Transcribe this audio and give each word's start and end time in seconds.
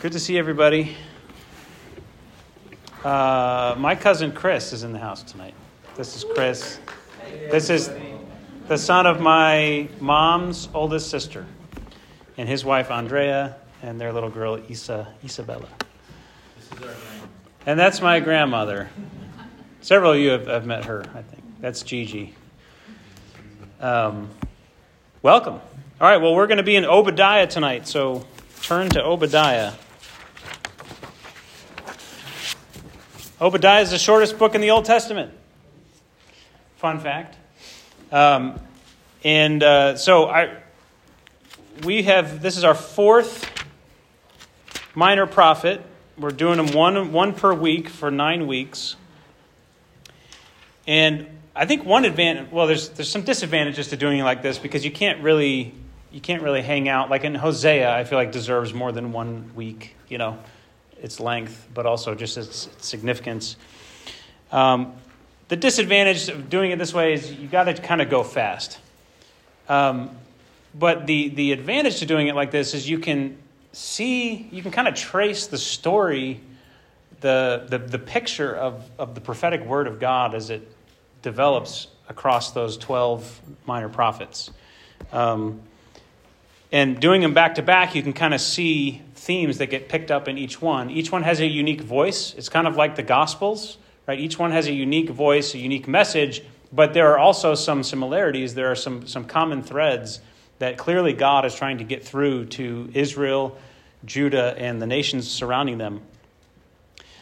Good 0.00 0.12
to 0.12 0.18
see 0.18 0.38
everybody. 0.38 0.96
Uh, 3.04 3.74
my 3.76 3.94
cousin 3.94 4.32
Chris 4.32 4.72
is 4.72 4.82
in 4.82 4.94
the 4.94 4.98
house 4.98 5.22
tonight. 5.22 5.52
This 5.94 6.16
is 6.16 6.24
Chris. 6.32 6.80
This 7.50 7.68
is 7.68 7.90
the 8.66 8.78
son 8.78 9.04
of 9.04 9.20
my 9.20 9.90
mom's 10.00 10.70
oldest 10.72 11.10
sister, 11.10 11.44
and 12.38 12.48
his 12.48 12.64
wife 12.64 12.90
Andrea, 12.90 13.56
and 13.82 14.00
their 14.00 14.10
little 14.10 14.30
girl 14.30 14.58
Isa 14.70 15.12
Isabella. 15.22 15.68
And 17.66 17.78
that's 17.78 18.00
my 18.00 18.20
grandmother. 18.20 18.88
Several 19.82 20.12
of 20.12 20.18
you 20.18 20.30
have, 20.30 20.46
have 20.46 20.64
met 20.64 20.86
her, 20.86 21.04
I 21.14 21.20
think. 21.20 21.42
That's 21.60 21.82
Gigi. 21.82 22.34
Um, 23.82 24.30
welcome. 25.20 25.60
All 26.00 26.08
right, 26.08 26.16
well, 26.16 26.34
we're 26.34 26.46
going 26.46 26.56
to 26.56 26.62
be 26.62 26.76
in 26.76 26.86
Obadiah 26.86 27.46
tonight, 27.46 27.86
so 27.86 28.24
turn 28.62 28.88
to 28.88 29.04
Obadiah. 29.04 29.74
Obadiah 33.40 33.80
is 33.80 33.90
the 33.90 33.98
shortest 33.98 34.38
book 34.38 34.54
in 34.54 34.60
the 34.60 34.70
Old 34.70 34.84
Testament. 34.84 35.32
Fun 36.76 37.00
fact. 37.00 37.38
Um, 38.12 38.60
and 39.24 39.62
uh, 39.62 39.96
so 39.96 40.28
I, 40.28 40.58
we 41.82 42.02
have, 42.02 42.42
this 42.42 42.58
is 42.58 42.64
our 42.64 42.74
fourth 42.74 43.50
minor 44.94 45.26
prophet. 45.26 45.80
We're 46.18 46.32
doing 46.32 46.58
them 46.58 46.74
one, 46.74 47.12
one 47.12 47.32
per 47.32 47.54
week 47.54 47.88
for 47.88 48.10
nine 48.10 48.46
weeks. 48.46 48.96
And 50.86 51.26
I 51.56 51.64
think 51.64 51.86
one 51.86 52.04
advantage, 52.04 52.50
well, 52.52 52.66
there's, 52.66 52.90
there's 52.90 53.08
some 53.08 53.22
disadvantages 53.22 53.88
to 53.88 53.96
doing 53.96 54.18
it 54.18 54.24
like 54.24 54.42
this 54.42 54.58
because 54.58 54.84
you 54.84 54.90
can't 54.90 55.22
really, 55.22 55.72
you 56.12 56.20
can't 56.20 56.42
really 56.42 56.60
hang 56.60 56.90
out. 56.90 57.08
Like 57.08 57.24
in 57.24 57.34
Hosea, 57.34 57.90
I 57.90 58.04
feel 58.04 58.18
like 58.18 58.32
deserves 58.32 58.74
more 58.74 58.92
than 58.92 59.12
one 59.12 59.52
week, 59.54 59.96
you 60.08 60.18
know 60.18 60.38
its 61.02 61.20
length, 61.20 61.68
but 61.74 61.86
also 61.86 62.14
just 62.14 62.36
its, 62.36 62.68
significance. 62.78 63.56
Um, 64.52 64.94
the 65.48 65.56
disadvantage 65.56 66.28
of 66.28 66.48
doing 66.48 66.70
it 66.70 66.78
this 66.78 66.94
way 66.94 67.12
is 67.14 67.32
you 67.32 67.48
got 67.48 67.64
to 67.64 67.74
kind 67.74 68.00
of 68.00 68.08
go 68.08 68.22
fast. 68.22 68.78
Um, 69.68 70.10
but 70.74 71.06
the, 71.06 71.28
the 71.28 71.52
advantage 71.52 71.98
to 71.98 72.06
doing 72.06 72.28
it 72.28 72.34
like 72.34 72.50
this 72.50 72.74
is 72.74 72.88
you 72.88 72.98
can 72.98 73.36
see, 73.72 74.48
you 74.52 74.62
can 74.62 74.70
kind 74.70 74.88
of 74.88 74.94
trace 74.94 75.46
the 75.46 75.58
story, 75.58 76.40
the, 77.20 77.66
the, 77.68 77.78
the 77.78 77.98
picture 77.98 78.54
of, 78.54 78.88
of 78.98 79.14
the 79.14 79.20
prophetic 79.20 79.64
word 79.64 79.86
of 79.86 79.98
God 79.98 80.34
as 80.34 80.50
it 80.50 80.70
develops 81.22 81.88
across 82.08 82.52
those 82.52 82.76
12 82.76 83.40
minor 83.66 83.88
prophets. 83.88 84.50
Um, 85.12 85.60
and 86.72 87.00
doing 87.00 87.20
them 87.20 87.34
back 87.34 87.56
to 87.56 87.62
back, 87.62 87.94
you 87.94 88.02
can 88.02 88.12
kind 88.12 88.34
of 88.34 88.40
see 88.40 89.02
themes 89.20 89.58
that 89.58 89.66
get 89.66 89.88
picked 89.90 90.10
up 90.10 90.28
in 90.28 90.38
each 90.38 90.62
one. 90.62 90.90
Each 90.90 91.12
one 91.12 91.22
has 91.24 91.40
a 91.40 91.46
unique 91.46 91.82
voice. 91.82 92.34
It's 92.38 92.48
kind 92.48 92.66
of 92.66 92.76
like 92.76 92.96
the 92.96 93.02
Gospels, 93.02 93.76
right? 94.06 94.18
Each 94.18 94.38
one 94.38 94.50
has 94.50 94.66
a 94.66 94.72
unique 94.72 95.10
voice, 95.10 95.54
a 95.54 95.58
unique 95.58 95.86
message, 95.86 96.42
but 96.72 96.94
there 96.94 97.12
are 97.12 97.18
also 97.18 97.54
some 97.54 97.82
similarities. 97.82 98.54
There 98.54 98.70
are 98.70 98.76
some, 98.76 99.06
some 99.06 99.26
common 99.26 99.62
threads 99.62 100.20
that 100.58 100.78
clearly 100.78 101.12
God 101.12 101.44
is 101.44 101.54
trying 101.54 101.78
to 101.78 101.84
get 101.84 102.02
through 102.02 102.46
to 102.46 102.90
Israel, 102.94 103.58
Judah, 104.06 104.54
and 104.56 104.80
the 104.80 104.86
nations 104.86 105.30
surrounding 105.30 105.76
them. 105.76 106.00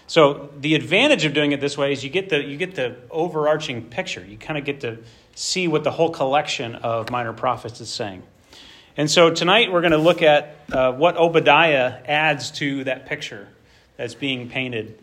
So 0.06 0.50
the 0.58 0.76
advantage 0.76 1.24
of 1.24 1.34
doing 1.34 1.50
it 1.50 1.60
this 1.60 1.76
way 1.76 1.92
is 1.92 2.04
you 2.04 2.10
get 2.10 2.30
the 2.30 2.42
you 2.42 2.56
get 2.56 2.74
the 2.76 2.96
overarching 3.10 3.82
picture. 3.90 4.24
You 4.24 4.38
kind 4.38 4.56
of 4.56 4.64
get 4.64 4.80
to 4.80 4.98
see 5.34 5.68
what 5.68 5.84
the 5.84 5.90
whole 5.90 6.10
collection 6.10 6.76
of 6.76 7.10
minor 7.10 7.32
prophets 7.32 7.80
is 7.80 7.90
saying. 7.90 8.22
And 8.98 9.08
so 9.08 9.30
tonight 9.30 9.70
we're 9.70 9.80
going 9.80 9.92
to 9.92 9.96
look 9.96 10.22
at 10.22 10.56
uh, 10.72 10.90
what 10.90 11.16
Obadiah 11.16 12.00
adds 12.04 12.50
to 12.50 12.82
that 12.82 13.06
picture 13.06 13.46
that's 13.96 14.14
being 14.14 14.48
painted 14.48 14.98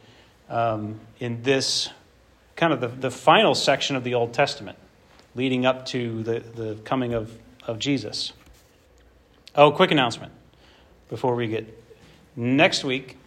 um, 0.50 1.00
in 1.22 1.44
this 1.44 1.90
kind 2.58 2.74
of 2.74 2.82
the, 2.82 2.90
the 2.90 3.10
final 3.10 3.56
section 3.56 3.96
of 3.96 4.04
the 4.04 4.16
Old 4.16 4.34
Testament, 4.34 4.78
leading 5.34 5.66
up 5.66 5.86
to 5.88 6.24
the, 6.24 6.42
the 6.42 6.76
coming 6.84 7.14
of, 7.14 7.40
of 7.66 7.80
Jesus. 7.80 8.34
Oh, 9.56 9.72
quick 9.72 9.92
announcement 9.92 10.34
before 11.08 11.34
we 11.34 11.48
get. 11.48 11.66
Next 12.36 12.84
week, 12.84 13.18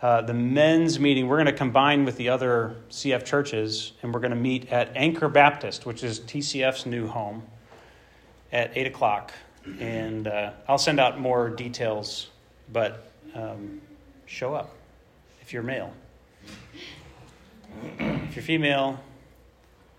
uh, 0.00 0.22
the 0.22 0.32
men's 0.32 0.98
meeting, 0.98 1.28
we're 1.28 1.36
going 1.36 1.44
to 1.44 1.52
combine 1.52 2.06
with 2.06 2.16
the 2.16 2.30
other 2.30 2.76
CF 2.88 3.26
churches, 3.26 3.92
and 4.02 4.14
we're 4.14 4.20
going 4.20 4.30
to 4.30 4.36
meet 4.38 4.72
at 4.72 4.96
Anchor 4.96 5.28
Baptist, 5.28 5.84
which 5.84 6.02
is 6.02 6.18
TCF's 6.20 6.86
new 6.86 7.08
home, 7.08 7.42
at 8.50 8.74
8 8.74 8.86
o'clock 8.86 9.32
and 9.80 10.26
uh, 10.26 10.52
I'll 10.68 10.78
send 10.78 11.00
out 11.00 11.20
more 11.20 11.48
details, 11.48 12.28
but 12.72 13.08
um, 13.34 13.80
show 14.26 14.54
up 14.54 14.74
if 15.40 15.52
you're 15.52 15.62
male. 15.62 15.92
If 17.98 18.36
you're 18.36 18.42
female, 18.42 19.00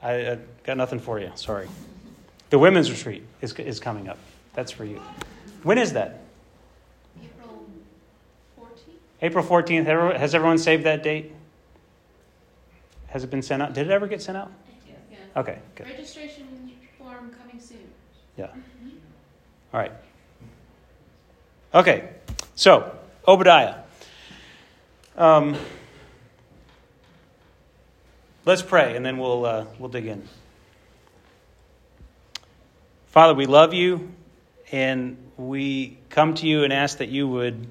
I, 0.01 0.31
I, 0.31 0.37
got 0.63 0.77
nothing 0.77 0.99
for 0.99 1.19
you. 1.19 1.31
Sorry. 1.35 1.67
The 2.49 2.59
women's 2.59 2.91
retreat 2.91 3.23
is, 3.41 3.53
is 3.53 3.79
coming 3.79 4.07
up. 4.07 4.19
That's 4.53 4.71
for 4.71 4.85
you. 4.85 5.01
When 5.63 5.77
is 5.77 5.93
that? 5.93 6.21
April 7.21 7.65
14th. 8.59 8.65
April 9.21 9.45
14th. 9.45 10.17
Has 10.17 10.35
everyone 10.35 10.57
saved 10.57 10.83
that 10.83 11.03
date? 11.03 11.31
Has 13.07 13.23
it 13.23 13.31
been 13.31 13.41
sent 13.41 13.61
out? 13.61 13.73
Did 13.73 13.87
it 13.87 13.91
ever 13.91 14.07
get 14.07 14.21
sent 14.21 14.37
out? 14.37 14.51
Yeah. 14.87 15.17
Okay, 15.35 15.59
good. 15.75 15.87
Registration 15.87 16.47
form 16.97 17.31
coming 17.31 17.59
soon. 17.59 17.87
Yeah. 18.37 18.47
All 19.73 19.79
right. 19.79 19.91
Okay, 21.73 22.07
so 22.53 22.95
Obadiah. 23.27 23.77
Um, 25.17 25.55
let's 28.45 28.61
pray, 28.61 28.95
and 28.95 29.03
then 29.03 29.17
we'll 29.17 29.43
uh, 29.45 29.65
we'll 29.79 29.89
dig 29.89 30.05
in. 30.05 30.27
Father, 33.07 33.33
we 33.33 33.47
love 33.47 33.73
you, 33.73 34.11
and 34.71 35.17
we 35.37 35.97
come 36.09 36.35
to 36.35 36.47
you 36.47 36.63
and 36.63 36.71
ask 36.71 36.99
that 36.99 37.09
you 37.09 37.27
would 37.27 37.67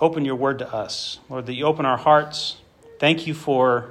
open 0.00 0.24
your 0.24 0.36
word 0.36 0.60
to 0.60 0.74
us, 0.74 1.18
Lord. 1.28 1.44
That 1.44 1.54
you 1.54 1.66
open 1.66 1.84
our 1.84 1.98
hearts. 1.98 2.56
Thank 2.98 3.26
you 3.26 3.34
for 3.34 3.90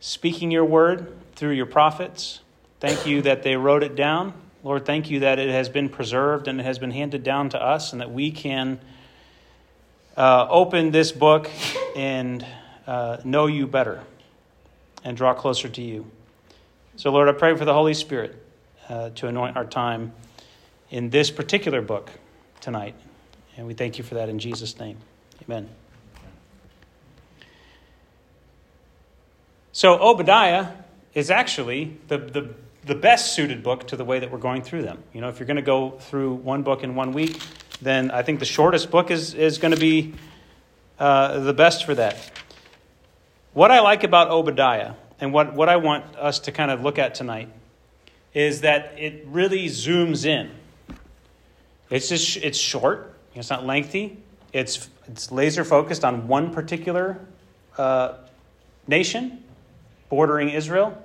speaking 0.00 0.50
your 0.50 0.66
word 0.66 1.16
through 1.34 1.52
your 1.52 1.64
prophets. 1.64 2.40
Thank 2.80 3.06
you 3.06 3.22
that 3.22 3.42
they 3.42 3.56
wrote 3.56 3.82
it 3.82 3.96
down. 3.96 4.34
Lord, 4.64 4.86
thank 4.86 5.10
you 5.10 5.20
that 5.20 5.40
it 5.40 5.50
has 5.50 5.68
been 5.68 5.88
preserved 5.88 6.46
and 6.46 6.60
it 6.60 6.64
has 6.64 6.78
been 6.78 6.92
handed 6.92 7.24
down 7.24 7.48
to 7.50 7.60
us, 7.60 7.92
and 7.92 8.00
that 8.00 8.12
we 8.12 8.30
can 8.30 8.80
uh, 10.16 10.46
open 10.48 10.92
this 10.92 11.10
book 11.10 11.50
and 11.96 12.46
uh, 12.86 13.16
know 13.24 13.46
you 13.46 13.66
better 13.66 14.00
and 15.04 15.16
draw 15.16 15.34
closer 15.34 15.68
to 15.68 15.82
you. 15.82 16.08
So, 16.94 17.10
Lord, 17.10 17.28
I 17.28 17.32
pray 17.32 17.56
for 17.56 17.64
the 17.64 17.72
Holy 17.72 17.94
Spirit 17.94 18.40
uh, 18.88 19.10
to 19.10 19.26
anoint 19.26 19.56
our 19.56 19.64
time 19.64 20.12
in 20.90 21.10
this 21.10 21.30
particular 21.30 21.80
book 21.80 22.10
tonight. 22.60 22.94
And 23.56 23.66
we 23.66 23.74
thank 23.74 23.98
you 23.98 24.04
for 24.04 24.14
that 24.14 24.28
in 24.28 24.38
Jesus' 24.38 24.78
name. 24.78 24.98
Amen. 25.42 25.68
So, 29.72 29.98
Obadiah 29.98 30.68
is 31.14 31.30
actually 31.30 31.96
the, 32.08 32.18
the 32.18 32.54
the 32.84 32.94
best 32.94 33.34
suited 33.34 33.62
book 33.62 33.86
to 33.88 33.96
the 33.96 34.04
way 34.04 34.18
that 34.18 34.30
we're 34.30 34.38
going 34.38 34.62
through 34.62 34.82
them. 34.82 35.02
You 35.12 35.20
know, 35.20 35.28
if 35.28 35.38
you're 35.38 35.46
going 35.46 35.56
to 35.56 35.62
go 35.62 35.90
through 35.90 36.34
one 36.34 36.62
book 36.62 36.82
in 36.82 36.94
one 36.94 37.12
week, 37.12 37.40
then 37.80 38.10
I 38.10 38.22
think 38.22 38.40
the 38.40 38.44
shortest 38.44 38.90
book 38.90 39.10
is, 39.10 39.34
is 39.34 39.58
going 39.58 39.74
to 39.74 39.80
be 39.80 40.14
uh, 40.98 41.40
the 41.40 41.52
best 41.52 41.84
for 41.84 41.94
that. 41.94 42.30
What 43.52 43.70
I 43.70 43.80
like 43.80 44.02
about 44.02 44.30
Obadiah, 44.30 44.94
and 45.20 45.32
what, 45.32 45.54
what 45.54 45.68
I 45.68 45.76
want 45.76 46.16
us 46.16 46.40
to 46.40 46.52
kind 46.52 46.70
of 46.70 46.82
look 46.82 46.98
at 46.98 47.14
tonight, 47.14 47.48
is 48.34 48.62
that 48.62 48.98
it 48.98 49.24
really 49.26 49.66
zooms 49.66 50.24
in. 50.24 50.50
It's 51.90 52.08
just 52.08 52.38
it's 52.38 52.56
short. 52.56 53.14
It's 53.34 53.50
not 53.50 53.66
lengthy. 53.66 54.16
It's 54.54 54.88
it's 55.06 55.30
laser 55.30 55.64
focused 55.64 56.04
on 56.04 56.26
one 56.26 56.50
particular 56.52 57.20
uh, 57.76 58.14
nation 58.88 59.44
bordering 60.08 60.48
Israel 60.48 60.96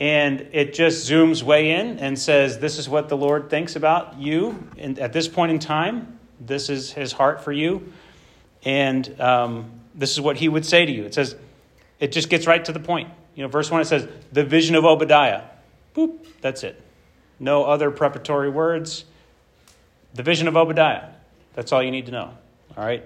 and 0.00 0.48
it 0.52 0.74
just 0.74 1.08
zooms 1.08 1.42
way 1.42 1.70
in 1.70 1.98
and 1.98 2.18
says, 2.18 2.58
This 2.58 2.78
is 2.78 2.88
what 2.88 3.08
the 3.08 3.16
Lord 3.16 3.48
thinks 3.50 3.76
about 3.76 4.18
you. 4.18 4.68
And 4.76 4.98
at 4.98 5.12
this 5.12 5.28
point 5.28 5.52
in 5.52 5.58
time, 5.58 6.18
this 6.40 6.68
is 6.68 6.92
his 6.92 7.12
heart 7.12 7.42
for 7.42 7.52
you. 7.52 7.92
And 8.64 9.20
um, 9.20 9.80
this 9.94 10.12
is 10.12 10.20
what 10.20 10.36
he 10.36 10.48
would 10.48 10.66
say 10.66 10.84
to 10.84 10.92
you. 10.92 11.04
It 11.04 11.14
says, 11.14 11.36
it 12.00 12.12
just 12.12 12.28
gets 12.28 12.46
right 12.46 12.64
to 12.64 12.72
the 12.72 12.80
point. 12.80 13.10
You 13.34 13.42
know, 13.42 13.48
verse 13.48 13.70
1, 13.70 13.80
it 13.80 13.84
says, 13.86 14.08
The 14.32 14.44
vision 14.44 14.74
of 14.74 14.84
Obadiah. 14.84 15.42
Boop, 15.94 16.26
that's 16.40 16.64
it. 16.64 16.80
No 17.38 17.64
other 17.64 17.90
preparatory 17.90 18.50
words. 18.50 19.04
The 20.14 20.22
vision 20.22 20.48
of 20.48 20.56
Obadiah. 20.56 21.08
That's 21.54 21.72
all 21.72 21.82
you 21.82 21.90
need 21.90 22.06
to 22.06 22.12
know. 22.12 22.36
All 22.76 22.84
right? 22.84 23.04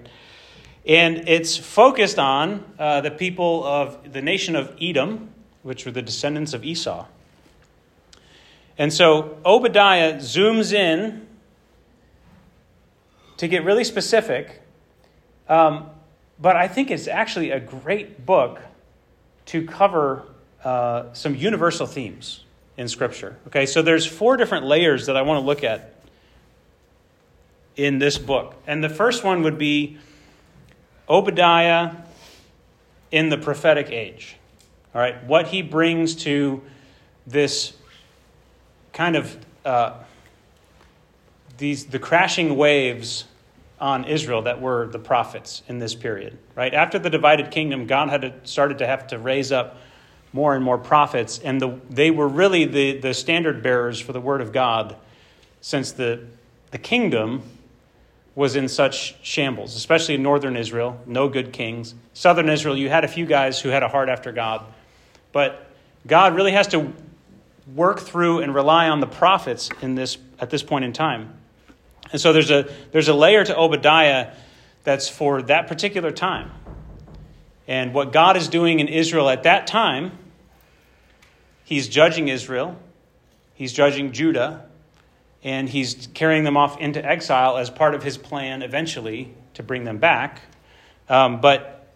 And 0.85 1.29
it's 1.29 1.55
focused 1.55 2.17
on 2.17 2.63
uh, 2.79 3.01
the 3.01 3.11
people 3.11 3.63
of 3.63 4.11
the 4.11 4.21
nation 4.21 4.55
of 4.55 4.75
Edom, 4.81 5.29
which 5.63 5.85
were 5.85 5.91
the 5.91 6.01
descendants 6.01 6.53
of 6.53 6.63
Esau. 6.63 7.05
And 8.77 8.93
so 8.93 9.37
Obadiah 9.45 10.15
zooms 10.15 10.73
in 10.73 11.27
to 13.37 13.47
get 13.47 13.63
really 13.65 13.83
specific, 13.83 14.61
um, 15.47 15.89
but 16.39 16.55
I 16.55 16.67
think 16.67 16.91
it's 16.91 17.07
actually 17.07 17.51
a 17.51 17.59
great 17.59 18.25
book 18.25 18.61
to 19.47 19.65
cover 19.65 20.23
uh, 20.63 21.11
some 21.13 21.35
universal 21.35 21.87
themes 21.87 22.45
in 22.77 22.87
Scripture. 22.87 23.37
Okay, 23.47 23.65
so 23.65 23.81
there's 23.81 24.05
four 24.05 24.37
different 24.37 24.65
layers 24.65 25.07
that 25.07 25.17
I 25.17 25.21
want 25.23 25.41
to 25.41 25.45
look 25.45 25.63
at 25.63 25.95
in 27.75 27.99
this 27.99 28.17
book. 28.17 28.55
And 28.67 28.83
the 28.83 28.89
first 28.89 29.23
one 29.23 29.43
would 29.43 29.57
be 29.57 29.97
Obadiah 31.09 31.95
in 33.11 33.29
the 33.29 33.37
prophetic 33.37 33.89
age. 33.89 34.38
All 34.93 35.01
right, 35.01 35.23
what 35.25 35.47
he 35.47 35.61
brings 35.61 36.15
to 36.23 36.61
this 37.27 37.73
kind 38.91 39.15
of 39.15 39.37
uh, 39.63 39.93
these 41.57 41.85
the 41.85 41.99
crashing 41.99 42.55
waves 42.55 43.25
on 43.79 44.05
Israel 44.05 44.41
that 44.43 44.59
were 44.59 44.87
the 44.87 44.99
prophets 44.99 45.61
in 45.67 45.79
this 45.79 45.95
period. 45.95 46.37
Right 46.55 46.73
after 46.73 46.99
the 46.99 47.09
divided 47.09 47.51
kingdom, 47.51 47.85
God 47.85 48.09
had 48.09 48.47
started 48.47 48.79
to 48.79 48.87
have 48.87 49.07
to 49.07 49.19
raise 49.19 49.51
up 49.51 49.77
more 50.33 50.55
and 50.55 50.63
more 50.63 50.77
prophets, 50.77 51.39
and 51.39 51.59
the, 51.59 51.79
they 51.89 52.11
were 52.11 52.27
really 52.27 52.65
the, 52.65 52.99
the 52.99 53.13
standard 53.13 53.63
bearers 53.63 53.99
for 53.99 54.13
the 54.13 54.21
word 54.21 54.41
of 54.41 54.51
God, 54.51 54.95
since 55.61 55.91
the 55.91 56.25
the 56.71 56.77
kingdom 56.77 57.41
was 58.35 58.55
in 58.55 58.67
such 58.67 59.15
shambles, 59.23 59.75
especially 59.75 60.15
in 60.15 60.23
northern 60.23 60.55
Israel, 60.55 61.01
no 61.05 61.27
good 61.27 61.51
kings. 61.51 61.95
Southern 62.13 62.47
Israel, 62.47 62.77
you 62.77 62.89
had 62.89 63.03
a 63.03 63.07
few 63.07 63.25
guys 63.25 63.59
who 63.59 63.69
had 63.69 63.83
a 63.83 63.87
heart 63.87 64.07
after 64.07 64.31
God. 64.31 64.65
But 65.31 65.67
God 66.07 66.35
really 66.35 66.51
has 66.53 66.67
to 66.69 66.93
work 67.75 67.99
through 67.99 68.39
and 68.39 68.53
rely 68.53 68.89
on 68.89 68.99
the 68.99 69.07
prophets 69.07 69.69
in 69.81 69.95
this, 69.95 70.17
at 70.39 70.49
this 70.49 70.63
point 70.63 70.85
in 70.85 70.93
time. 70.93 71.33
And 72.11 72.19
so 72.19 72.33
there's 72.33 72.51
a, 72.51 72.67
there's 72.91 73.07
a 73.07 73.13
layer 73.13 73.43
to 73.45 73.57
Obadiah 73.57 74.33
that's 74.83 75.07
for 75.07 75.41
that 75.43 75.67
particular 75.67 76.11
time. 76.11 76.51
And 77.67 77.93
what 77.93 78.11
God 78.11 78.35
is 78.35 78.47
doing 78.47 78.79
in 78.79 78.87
Israel 78.87 79.29
at 79.29 79.43
that 79.43 79.67
time, 79.67 80.11
He's 81.63 81.87
judging 81.87 82.27
Israel, 82.27 82.75
He's 83.53 83.71
judging 83.73 84.11
Judah, 84.11 84.65
and 85.43 85.69
He's 85.69 86.07
carrying 86.15 86.43
them 86.43 86.57
off 86.57 86.79
into 86.79 87.05
exile 87.05 87.57
as 87.57 87.69
part 87.69 87.93
of 87.93 88.01
His 88.01 88.17
plan 88.17 88.63
eventually 88.63 89.33
to 89.53 89.61
bring 89.61 89.83
them 89.83 89.99
back. 89.99 90.41
Um, 91.07 91.41
but 91.41 91.87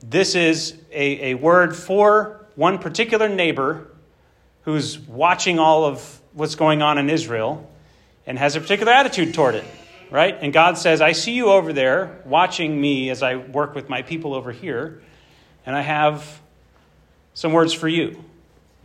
this 0.00 0.34
is 0.34 0.74
a, 0.90 1.32
a 1.32 1.34
word 1.34 1.76
for 1.76 2.46
one 2.58 2.78
particular 2.78 3.28
neighbor 3.28 3.86
who's 4.62 4.98
watching 4.98 5.60
all 5.60 5.84
of 5.84 6.20
what's 6.32 6.56
going 6.56 6.82
on 6.82 6.98
in 6.98 7.08
Israel 7.08 7.70
and 8.26 8.36
has 8.36 8.56
a 8.56 8.60
particular 8.60 8.90
attitude 8.90 9.32
toward 9.32 9.54
it, 9.54 9.64
right? 10.10 10.36
And 10.40 10.52
God 10.52 10.76
says, 10.76 11.00
I 11.00 11.12
see 11.12 11.34
you 11.34 11.50
over 11.50 11.72
there 11.72 12.20
watching 12.24 12.80
me 12.80 13.10
as 13.10 13.22
I 13.22 13.36
work 13.36 13.76
with 13.76 13.88
my 13.88 14.02
people 14.02 14.34
over 14.34 14.50
here, 14.50 15.00
and 15.64 15.76
I 15.76 15.82
have 15.82 16.40
some 17.32 17.52
words 17.52 17.72
for 17.72 17.86
you, 17.86 18.24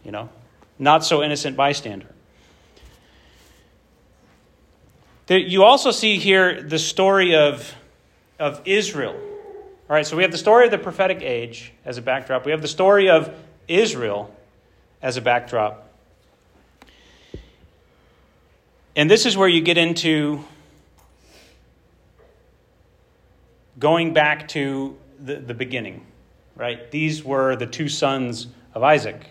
you 0.04 0.12
know, 0.12 0.30
not 0.78 1.04
so 1.04 1.24
innocent 1.24 1.58
bystander. 1.58 2.14
You 5.28 5.64
also 5.64 5.90
see 5.90 6.20
here 6.20 6.62
the 6.62 6.78
story 6.78 7.36
of, 7.36 7.74
of 8.38 8.62
Israel. 8.66 9.16
All 9.16 9.96
right, 9.96 10.06
so 10.06 10.16
we 10.16 10.22
have 10.22 10.32
the 10.32 10.38
story 10.38 10.66
of 10.66 10.72
the 10.72 10.78
prophetic 10.78 11.24
age 11.24 11.74
as 11.84 11.98
a 11.98 12.04
backdrop. 12.04 12.46
We 12.46 12.52
have 12.52 12.62
the 12.62 12.68
story 12.68 13.10
of 13.10 13.36
Israel 13.68 14.34
as 15.02 15.18
a 15.18 15.22
backdrop. 15.22 15.90
And 18.96 19.10
this 19.10 19.26
is 19.26 19.36
where 19.36 19.48
you 19.48 19.62
get 19.62 19.78
into 19.78 20.44
going 23.80 24.14
back 24.14 24.48
to 24.50 24.96
the, 25.20 25.36
the 25.36 25.54
beginning, 25.54 26.06
right? 26.56 26.90
These 26.92 27.24
were 27.24 27.56
the 27.56 27.66
two 27.66 27.90
sons 27.90 28.48
of 28.74 28.84
Isaac, 28.84 29.26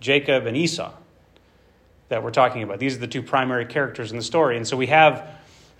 Jacob 0.00 0.46
and 0.46 0.56
Esau 0.56 0.92
that 2.08 2.22
we're 2.22 2.30
talking 2.30 2.62
about. 2.62 2.78
These 2.78 2.96
are 2.96 3.00
the 3.00 3.06
two 3.06 3.22
primary 3.22 3.66
characters 3.66 4.10
in 4.10 4.16
the 4.16 4.24
story. 4.24 4.56
And 4.56 4.66
so 4.66 4.76
we 4.76 4.86
have 4.86 5.28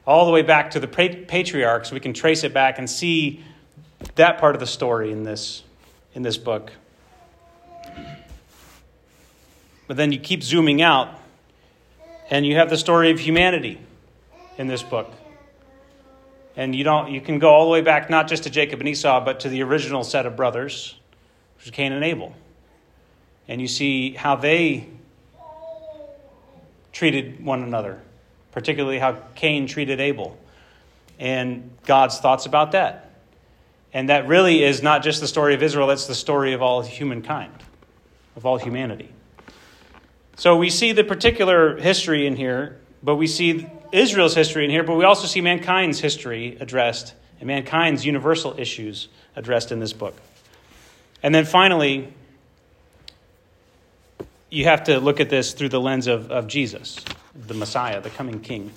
all 0.06 0.26
the 0.26 0.32
way 0.32 0.42
back 0.42 0.70
to 0.72 0.80
the 0.80 0.88
patriarchs. 0.88 1.90
We 1.90 2.00
can 2.00 2.12
trace 2.12 2.44
it 2.44 2.52
back 2.52 2.78
and 2.78 2.88
see 2.88 3.42
that 4.14 4.38
part 4.38 4.54
of 4.54 4.60
the 4.60 4.66
story 4.66 5.10
in 5.10 5.24
this, 5.24 5.62
in 6.14 6.22
this 6.22 6.36
book. 6.36 6.72
But 9.86 9.96
then 9.96 10.12
you 10.12 10.18
keep 10.18 10.42
zooming 10.42 10.82
out, 10.82 11.18
and 12.30 12.44
you 12.44 12.56
have 12.56 12.70
the 12.70 12.76
story 12.76 13.10
of 13.10 13.18
humanity 13.18 13.80
in 14.58 14.66
this 14.66 14.82
book. 14.82 15.10
And 16.56 16.74
you, 16.74 16.84
don't, 16.84 17.12
you 17.12 17.20
can 17.20 17.38
go 17.38 17.50
all 17.50 17.64
the 17.64 17.70
way 17.70 17.80
back, 17.80 18.10
not 18.10 18.28
just 18.28 18.42
to 18.42 18.50
Jacob 18.50 18.80
and 18.80 18.88
Esau, 18.88 19.24
but 19.24 19.40
to 19.40 19.48
the 19.48 19.62
original 19.62 20.02
set 20.02 20.26
of 20.26 20.36
brothers, 20.36 20.96
which 21.56 21.66
is 21.66 21.70
Cain 21.70 21.92
and 21.92 22.04
Abel. 22.04 22.34
And 23.46 23.60
you 23.60 23.68
see 23.68 24.12
how 24.12 24.36
they 24.36 24.88
treated 26.92 27.44
one 27.44 27.62
another, 27.62 28.02
particularly 28.50 28.98
how 28.98 29.12
Cain 29.36 29.68
treated 29.68 30.00
Abel, 30.00 30.36
and 31.18 31.70
God's 31.86 32.18
thoughts 32.18 32.44
about 32.44 32.72
that. 32.72 33.12
And 33.92 34.08
that 34.08 34.26
really 34.26 34.62
is 34.64 34.82
not 34.82 35.02
just 35.02 35.20
the 35.20 35.28
story 35.28 35.54
of 35.54 35.62
Israel, 35.62 35.86
that's 35.86 36.06
the 36.06 36.14
story 36.14 36.52
of 36.52 36.60
all 36.60 36.82
humankind, 36.82 37.52
of 38.38 38.46
all 38.46 38.56
humanity. 38.56 39.10
So 40.36 40.56
we 40.56 40.70
see 40.70 40.92
the 40.92 41.02
particular 41.02 41.76
history 41.76 42.24
in 42.24 42.36
here, 42.36 42.78
but 43.02 43.16
we 43.16 43.26
see 43.26 43.66
Israel's 43.90 44.36
history 44.36 44.64
in 44.64 44.70
here, 44.70 44.84
but 44.84 44.94
we 44.94 45.04
also 45.04 45.26
see 45.26 45.40
mankind's 45.40 45.98
history 45.98 46.56
addressed 46.60 47.14
and 47.40 47.48
mankind's 47.48 48.06
universal 48.06 48.54
issues 48.56 49.08
addressed 49.34 49.72
in 49.72 49.80
this 49.80 49.92
book. 49.92 50.14
And 51.20 51.34
then 51.34 51.46
finally, 51.46 52.14
you 54.50 54.66
have 54.66 54.84
to 54.84 55.00
look 55.00 55.18
at 55.18 55.30
this 55.30 55.52
through 55.52 55.70
the 55.70 55.80
lens 55.80 56.06
of, 56.06 56.30
of 56.30 56.46
Jesus, 56.46 57.04
the 57.34 57.54
Messiah, 57.54 58.00
the 58.00 58.10
coming 58.10 58.38
King. 58.38 58.70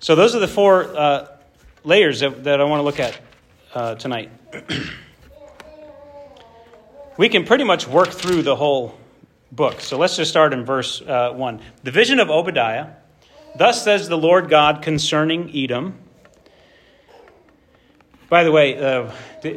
So, 0.00 0.14
those 0.14 0.34
are 0.36 0.38
the 0.38 0.48
four 0.48 0.84
uh, 0.94 1.28
layers 1.82 2.20
that, 2.20 2.44
that, 2.44 2.60
I 2.60 2.64
want 2.64 2.80
to 2.80 2.84
look 2.84 3.00
at 3.00 3.18
uh, 3.72 3.94
tonight. 3.94 4.30
we 7.16 7.28
can 7.28 7.44
pretty 7.44 7.64
much 7.64 7.86
work 7.86 8.10
through 8.10 8.42
the 8.42 8.56
whole 8.56 8.98
book. 9.52 9.80
So, 9.80 9.98
let's 9.98 10.16
just 10.16 10.30
start 10.30 10.52
in 10.52 10.64
verse 10.64 11.00
uh, 11.02 11.32
1. 11.32 11.60
The 11.82 11.90
vision 11.90 12.20
of 12.20 12.30
Obadiah. 12.30 12.88
Thus 13.56 13.84
says 13.84 14.08
the 14.08 14.18
Lord 14.18 14.48
God 14.48 14.82
concerning 14.82 15.50
Edom. 15.56 15.98
By 18.28 18.42
the 18.42 18.50
way, 18.50 18.76
uh, 18.76 19.10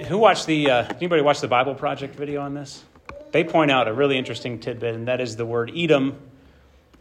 who 0.07 0.19
watched 0.19 0.45
the, 0.45 0.69
uh, 0.69 0.93
anybody 0.97 1.23
watch 1.23 1.41
the 1.41 1.47
Bible 1.47 1.73
Project 1.73 2.15
video 2.15 2.41
on 2.41 2.53
this? 2.53 2.83
they 3.31 3.43
point 3.43 3.71
out 3.71 3.87
a 3.87 3.93
really 3.93 4.17
interesting 4.17 4.59
tidbit, 4.59 4.95
and 4.95 5.07
that 5.07 5.21
is 5.21 5.35
the 5.35 5.45
word 5.45 5.71
Edom 5.75 6.17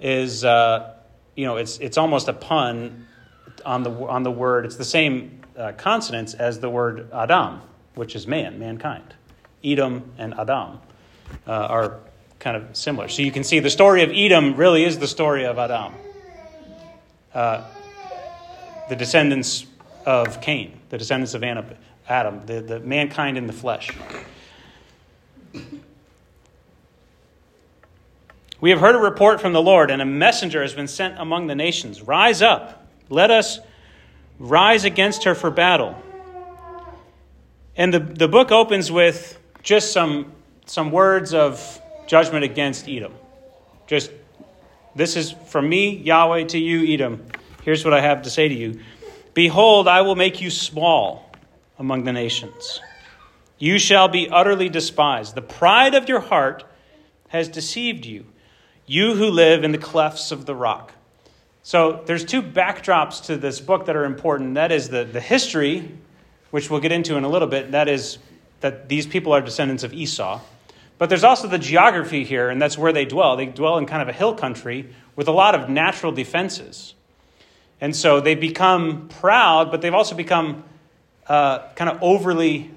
is, 0.00 0.44
uh, 0.44 0.94
you 1.34 1.44
know, 1.44 1.56
it's, 1.56 1.78
it's 1.78 1.96
almost 1.96 2.28
a 2.28 2.32
pun 2.32 3.06
on 3.64 3.82
the, 3.82 3.90
on 3.90 4.22
the 4.22 4.30
word, 4.30 4.66
it's 4.66 4.76
the 4.76 4.84
same 4.84 5.40
uh, 5.56 5.72
consonants 5.76 6.34
as 6.34 6.60
the 6.60 6.68
word 6.68 7.10
Adam, 7.12 7.62
which 7.94 8.14
is 8.14 8.26
man, 8.26 8.58
mankind. 8.58 9.14
Edom 9.64 10.12
and 10.18 10.34
Adam 10.34 10.78
uh, 11.46 11.50
are 11.50 12.00
kind 12.38 12.56
of 12.56 12.76
similar. 12.76 13.08
So 13.08 13.22
you 13.22 13.32
can 13.32 13.44
see 13.44 13.58
the 13.60 13.70
story 13.70 14.02
of 14.02 14.10
Edom 14.10 14.56
really 14.56 14.84
is 14.84 14.98
the 14.98 15.08
story 15.08 15.44
of 15.44 15.58
Adam, 15.58 15.94
uh, 17.34 17.64
the 18.88 18.96
descendants 18.96 19.66
of 20.04 20.40
Cain, 20.40 20.78
the 20.90 20.98
descendants 20.98 21.34
of 21.34 21.42
Adam, 21.42 22.46
the, 22.46 22.60
the 22.60 22.80
mankind 22.80 23.36
in 23.36 23.46
the 23.46 23.52
flesh. 23.52 23.90
We 28.60 28.70
have 28.70 28.80
heard 28.80 28.94
a 28.94 28.98
report 28.98 29.40
from 29.40 29.52
the 29.52 29.62
Lord, 29.62 29.90
and 29.90 30.00
a 30.00 30.06
messenger 30.06 30.62
has 30.62 30.72
been 30.72 30.88
sent 30.88 31.18
among 31.18 31.46
the 31.46 31.54
nations. 31.54 32.00
Rise 32.00 32.40
up, 32.40 32.86
let 33.10 33.30
us 33.30 33.58
rise 34.38 34.84
against 34.84 35.24
her 35.24 35.34
for 35.34 35.50
battle. 35.50 36.00
And 37.76 37.92
the, 37.92 38.00
the 38.00 38.28
book 38.28 38.50
opens 38.50 38.90
with 38.90 39.38
just 39.66 39.92
some, 39.92 40.32
some 40.64 40.92
words 40.92 41.34
of 41.34 41.82
judgment 42.06 42.44
against 42.44 42.88
Edom. 42.88 43.12
Just, 43.88 44.12
this 44.94 45.16
is 45.16 45.32
from 45.32 45.68
me, 45.68 45.96
Yahweh, 45.96 46.44
to 46.44 46.58
you, 46.58 46.94
Edom. 46.94 47.26
Here's 47.64 47.84
what 47.84 47.92
I 47.92 48.00
have 48.00 48.22
to 48.22 48.30
say 48.30 48.46
to 48.46 48.54
you 48.54 48.80
Behold, 49.34 49.88
I 49.88 50.02
will 50.02 50.14
make 50.14 50.40
you 50.40 50.50
small 50.50 51.30
among 51.80 52.04
the 52.04 52.12
nations. 52.12 52.80
You 53.58 53.78
shall 53.78 54.06
be 54.06 54.30
utterly 54.30 54.68
despised. 54.68 55.34
The 55.34 55.42
pride 55.42 55.94
of 55.94 56.08
your 56.08 56.20
heart 56.20 56.64
has 57.28 57.48
deceived 57.48 58.06
you 58.06 58.24
you 58.86 59.16
who 59.16 59.30
live 59.30 59.64
in 59.64 59.72
the 59.72 59.78
clefts 59.78 60.30
of 60.30 60.46
the 60.46 60.54
rock. 60.54 60.92
So 61.64 62.04
there's 62.06 62.24
two 62.24 62.40
backdrops 62.40 63.24
to 63.24 63.36
this 63.36 63.58
book 63.58 63.86
that 63.86 63.96
are 63.96 64.04
important. 64.04 64.54
That 64.54 64.70
is 64.70 64.90
the, 64.90 65.02
the 65.02 65.20
history, 65.20 65.90
which 66.52 66.70
we'll 66.70 66.78
get 66.78 66.92
into 66.92 67.16
in 67.16 67.24
a 67.24 67.28
little 67.28 67.48
bit. 67.48 67.72
That 67.72 67.88
is 67.88 68.18
that 68.66 68.88
these 68.88 69.06
people 69.06 69.32
are 69.32 69.40
descendants 69.40 69.84
of 69.84 69.94
Esau. 69.94 70.40
But 70.98 71.08
there's 71.08 71.22
also 71.22 71.46
the 71.46 71.58
geography 71.58 72.24
here, 72.24 72.48
and 72.48 72.60
that's 72.60 72.76
where 72.76 72.92
they 72.92 73.04
dwell. 73.04 73.36
They 73.36 73.46
dwell 73.46 73.78
in 73.78 73.86
kind 73.86 74.02
of 74.02 74.08
a 74.08 74.12
hill 74.12 74.34
country 74.34 74.88
with 75.14 75.28
a 75.28 75.32
lot 75.32 75.54
of 75.54 75.68
natural 75.68 76.10
defenses. 76.10 76.94
And 77.80 77.94
so 77.94 78.20
they 78.20 78.34
become 78.34 79.08
proud, 79.08 79.70
but 79.70 79.82
they've 79.82 79.94
also 79.94 80.16
become 80.16 80.64
uh, 81.28 81.68
kind 81.74 81.90
of 81.90 82.02
overly 82.02 82.72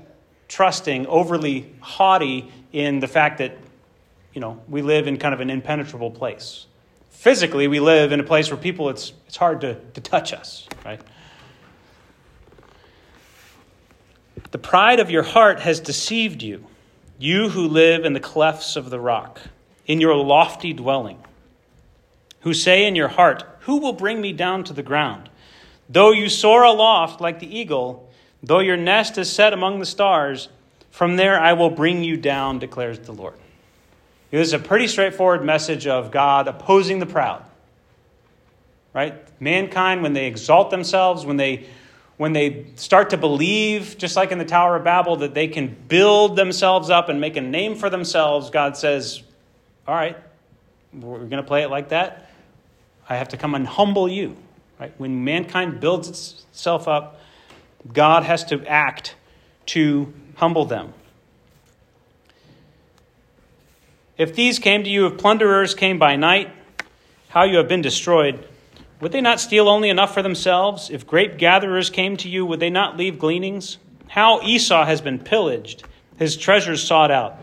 trusting, 0.47 1.07
overly 1.07 1.73
haughty 1.79 2.51
in 2.71 2.99
the 2.99 3.07
fact 3.07 3.39
that, 3.39 3.57
you 4.33 4.41
know, 4.41 4.61
we 4.67 4.83
live 4.83 5.07
in 5.07 5.17
kind 5.17 5.33
of 5.33 5.39
an 5.39 5.49
impenetrable 5.49 6.11
place. 6.11 6.67
Physically, 7.09 7.67
we 7.67 7.79
live 7.79 8.11
in 8.11 8.19
a 8.19 8.23
place 8.23 8.51
where 8.51 8.57
people, 8.57 8.89
it's, 8.89 9.11
it's 9.27 9.37
hard 9.37 9.61
to, 9.61 9.75
to 9.93 10.01
touch 10.01 10.33
us, 10.33 10.67
right? 10.85 11.01
The 14.51 14.57
pride 14.57 14.99
of 14.99 15.11
your 15.11 15.23
heart 15.23 15.59
has 15.61 15.79
deceived 15.79 16.41
you, 16.41 16.65
you 17.17 17.49
who 17.49 17.67
live 17.67 18.05
in 18.05 18.13
the 18.13 18.19
clefts 18.19 18.75
of 18.75 18.89
the 18.89 18.99
rock, 18.99 19.39
in 19.85 19.99
your 20.01 20.15
lofty 20.15 20.73
dwelling, 20.73 21.19
who 22.41 22.53
say 22.53 22.85
in 22.85 22.95
your 22.95 23.07
heart, 23.09 23.43
Who 23.61 23.77
will 23.77 23.93
bring 23.93 24.21
me 24.21 24.33
down 24.33 24.63
to 24.65 24.73
the 24.73 24.83
ground? 24.83 25.29
Though 25.89 26.11
you 26.11 26.29
soar 26.29 26.63
aloft 26.63 27.19
like 27.19 27.39
the 27.39 27.57
eagle, 27.57 28.09
though 28.41 28.59
your 28.59 28.77
nest 28.77 29.17
is 29.17 29.31
set 29.31 29.53
among 29.53 29.79
the 29.79 29.85
stars, 29.85 30.49
from 30.91 31.15
there 31.15 31.39
I 31.39 31.53
will 31.53 31.69
bring 31.69 32.03
you 32.03 32.17
down, 32.17 32.59
declares 32.59 32.99
the 32.99 33.11
Lord. 33.11 33.35
This 34.31 34.47
is 34.47 34.53
a 34.53 34.59
pretty 34.59 34.87
straightforward 34.87 35.43
message 35.43 35.87
of 35.87 36.11
God 36.11 36.47
opposing 36.47 36.99
the 36.99 37.05
proud. 37.05 37.43
Right? 38.93 39.15
Mankind, 39.41 40.03
when 40.03 40.13
they 40.13 40.27
exalt 40.27 40.69
themselves, 40.69 41.25
when 41.25 41.37
they 41.37 41.65
when 42.19 42.33
they 42.33 42.65
start 42.75 43.11
to 43.11 43.17
believe, 43.17 43.97
just 43.97 44.17
like 44.17 44.33
in 44.33 44.39
the 44.39 44.45
Tower 44.45 44.75
of 44.75 44.83
Babel, 44.83 45.15
that 45.15 45.33
they 45.33 45.47
can 45.47 45.73
build 45.87 46.35
themselves 46.35 46.89
up 46.89 47.07
and 47.07 47.21
make 47.21 47.37
a 47.37 47.41
name 47.41 47.75
for 47.75 47.89
themselves, 47.89 48.49
God 48.49 48.75
says, 48.75 49.23
All 49.87 49.95
right, 49.95 50.17
we're 50.91 51.19
going 51.19 51.41
to 51.41 51.43
play 51.43 51.63
it 51.63 51.69
like 51.69 51.89
that. 51.89 52.29
I 53.07 53.15
have 53.15 53.29
to 53.29 53.37
come 53.37 53.55
and 53.55 53.65
humble 53.65 54.09
you. 54.09 54.35
Right? 54.77 54.93
When 54.97 55.23
mankind 55.23 55.79
builds 55.79 56.09
itself 56.09 56.89
up, 56.89 57.21
God 57.93 58.23
has 58.23 58.43
to 58.47 58.65
act 58.67 59.15
to 59.67 60.11
humble 60.35 60.65
them. 60.65 60.93
If 64.17 64.35
these 64.35 64.59
came 64.59 64.83
to 64.83 64.89
you, 64.89 65.05
if 65.05 65.17
plunderers 65.17 65.73
came 65.73 65.97
by 65.97 66.17
night, 66.17 66.51
how 67.29 67.43
you 67.43 67.55
have 67.59 67.69
been 67.69 67.81
destroyed, 67.81 68.45
would 69.01 69.11
they 69.11 69.21
not 69.21 69.39
steal 69.39 69.69
only 69.69 69.89
enough 69.89 70.13
for 70.13 70.21
themselves? 70.21 70.89
If 70.89 71.07
grape 71.07 71.37
gatherers 71.37 71.89
came 71.89 72.17
to 72.17 72.29
you, 72.29 72.45
would 72.45 72.59
they 72.59 72.69
not 72.69 72.97
leave 72.97 73.19
gleanings? 73.19 73.77
How 74.07 74.41
Esau 74.41 74.85
has 74.85 75.01
been 75.01 75.19
pillaged, 75.19 75.83
his 76.17 76.35
treasures 76.35 76.83
sought 76.83 77.11
out. 77.11 77.37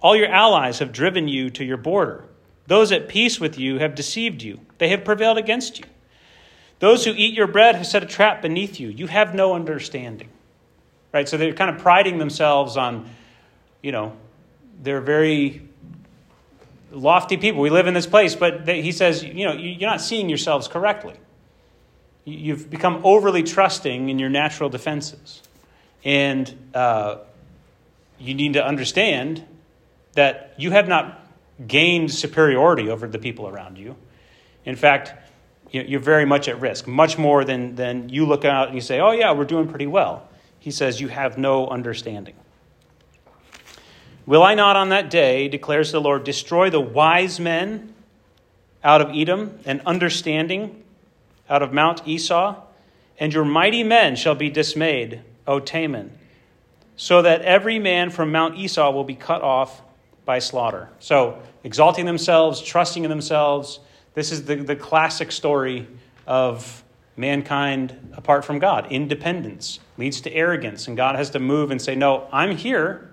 All 0.00 0.14
your 0.14 0.28
allies 0.28 0.78
have 0.78 0.92
driven 0.92 1.28
you 1.28 1.50
to 1.50 1.64
your 1.64 1.76
border. 1.76 2.24
Those 2.66 2.92
at 2.92 3.08
peace 3.08 3.40
with 3.40 3.58
you 3.58 3.78
have 3.78 3.94
deceived 3.94 4.42
you, 4.42 4.60
they 4.78 4.88
have 4.90 5.04
prevailed 5.04 5.38
against 5.38 5.78
you. 5.78 5.84
Those 6.78 7.04
who 7.04 7.12
eat 7.14 7.34
your 7.34 7.46
bread 7.46 7.74
have 7.74 7.86
set 7.86 8.02
a 8.02 8.06
trap 8.06 8.40
beneath 8.40 8.80
you. 8.80 8.88
You 8.88 9.06
have 9.06 9.34
no 9.34 9.54
understanding. 9.54 10.28
Right? 11.12 11.28
So 11.28 11.36
they're 11.36 11.52
kind 11.52 11.74
of 11.74 11.82
priding 11.82 12.18
themselves 12.18 12.76
on, 12.76 13.08
you 13.82 13.92
know, 13.92 14.16
they're 14.82 15.02
very 15.02 15.68
lofty 16.90 17.36
people. 17.36 17.60
We 17.60 17.70
live 17.70 17.86
in 17.86 17.94
this 17.94 18.06
place, 18.06 18.34
but 18.34 18.66
he 18.68 18.92
says, 18.92 19.22
you 19.22 19.44
know, 19.44 19.52
you're 19.52 19.88
not 19.88 20.00
seeing 20.00 20.28
yourselves 20.28 20.68
correctly. 20.68 21.14
You've 22.24 22.68
become 22.68 23.00
overly 23.04 23.42
trusting 23.42 24.08
in 24.08 24.18
your 24.18 24.28
natural 24.28 24.68
defenses. 24.68 25.42
And 26.04 26.70
uh, 26.74 27.18
you 28.18 28.34
need 28.34 28.54
to 28.54 28.64
understand 28.64 29.44
that 30.14 30.54
you 30.58 30.70
have 30.70 30.88
not 30.88 31.26
gained 31.66 32.12
superiority 32.12 32.88
over 32.88 33.06
the 33.06 33.18
people 33.18 33.48
around 33.48 33.78
you. 33.78 33.96
In 34.64 34.76
fact, 34.76 35.14
you're 35.70 36.00
very 36.00 36.24
much 36.24 36.48
at 36.48 36.60
risk, 36.60 36.86
much 36.86 37.16
more 37.16 37.44
than, 37.44 37.76
than 37.76 38.08
you 38.08 38.26
look 38.26 38.44
out 38.44 38.66
and 38.66 38.74
you 38.74 38.80
say, 38.80 39.00
oh, 39.00 39.12
yeah, 39.12 39.32
we're 39.32 39.44
doing 39.44 39.68
pretty 39.68 39.86
well. 39.86 40.28
He 40.58 40.70
says, 40.70 41.00
you 41.00 41.08
have 41.08 41.38
no 41.38 41.68
understanding. 41.68 42.34
Will 44.26 44.42
I 44.42 44.54
not 44.54 44.76
on 44.76 44.90
that 44.90 45.10
day, 45.10 45.48
declares 45.48 45.92
the 45.92 46.00
Lord, 46.00 46.24
destroy 46.24 46.70
the 46.70 46.80
wise 46.80 47.40
men 47.40 47.94
out 48.84 49.00
of 49.00 49.10
Edom 49.14 49.58
and 49.64 49.80
understanding 49.86 50.82
out 51.48 51.62
of 51.62 51.72
Mount 51.72 52.06
Esau? 52.06 52.56
And 53.18 53.32
your 53.32 53.44
mighty 53.44 53.82
men 53.82 54.16
shall 54.16 54.34
be 54.34 54.48
dismayed, 54.48 55.22
O 55.46 55.60
Teman, 55.60 56.10
so 56.96 57.22
that 57.22 57.42
every 57.42 57.78
man 57.78 58.10
from 58.10 58.32
Mount 58.32 58.56
Esau 58.56 58.90
will 58.90 59.04
be 59.04 59.14
cut 59.14 59.42
off 59.42 59.82
by 60.24 60.38
slaughter. 60.38 60.88
So, 61.00 61.42
exalting 61.64 62.06
themselves, 62.06 62.62
trusting 62.62 63.04
in 63.04 63.10
themselves. 63.10 63.80
This 64.14 64.32
is 64.32 64.44
the, 64.44 64.56
the 64.56 64.76
classic 64.76 65.32
story 65.32 65.86
of 66.26 66.82
mankind 67.16 68.14
apart 68.14 68.44
from 68.44 68.58
God. 68.58 68.90
Independence 68.90 69.80
leads 69.98 70.20
to 70.22 70.32
arrogance, 70.32 70.88
and 70.88 70.96
God 70.96 71.16
has 71.16 71.30
to 71.30 71.38
move 71.38 71.70
and 71.70 71.80
say, 71.80 71.94
No, 71.94 72.28
I'm 72.32 72.56
here. 72.56 73.09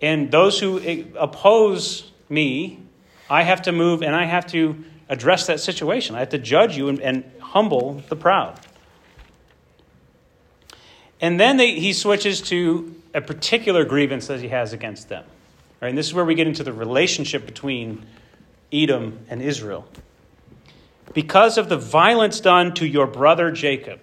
And 0.00 0.30
those 0.30 0.60
who 0.60 1.04
oppose 1.18 2.10
me, 2.28 2.80
I 3.28 3.42
have 3.42 3.62
to 3.62 3.72
move 3.72 4.02
and 4.02 4.14
I 4.14 4.24
have 4.24 4.46
to 4.48 4.84
address 5.08 5.46
that 5.46 5.60
situation. 5.60 6.14
I 6.14 6.20
have 6.20 6.28
to 6.30 6.38
judge 6.38 6.76
you 6.76 6.88
and, 6.88 7.00
and 7.00 7.24
humble 7.40 8.02
the 8.08 8.16
proud. 8.16 8.60
And 11.20 11.40
then 11.40 11.56
they, 11.56 11.74
he 11.74 11.92
switches 11.92 12.40
to 12.42 12.94
a 13.14 13.20
particular 13.20 13.84
grievance 13.84 14.28
that 14.28 14.40
he 14.40 14.48
has 14.48 14.72
against 14.72 15.08
them. 15.08 15.24
Right? 15.80 15.88
And 15.88 15.98
this 15.98 16.06
is 16.06 16.14
where 16.14 16.24
we 16.24 16.34
get 16.34 16.46
into 16.46 16.62
the 16.62 16.72
relationship 16.72 17.46
between 17.46 18.06
Edom 18.72 19.18
and 19.28 19.42
Israel. 19.42 19.88
Because 21.14 21.58
of 21.58 21.68
the 21.68 21.76
violence 21.76 22.38
done 22.40 22.74
to 22.74 22.86
your 22.86 23.06
brother 23.06 23.50
Jacob. 23.50 23.98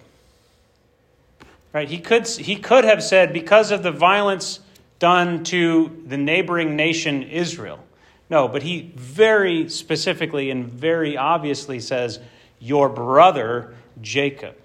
Right? 1.72 1.88
He 1.88 1.98
could, 1.98 2.26
he 2.26 2.56
could 2.56 2.84
have 2.84 3.02
said, 3.02 3.32
because 3.32 3.70
of 3.70 3.82
the 3.82 3.92
violence 3.92 4.60
done 4.98 5.44
to 5.44 6.02
the 6.06 6.16
neighboring 6.16 6.76
nation 6.76 7.22
Israel. 7.22 7.80
No, 8.28 8.48
but 8.48 8.62
he 8.62 8.92
very 8.96 9.68
specifically 9.68 10.50
and 10.50 10.66
very 10.66 11.16
obviously 11.16 11.80
says, 11.80 12.18
Your 12.58 12.88
brother 12.88 13.74
Jacob, 14.00 14.56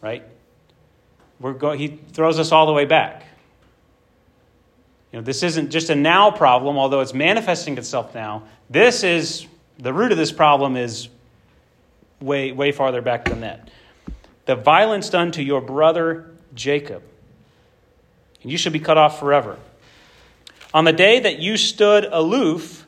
right? 0.00 0.24
We're 1.40 1.54
going, 1.54 1.78
he 1.78 1.88
throws 2.12 2.38
us 2.38 2.52
all 2.52 2.66
the 2.66 2.72
way 2.72 2.84
back. 2.84 3.24
You 5.12 5.18
know, 5.18 5.24
this 5.24 5.42
isn't 5.42 5.70
just 5.70 5.90
a 5.90 5.94
now 5.94 6.30
problem, 6.30 6.76
although 6.76 7.00
it's 7.00 7.14
manifesting 7.14 7.76
itself 7.78 8.14
now. 8.14 8.44
This 8.70 9.04
is 9.04 9.46
the 9.78 9.92
root 9.92 10.12
of 10.12 10.18
this 10.18 10.32
problem 10.32 10.76
is 10.76 11.08
way, 12.20 12.52
way 12.52 12.72
farther 12.72 13.02
back 13.02 13.24
than 13.26 13.40
that. 13.40 13.70
The 14.46 14.56
violence 14.56 15.10
done 15.10 15.32
to 15.32 15.42
your 15.42 15.60
brother 15.60 16.30
Jacob 16.54 17.02
and 18.44 18.52
you 18.52 18.58
shall 18.58 18.72
be 18.72 18.78
cut 18.78 18.96
off 18.96 19.18
forever. 19.18 19.58
On 20.72 20.84
the 20.84 20.92
day 20.92 21.18
that 21.18 21.38
you 21.38 21.56
stood 21.56 22.04
aloof, 22.04 22.86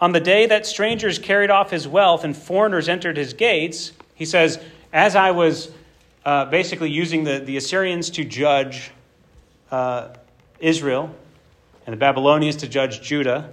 on 0.00 0.12
the 0.12 0.20
day 0.20 0.46
that 0.46 0.66
strangers 0.66 1.18
carried 1.18 1.50
off 1.50 1.70
his 1.70 1.86
wealth 1.86 2.24
and 2.24 2.36
foreigners 2.36 2.88
entered 2.88 3.16
his 3.16 3.34
gates, 3.34 3.92
he 4.14 4.24
says, 4.24 4.58
as 4.92 5.14
I 5.14 5.32
was 5.32 5.70
uh, 6.24 6.46
basically 6.46 6.90
using 6.90 7.24
the, 7.24 7.40
the 7.40 7.56
Assyrians 7.58 8.10
to 8.10 8.24
judge 8.24 8.90
uh, 9.70 10.08
Israel 10.60 11.14
and 11.86 11.92
the 11.92 11.98
Babylonians 11.98 12.56
to 12.56 12.68
judge 12.68 13.02
Judah, 13.02 13.52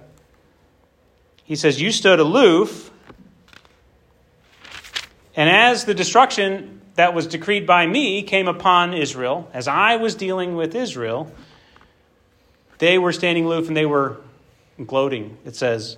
he 1.44 1.56
says, 1.56 1.80
You 1.80 1.92
stood 1.92 2.20
aloof, 2.20 2.90
and 5.36 5.50
as 5.50 5.84
the 5.84 5.94
destruction 5.94 6.75
that 6.96 7.14
was 7.14 7.26
decreed 7.26 7.66
by 7.66 7.86
me 7.86 8.22
came 8.22 8.48
upon 8.48 8.94
Israel, 8.94 9.48
as 9.52 9.68
I 9.68 9.96
was 9.96 10.14
dealing 10.14 10.56
with 10.56 10.74
Israel, 10.74 11.30
they 12.78 12.98
were 12.98 13.12
standing 13.12 13.44
aloof 13.44 13.68
and 13.68 13.76
they 13.76 13.86
were 13.86 14.18
gloating, 14.84 15.38
it 15.44 15.54
says. 15.56 15.96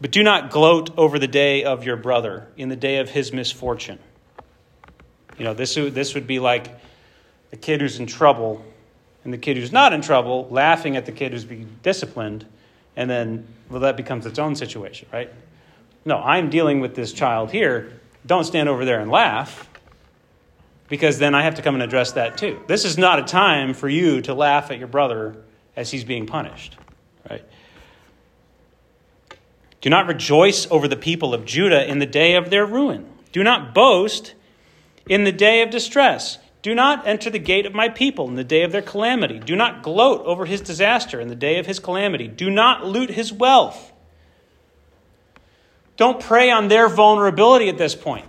But 0.00 0.10
do 0.10 0.22
not 0.22 0.50
gloat 0.50 0.96
over 0.96 1.18
the 1.18 1.28
day 1.28 1.64
of 1.64 1.84
your 1.84 1.96
brother, 1.96 2.48
in 2.56 2.68
the 2.68 2.76
day 2.76 2.98
of 2.98 3.10
his 3.10 3.32
misfortune. 3.32 3.98
You 5.38 5.44
know, 5.44 5.54
this, 5.54 5.74
this 5.74 6.14
would 6.14 6.26
be 6.26 6.38
like 6.38 6.68
the 7.50 7.56
kid 7.56 7.80
who's 7.80 7.98
in 7.98 8.06
trouble 8.06 8.64
and 9.24 9.32
the 9.32 9.38
kid 9.38 9.56
who's 9.56 9.72
not 9.72 9.92
in 9.92 10.02
trouble 10.02 10.46
laughing 10.50 10.96
at 10.96 11.06
the 11.06 11.12
kid 11.12 11.32
who's 11.32 11.44
being 11.44 11.78
disciplined, 11.82 12.46
and 12.94 13.10
then, 13.10 13.46
well, 13.68 13.80
that 13.80 13.96
becomes 13.96 14.24
its 14.24 14.38
own 14.38 14.54
situation, 14.54 15.08
right? 15.12 15.32
No, 16.04 16.18
I'm 16.18 16.50
dealing 16.50 16.80
with 16.80 16.94
this 16.94 17.12
child 17.12 17.50
here. 17.50 17.92
Don't 18.24 18.44
stand 18.44 18.68
over 18.68 18.84
there 18.84 19.00
and 19.00 19.10
laugh 19.10 19.68
because 20.88 21.18
then 21.18 21.34
I 21.34 21.42
have 21.42 21.56
to 21.56 21.62
come 21.62 21.74
and 21.74 21.82
address 21.82 22.12
that 22.12 22.38
too. 22.38 22.60
This 22.66 22.84
is 22.84 22.96
not 22.96 23.18
a 23.18 23.24
time 23.24 23.74
for 23.74 23.88
you 23.88 24.20
to 24.22 24.34
laugh 24.34 24.70
at 24.70 24.78
your 24.78 24.88
brother 24.88 25.36
as 25.74 25.90
he's 25.90 26.04
being 26.04 26.26
punished, 26.26 26.76
right? 27.28 27.44
Do 29.80 29.90
not 29.90 30.06
rejoice 30.06 30.66
over 30.70 30.88
the 30.88 30.96
people 30.96 31.34
of 31.34 31.44
Judah 31.44 31.88
in 31.88 31.98
the 31.98 32.06
day 32.06 32.34
of 32.34 32.50
their 32.50 32.66
ruin. 32.66 33.06
Do 33.32 33.42
not 33.42 33.74
boast 33.74 34.34
in 35.08 35.24
the 35.24 35.32
day 35.32 35.62
of 35.62 35.70
distress. 35.70 36.38
Do 36.62 36.74
not 36.74 37.06
enter 37.06 37.30
the 37.30 37.38
gate 37.38 37.66
of 37.66 37.74
my 37.74 37.88
people 37.88 38.26
in 38.28 38.34
the 38.34 38.42
day 38.42 38.62
of 38.62 38.72
their 38.72 38.82
calamity. 38.82 39.38
Do 39.38 39.54
not 39.54 39.82
gloat 39.82 40.26
over 40.26 40.46
his 40.46 40.60
disaster 40.60 41.20
in 41.20 41.28
the 41.28 41.36
day 41.36 41.58
of 41.58 41.66
his 41.66 41.78
calamity. 41.78 42.26
Do 42.26 42.50
not 42.50 42.84
loot 42.84 43.10
his 43.10 43.32
wealth. 43.32 43.92
Don't 45.96 46.20
prey 46.20 46.50
on 46.50 46.68
their 46.68 46.88
vulnerability 46.88 47.68
at 47.68 47.78
this 47.78 47.94
point. 47.94 48.26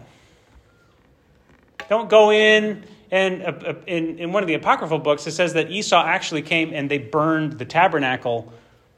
Don't 1.90 2.10
go 2.10 2.32
in. 2.32 2.84
And 3.10 3.42
uh, 3.42 3.46
uh, 3.46 3.74
in, 3.88 4.20
in 4.20 4.32
one 4.34 4.44
of 4.44 4.48
the 4.48 4.56
apocryphal 4.56 5.00
books, 5.00 5.26
it 5.28 5.32
says 5.32 5.54
that 5.54 5.72
Esau 5.72 6.04
actually 6.04 6.42
came 6.42 6.74
and 6.74 6.92
they 6.92 6.98
burned 6.98 7.54
the 7.54 7.66
tabernacle, 7.66 8.52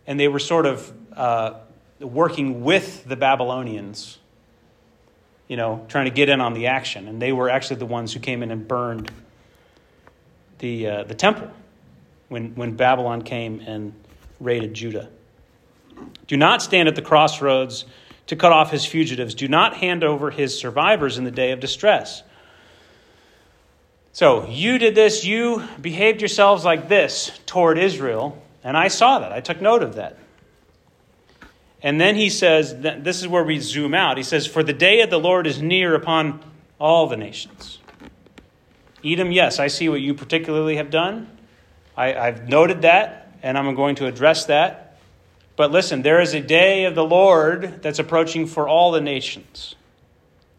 and 0.07 0.19
they 0.19 0.27
were 0.27 0.39
sort 0.39 0.65
of 0.65 0.91
uh, 1.15 1.53
working 1.99 2.63
with 2.63 3.05
the 3.05 3.15
Babylonians, 3.15 4.17
you 5.47 5.57
know, 5.57 5.85
trying 5.89 6.05
to 6.05 6.11
get 6.11 6.29
in 6.29 6.41
on 6.41 6.53
the 6.53 6.67
action. 6.67 7.07
And 7.07 7.21
they 7.21 7.31
were 7.31 7.49
actually 7.49 7.77
the 7.77 7.85
ones 7.85 8.13
who 8.13 8.19
came 8.19 8.41
in 8.41 8.51
and 8.51 8.67
burned 8.67 9.11
the, 10.57 10.87
uh, 10.87 11.03
the 11.03 11.15
temple 11.15 11.51
when, 12.29 12.55
when 12.55 12.75
Babylon 12.75 13.21
came 13.21 13.59
and 13.59 13.93
raided 14.39 14.73
Judah. 14.73 15.09
Do 16.27 16.37
not 16.37 16.61
stand 16.61 16.87
at 16.87 16.95
the 16.95 17.01
crossroads 17.01 17.85
to 18.27 18.35
cut 18.35 18.51
off 18.51 18.71
his 18.71 18.85
fugitives. 18.85 19.35
Do 19.35 19.47
not 19.47 19.75
hand 19.75 20.03
over 20.03 20.31
his 20.31 20.57
survivors 20.57 21.17
in 21.17 21.23
the 21.23 21.31
day 21.31 21.51
of 21.51 21.59
distress. 21.59 22.23
So, 24.11 24.47
you 24.47 24.77
did 24.77 24.95
this, 24.95 25.23
you 25.23 25.63
behaved 25.79 26.21
yourselves 26.21 26.65
like 26.65 26.89
this 26.89 27.39
toward 27.45 27.77
Israel, 27.77 28.41
and 28.63 28.75
I 28.75 28.87
saw 28.87 29.19
that. 29.19 29.31
I 29.31 29.39
took 29.39 29.61
note 29.61 29.83
of 29.83 29.95
that. 29.95 30.17
And 31.81 32.01
then 32.01 32.15
he 32.15 32.29
says, 32.29 32.75
this 32.79 33.21
is 33.21 33.27
where 33.27 33.43
we 33.43 33.59
zoom 33.59 33.93
out. 33.93 34.17
He 34.17 34.23
says, 34.23 34.45
For 34.45 34.63
the 34.63 34.73
day 34.73 35.01
of 35.01 35.09
the 35.09 35.19
Lord 35.19 35.47
is 35.47 35.61
near 35.61 35.95
upon 35.95 36.41
all 36.79 37.07
the 37.07 37.15
nations. 37.15 37.79
Edom, 39.03 39.31
yes, 39.31 39.59
I 39.59 39.67
see 39.67 39.87
what 39.87 40.01
you 40.01 40.13
particularly 40.13 40.75
have 40.75 40.89
done. 40.89 41.29
I, 41.95 42.13
I've 42.13 42.49
noted 42.49 42.81
that, 42.81 43.33
and 43.41 43.57
I'm 43.57 43.73
going 43.75 43.95
to 43.95 44.07
address 44.07 44.45
that. 44.45 44.97
But 45.55 45.71
listen, 45.71 46.01
there 46.01 46.21
is 46.21 46.33
a 46.33 46.41
day 46.41 46.85
of 46.85 46.95
the 46.95 47.03
Lord 47.03 47.81
that's 47.81 47.99
approaching 47.99 48.45
for 48.45 48.67
all 48.67 48.91
the 48.91 49.01
nations. 49.01 49.75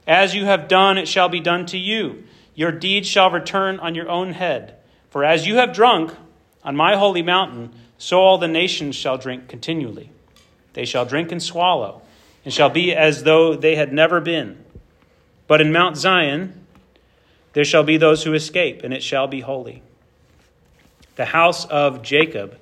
As 0.07 0.35
you 0.35 0.47
have 0.47 0.69
done, 0.69 0.99
it 0.99 1.07
shall 1.07 1.28
be 1.28 1.40
done 1.40 1.66
to 1.66 1.78
you. 1.78 2.25
Your 2.61 2.73
deeds 2.73 3.09
shall 3.09 3.31
return 3.31 3.81
on 3.81 3.95
your 3.95 4.11
own 4.11 4.35
head. 4.35 4.75
For 5.09 5.25
as 5.25 5.47
you 5.47 5.57
have 5.57 5.73
drunk 5.73 6.12
on 6.62 6.76
my 6.76 6.95
holy 6.95 7.23
mountain, 7.23 7.73
so 7.97 8.21
all 8.21 8.37
the 8.37 8.49
nations 8.49 8.97
shall 8.97 9.17
drink 9.17 9.49
continually. 9.49 10.11
They 10.75 10.85
shall 10.85 11.07
drink 11.07 11.33
and 11.33 11.43
swallow, 11.43 12.02
and 12.45 12.52
shall 12.52 12.69
be 12.69 12.95
as 12.95 13.23
though 13.23 13.57
they 13.57 13.76
had 13.76 13.95
never 13.95 14.21
been. 14.21 14.62
But 15.47 15.62
in 15.62 15.73
Mount 15.73 15.97
Zion 15.97 16.67
there 17.55 17.64
shall 17.64 17.83
be 17.83 17.97
those 17.97 18.25
who 18.25 18.35
escape, 18.35 18.85
and 18.85 18.93
it 18.93 19.02
shall 19.02 19.26
be 19.26 19.40
holy. 19.40 19.83
The 21.17 21.25
house 21.25 21.64
of 21.64 22.02
Jacob 22.02 22.59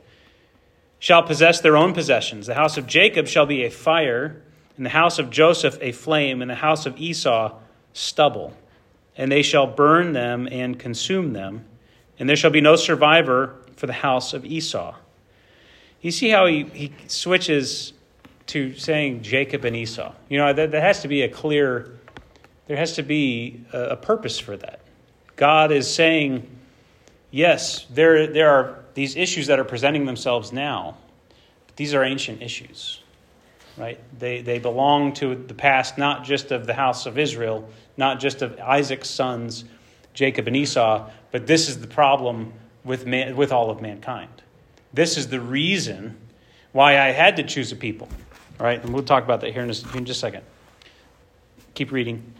shall 1.00 1.24
possess 1.24 1.60
their 1.60 1.76
own 1.76 1.92
possessions. 1.92 2.46
The 2.46 2.54
house 2.54 2.76
of 2.76 2.86
Jacob 2.86 3.26
shall 3.26 3.46
be 3.46 3.64
a 3.64 3.70
fire, 3.70 4.40
and 4.76 4.86
the 4.86 4.90
house 4.90 5.18
of 5.18 5.30
Joseph 5.30 5.76
a 5.80 5.90
flame, 5.90 6.40
and 6.40 6.48
the 6.48 6.54
house 6.54 6.86
of 6.86 6.96
Esau 7.00 7.58
stubble. 7.94 8.54
And 9.18 9.30
they 9.30 9.42
shall 9.42 9.66
burn 9.66 10.14
them 10.14 10.48
and 10.50 10.78
consume 10.78 11.34
them, 11.34 11.66
and 12.18 12.28
there 12.28 12.36
shall 12.36 12.50
be 12.50 12.62
no 12.62 12.76
survivor 12.76 13.56
for 13.76 13.86
the 13.86 13.92
house 13.92 14.32
of 14.32 14.46
Esau. 14.46 14.94
You 16.00 16.10
see 16.10 16.30
how 16.30 16.46
he, 16.46 16.64
he 16.64 16.92
switches 17.08 17.92
to 18.46 18.74
saying 18.74 19.22
Jacob 19.22 19.64
and 19.64 19.76
Esau. 19.76 20.12
You 20.28 20.38
know, 20.38 20.52
there, 20.52 20.66
there 20.66 20.80
has 20.80 21.02
to 21.02 21.08
be 21.08 21.22
a 21.22 21.28
clear, 21.28 21.98
there 22.66 22.76
has 22.76 22.94
to 22.94 23.02
be 23.02 23.64
a, 23.72 23.90
a 23.90 23.96
purpose 23.96 24.38
for 24.38 24.56
that. 24.56 24.80
God 25.36 25.70
is 25.70 25.92
saying, 25.92 26.48
yes, 27.30 27.86
there, 27.90 28.26
there 28.26 28.50
are 28.50 28.84
these 28.94 29.16
issues 29.16 29.48
that 29.48 29.58
are 29.58 29.64
presenting 29.64 30.06
themselves 30.06 30.52
now, 30.52 30.96
but 31.66 31.76
these 31.76 31.94
are 31.94 32.04
ancient 32.04 32.42
issues, 32.42 33.02
right? 33.78 34.00
They, 34.18 34.42
they 34.42 34.58
belong 34.58 35.12
to 35.14 35.34
the 35.34 35.54
past, 35.54 35.98
not 35.98 36.24
just 36.24 36.50
of 36.50 36.66
the 36.66 36.74
house 36.74 37.06
of 37.06 37.18
Israel, 37.18 37.68
not 37.96 38.20
just 38.20 38.42
of 38.42 38.58
Isaac's 38.60 39.08
sons, 39.08 39.64
Jacob 40.14 40.46
and 40.46 40.56
Esau, 40.56 41.08
but 41.30 41.46
this 41.46 41.68
is 41.68 41.80
the 41.80 41.86
problem 41.86 42.52
with, 42.84 43.06
man, 43.06 43.36
with 43.36 43.52
all 43.52 43.70
of 43.70 43.80
mankind. 43.80 44.42
This 44.92 45.16
is 45.16 45.28
the 45.28 45.40
reason 45.40 46.16
why 46.72 46.98
I 46.98 47.12
had 47.12 47.36
to 47.36 47.42
choose 47.42 47.70
a 47.72 47.76
people. 47.76 48.08
right? 48.58 48.82
and 48.82 48.92
we'll 48.92 49.04
talk 49.04 49.24
about 49.24 49.40
that 49.42 49.52
here 49.52 49.62
in, 49.62 49.70
a, 49.70 49.96
in 49.96 50.04
just 50.04 50.18
a 50.18 50.20
second. 50.20 50.44
Keep 51.74 51.92
reading. 51.92 52.34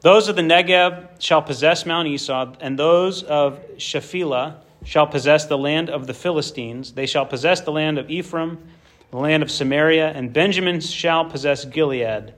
Those 0.00 0.28
of 0.28 0.36
the 0.36 0.42
Negeb 0.42 1.20
shall 1.20 1.42
possess 1.42 1.86
Mount 1.86 2.08
Esau, 2.08 2.54
and 2.60 2.78
those 2.78 3.22
of 3.22 3.60
Shephelah 3.76 4.56
shall 4.84 5.06
possess 5.06 5.46
the 5.46 5.58
land 5.58 5.90
of 5.90 6.06
the 6.06 6.14
Philistines. 6.14 6.92
They 6.92 7.06
shall 7.06 7.26
possess 7.26 7.60
the 7.60 7.70
land 7.70 7.98
of 7.98 8.10
Ephraim, 8.10 8.58
the 9.12 9.18
land 9.18 9.42
of 9.42 9.50
Samaria, 9.50 10.10
and 10.10 10.32
Benjamin 10.32 10.80
shall 10.80 11.26
possess 11.26 11.66
Gilead. 11.66 12.32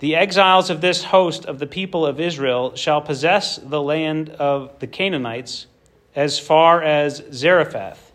The 0.00 0.16
exiles 0.16 0.68
of 0.68 0.80
this 0.80 1.04
host 1.04 1.44
of 1.44 1.60
the 1.60 1.66
people 1.66 2.04
of 2.04 2.18
Israel 2.18 2.74
shall 2.74 3.00
possess 3.00 3.56
the 3.56 3.80
land 3.80 4.30
of 4.30 4.76
the 4.80 4.88
Canaanites 4.88 5.68
as 6.16 6.40
far 6.40 6.82
as 6.82 7.22
Zarephath. 7.32 8.10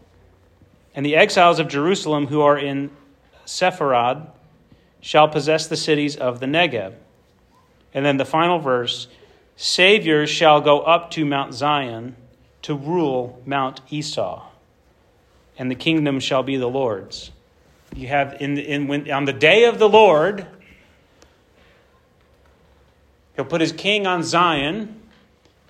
And 0.93 1.05
the 1.05 1.15
exiles 1.15 1.59
of 1.59 1.69
Jerusalem 1.69 2.27
who 2.27 2.41
are 2.41 2.57
in 2.57 2.91
Sepharad 3.45 4.27
shall 4.99 5.29
possess 5.29 5.65
the 5.67 5.77
cities 5.77 6.17
of 6.17 6.41
the 6.41 6.47
Negeb. 6.47 6.93
And 7.93 8.05
then 8.05 8.17
the 8.17 8.25
final 8.25 8.59
verse 8.59 9.07
Saviors 9.55 10.29
shall 10.29 10.59
go 10.59 10.81
up 10.81 11.09
to 11.11 11.23
Mount 11.23 11.53
Zion 11.53 12.17
to 12.63 12.75
rule 12.75 13.41
Mount 13.45 13.79
Esau, 13.89 14.45
and 15.57 15.71
the 15.71 15.75
kingdom 15.75 16.19
shall 16.19 16.43
be 16.43 16.57
the 16.57 16.67
Lord's. 16.67 17.31
You 17.95 18.09
have 18.09 18.41
in, 18.41 18.57
in 18.57 18.87
when, 18.87 19.09
on 19.09 19.25
the 19.25 19.33
day 19.33 19.65
of 19.65 19.79
the 19.79 19.87
Lord, 19.87 20.45
he'll 23.35 23.45
put 23.45 23.61
his 23.61 23.71
king 23.71 24.05
on 24.05 24.21
Zion, 24.21 25.01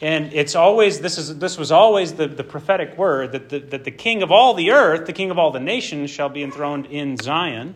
and 0.02 0.34
it's 0.34 0.56
always 0.56 1.02
this 1.02 1.20
is 1.20 1.38
this 1.38 1.58
was 1.58 1.72
always 1.72 2.14
the, 2.14 2.28
the 2.28 2.44
prophetic 2.44 2.98
word 2.98 3.32
that 3.34 3.50
the, 3.50 3.60
that 3.60 3.84
the 3.84 3.92
king 3.92 4.24
of 4.24 4.32
all 4.32 4.56
the 4.56 4.72
earth, 4.72 5.06
the 5.06 5.14
king 5.14 5.30
of 5.30 5.38
all 5.38 5.52
the 5.52 5.60
nations, 5.60 6.10
shall 6.10 6.30
be 6.30 6.42
enthroned 6.42 6.88
in 6.88 7.16
Zion. 7.18 7.76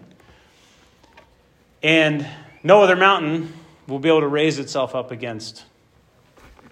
And 1.83 2.27
no 2.63 2.81
other 2.81 2.95
mountain 2.95 3.53
will 3.87 3.99
be 3.99 4.09
able 4.09 4.21
to 4.21 4.27
raise 4.27 4.57
itself 4.59 4.95
up 4.95 5.11
against 5.11 5.63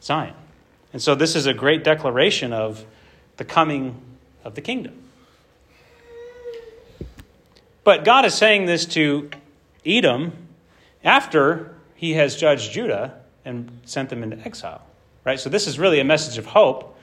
Zion. 0.02 0.34
And 0.94 1.02
so 1.02 1.14
this 1.16 1.36
is 1.36 1.46
a 1.46 1.54
great 1.54 1.84
declaration 1.84 2.52
of 2.54 2.86
the 3.38 3.46
coming 3.46 4.02
of 4.44 4.56
the 4.56 4.62
kingdom. 4.62 5.07
But 7.88 8.04
God 8.04 8.26
is 8.26 8.34
saying 8.34 8.66
this 8.66 8.86
to 8.88 9.30
Edom 9.86 10.34
after 11.06 11.74
he 11.96 12.16
has 12.16 12.36
judged 12.36 12.74
Judah 12.74 13.14
and 13.46 13.80
sent 13.86 14.10
them 14.10 14.24
into 14.24 14.38
exile. 14.46 14.82
Right? 15.24 15.40
So 15.40 15.50
this 15.50 15.68
is 15.68 15.80
really 15.80 16.02
a 16.02 16.04
message 16.04 16.38
of 16.38 16.48
hope. 16.48 17.00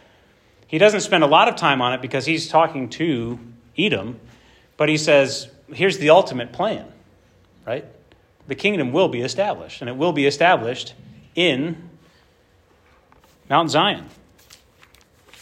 He 0.67 0.77
doesn't 0.77 1.01
spend 1.01 1.25
a 1.25 1.27
lot 1.27 1.49
of 1.49 1.57
time 1.57 1.81
on 1.81 1.95
it 1.95 2.03
because 2.03 2.27
he's 2.27 2.49
talking 2.49 2.91
to 2.91 3.39
Edom, 3.79 4.21
but 4.77 4.91
he 4.91 4.99
says, 4.99 5.49
here's 5.73 5.97
the 5.97 6.11
ultimate 6.11 6.53
plan, 6.53 6.87
right? 7.67 7.87
The 8.47 8.55
kingdom 8.55 8.93
will 8.93 9.09
be 9.09 9.23
established, 9.23 9.81
and 9.81 9.89
it 9.89 9.97
will 9.97 10.13
be 10.13 10.27
established 10.27 10.93
in 11.35 11.89
Mount 13.49 13.71
Zion. 13.71 14.11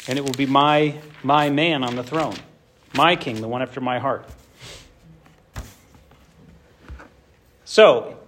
And 0.06 0.20
it 0.20 0.24
will 0.24 0.34
be 0.34 0.46
my, 0.46 1.00
my 1.24 1.50
man 1.50 1.82
on 1.82 1.96
the 1.96 2.04
throne, 2.04 2.36
my 2.94 3.16
king, 3.16 3.40
the 3.40 3.48
one 3.48 3.60
after 3.60 3.80
my 3.80 3.98
heart. 3.98 4.24
So, 7.72 8.18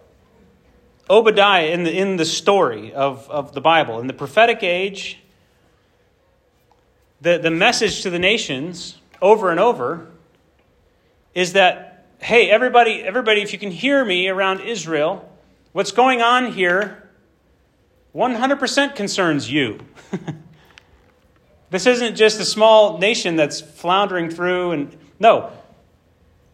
Obadiah, 1.10 1.66
in 1.66 1.84
the, 1.84 1.94
in 1.94 2.16
the 2.16 2.24
story 2.24 2.94
of, 2.94 3.28
of 3.28 3.52
the 3.52 3.60
Bible, 3.60 4.00
in 4.00 4.06
the 4.06 4.14
prophetic 4.14 4.62
age, 4.62 5.18
the, 7.20 7.36
the 7.36 7.50
message 7.50 8.00
to 8.04 8.08
the 8.08 8.18
nations 8.18 8.96
over 9.20 9.50
and 9.50 9.60
over 9.60 10.06
is 11.34 11.52
that, 11.52 12.06
hey, 12.20 12.48
everybody, 12.48 13.02
everybody, 13.02 13.42
if 13.42 13.52
you 13.52 13.58
can 13.58 13.70
hear 13.70 14.02
me 14.02 14.28
around 14.28 14.62
Israel, 14.62 15.30
what's 15.72 15.92
going 15.92 16.22
on 16.22 16.52
here 16.52 17.10
100% 18.14 18.96
concerns 18.96 19.50
you. 19.50 19.78
this 21.68 21.84
isn't 21.84 22.16
just 22.16 22.40
a 22.40 22.46
small 22.46 22.96
nation 22.96 23.36
that's 23.36 23.60
floundering 23.60 24.30
through 24.30 24.70
and 24.70 24.96
no, 25.20 25.52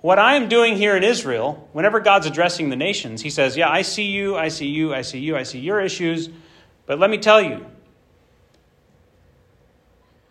what 0.01 0.19
I 0.19 0.35
am 0.35 0.49
doing 0.49 0.77
here 0.77 0.97
in 0.97 1.03
Israel, 1.03 1.69
whenever 1.73 2.01
God's 2.01 2.27
addressing 2.27 2.71
the 2.71 2.77
nations, 2.77 3.23
He 3.23 3.31
says, 3.31 3.57
Yeah, 3.57 3.69
I 3.69 3.83
see 3.83 4.05
you, 4.05 4.37
I 4.37 4.49
see 4.49 4.69
you, 4.69 4.95
I 4.95 5.03
see 5.03 5.19
you, 5.19 5.37
I 5.37 5.43
see 5.43 5.59
your 5.59 5.81
issues, 5.81 6.31
but 6.87 6.99
let 6.99 7.11
me 7.11 7.19
tell 7.19 7.43
you, 7.43 7.67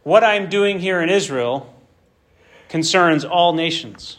what 0.03 0.23
I'm 0.23 0.49
doing 0.49 0.79
here 0.79 1.01
in 1.01 1.09
Israel 1.09 1.73
concerns 2.67 3.25
all 3.25 3.53
nations. 3.53 4.17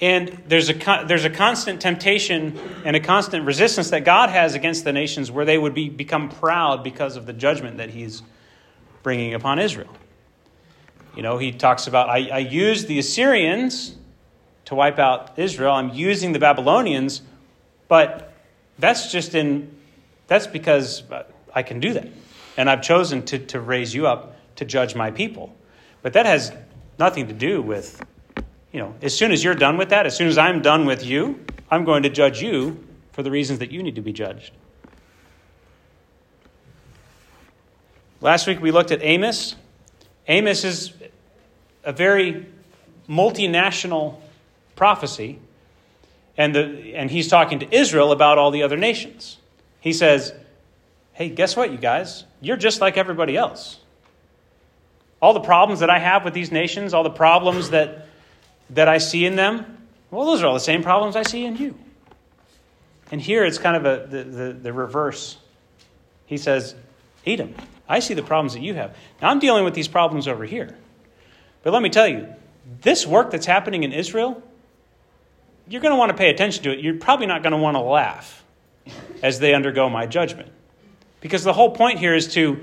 And 0.00 0.42
there's 0.46 0.70
a, 0.70 1.04
there's 1.06 1.24
a 1.24 1.30
constant 1.30 1.82
temptation 1.82 2.58
and 2.84 2.96
a 2.96 3.00
constant 3.00 3.44
resistance 3.44 3.90
that 3.90 4.04
God 4.04 4.30
has 4.30 4.54
against 4.54 4.84
the 4.84 4.92
nations 4.92 5.30
where 5.30 5.44
they 5.44 5.58
would 5.58 5.74
be, 5.74 5.90
become 5.90 6.30
proud 6.30 6.82
because 6.82 7.16
of 7.16 7.26
the 7.26 7.34
judgment 7.34 7.76
that 7.78 7.90
He's 7.90 8.22
bringing 9.02 9.34
upon 9.34 9.58
Israel. 9.58 9.94
You 11.16 11.22
know, 11.22 11.38
he 11.38 11.52
talks 11.52 11.86
about, 11.86 12.08
I, 12.08 12.28
I 12.28 12.38
used 12.38 12.86
the 12.86 12.98
Assyrians 12.98 13.96
to 14.66 14.74
wipe 14.74 14.98
out 14.98 15.38
Israel, 15.38 15.72
I'm 15.72 15.90
using 15.90 16.32
the 16.32 16.38
Babylonians, 16.38 17.22
but 17.88 18.32
that's 18.78 19.10
just 19.10 19.34
in, 19.34 19.74
that's 20.28 20.46
because 20.46 21.02
I 21.52 21.62
can 21.62 21.80
do 21.80 21.92
that. 21.94 22.08
And 22.56 22.70
I've 22.70 22.82
chosen 22.82 23.24
to, 23.26 23.38
to 23.46 23.60
raise 23.60 23.94
you 23.94 24.06
up 24.06 24.36
to 24.56 24.64
judge 24.64 24.94
my 24.94 25.10
people. 25.10 25.54
But 26.02 26.12
that 26.12 26.26
has 26.26 26.52
nothing 26.98 27.26
to 27.28 27.34
do 27.34 27.60
with, 27.60 28.00
you 28.72 28.78
know, 28.78 28.94
as 29.02 29.16
soon 29.16 29.32
as 29.32 29.42
you're 29.42 29.54
done 29.54 29.76
with 29.76 29.88
that, 29.88 30.06
as 30.06 30.16
soon 30.16 30.28
as 30.28 30.38
I'm 30.38 30.62
done 30.62 30.86
with 30.86 31.04
you, 31.04 31.44
I'm 31.70 31.84
going 31.84 32.04
to 32.04 32.10
judge 32.10 32.40
you 32.40 32.86
for 33.12 33.22
the 33.22 33.30
reasons 33.30 33.58
that 33.58 33.70
you 33.70 33.82
need 33.82 33.96
to 33.96 34.02
be 34.02 34.12
judged. 34.12 34.52
Last 38.20 38.46
week 38.46 38.60
we 38.60 38.70
looked 38.70 38.92
at 38.92 39.02
Amos. 39.02 39.56
Amos 40.28 40.64
is 40.64 40.92
a 41.84 41.92
very 41.92 42.46
multinational 43.08 44.18
prophecy, 44.76 45.38
and, 46.36 46.54
the, 46.54 46.94
and 46.94 47.10
he's 47.10 47.28
talking 47.28 47.58
to 47.60 47.74
Israel 47.74 48.12
about 48.12 48.38
all 48.38 48.50
the 48.50 48.62
other 48.62 48.76
nations. 48.76 49.38
He 49.80 49.92
says, 49.92 50.32
Hey, 51.12 51.28
guess 51.28 51.56
what, 51.56 51.70
you 51.70 51.78
guys? 51.78 52.24
You're 52.40 52.56
just 52.56 52.80
like 52.80 52.96
everybody 52.96 53.36
else. 53.36 53.78
All 55.20 55.34
the 55.34 55.40
problems 55.40 55.80
that 55.80 55.90
I 55.90 55.98
have 55.98 56.24
with 56.24 56.32
these 56.32 56.50
nations, 56.50 56.94
all 56.94 57.02
the 57.02 57.10
problems 57.10 57.70
that, 57.70 58.06
that 58.70 58.88
I 58.88 58.98
see 58.98 59.26
in 59.26 59.36
them, 59.36 59.86
well, 60.10 60.24
those 60.24 60.42
are 60.42 60.46
all 60.46 60.54
the 60.54 60.60
same 60.60 60.82
problems 60.82 61.16
I 61.16 61.22
see 61.22 61.44
in 61.44 61.56
you. 61.56 61.76
And 63.12 63.20
here 63.20 63.44
it's 63.44 63.58
kind 63.58 63.76
of 63.76 63.84
a, 63.84 64.06
the, 64.06 64.24
the, 64.24 64.52
the 64.52 64.72
reverse. 64.72 65.36
He 66.26 66.36
says, 66.36 66.74
Edom, 67.26 67.54
I 67.90 67.98
see 67.98 68.14
the 68.14 68.22
problems 68.22 68.54
that 68.54 68.62
you 68.62 68.74
have. 68.74 68.96
Now 69.20 69.30
I'm 69.30 69.40
dealing 69.40 69.64
with 69.64 69.74
these 69.74 69.88
problems 69.88 70.28
over 70.28 70.44
here. 70.44 70.78
But 71.64 71.72
let 71.72 71.82
me 71.82 71.90
tell 71.90 72.06
you, 72.06 72.28
this 72.82 73.04
work 73.04 73.32
that's 73.32 73.46
happening 73.46 73.82
in 73.82 73.92
Israel, 73.92 74.40
you're 75.68 75.80
going 75.80 75.92
to 75.92 75.98
want 75.98 76.10
to 76.10 76.16
pay 76.16 76.30
attention 76.30 76.62
to 76.64 76.70
it. 76.70 76.78
You're 76.78 76.94
probably 76.94 77.26
not 77.26 77.42
going 77.42 77.52
to 77.52 77.58
want 77.58 77.74
to 77.74 77.80
laugh 77.80 78.44
as 79.24 79.40
they 79.40 79.54
undergo 79.54 79.90
my 79.90 80.06
judgment. 80.06 80.50
Because 81.20 81.42
the 81.42 81.52
whole 81.52 81.72
point 81.72 81.98
here 81.98 82.14
is 82.14 82.32
to 82.34 82.62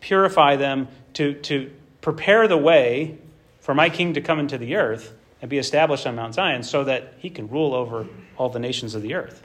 purify 0.00 0.56
them, 0.56 0.88
to, 1.14 1.34
to 1.34 1.70
prepare 2.02 2.46
the 2.46 2.58
way 2.58 3.18
for 3.60 3.74
my 3.74 3.88
king 3.88 4.14
to 4.14 4.20
come 4.20 4.38
into 4.38 4.58
the 4.58 4.76
earth 4.76 5.14
and 5.40 5.48
be 5.48 5.56
established 5.56 6.06
on 6.06 6.16
Mount 6.16 6.34
Zion 6.34 6.62
so 6.62 6.84
that 6.84 7.14
he 7.18 7.30
can 7.30 7.48
rule 7.48 7.74
over 7.74 8.06
all 8.36 8.50
the 8.50 8.58
nations 8.58 8.94
of 8.94 9.00
the 9.00 9.14
earth. 9.14 9.42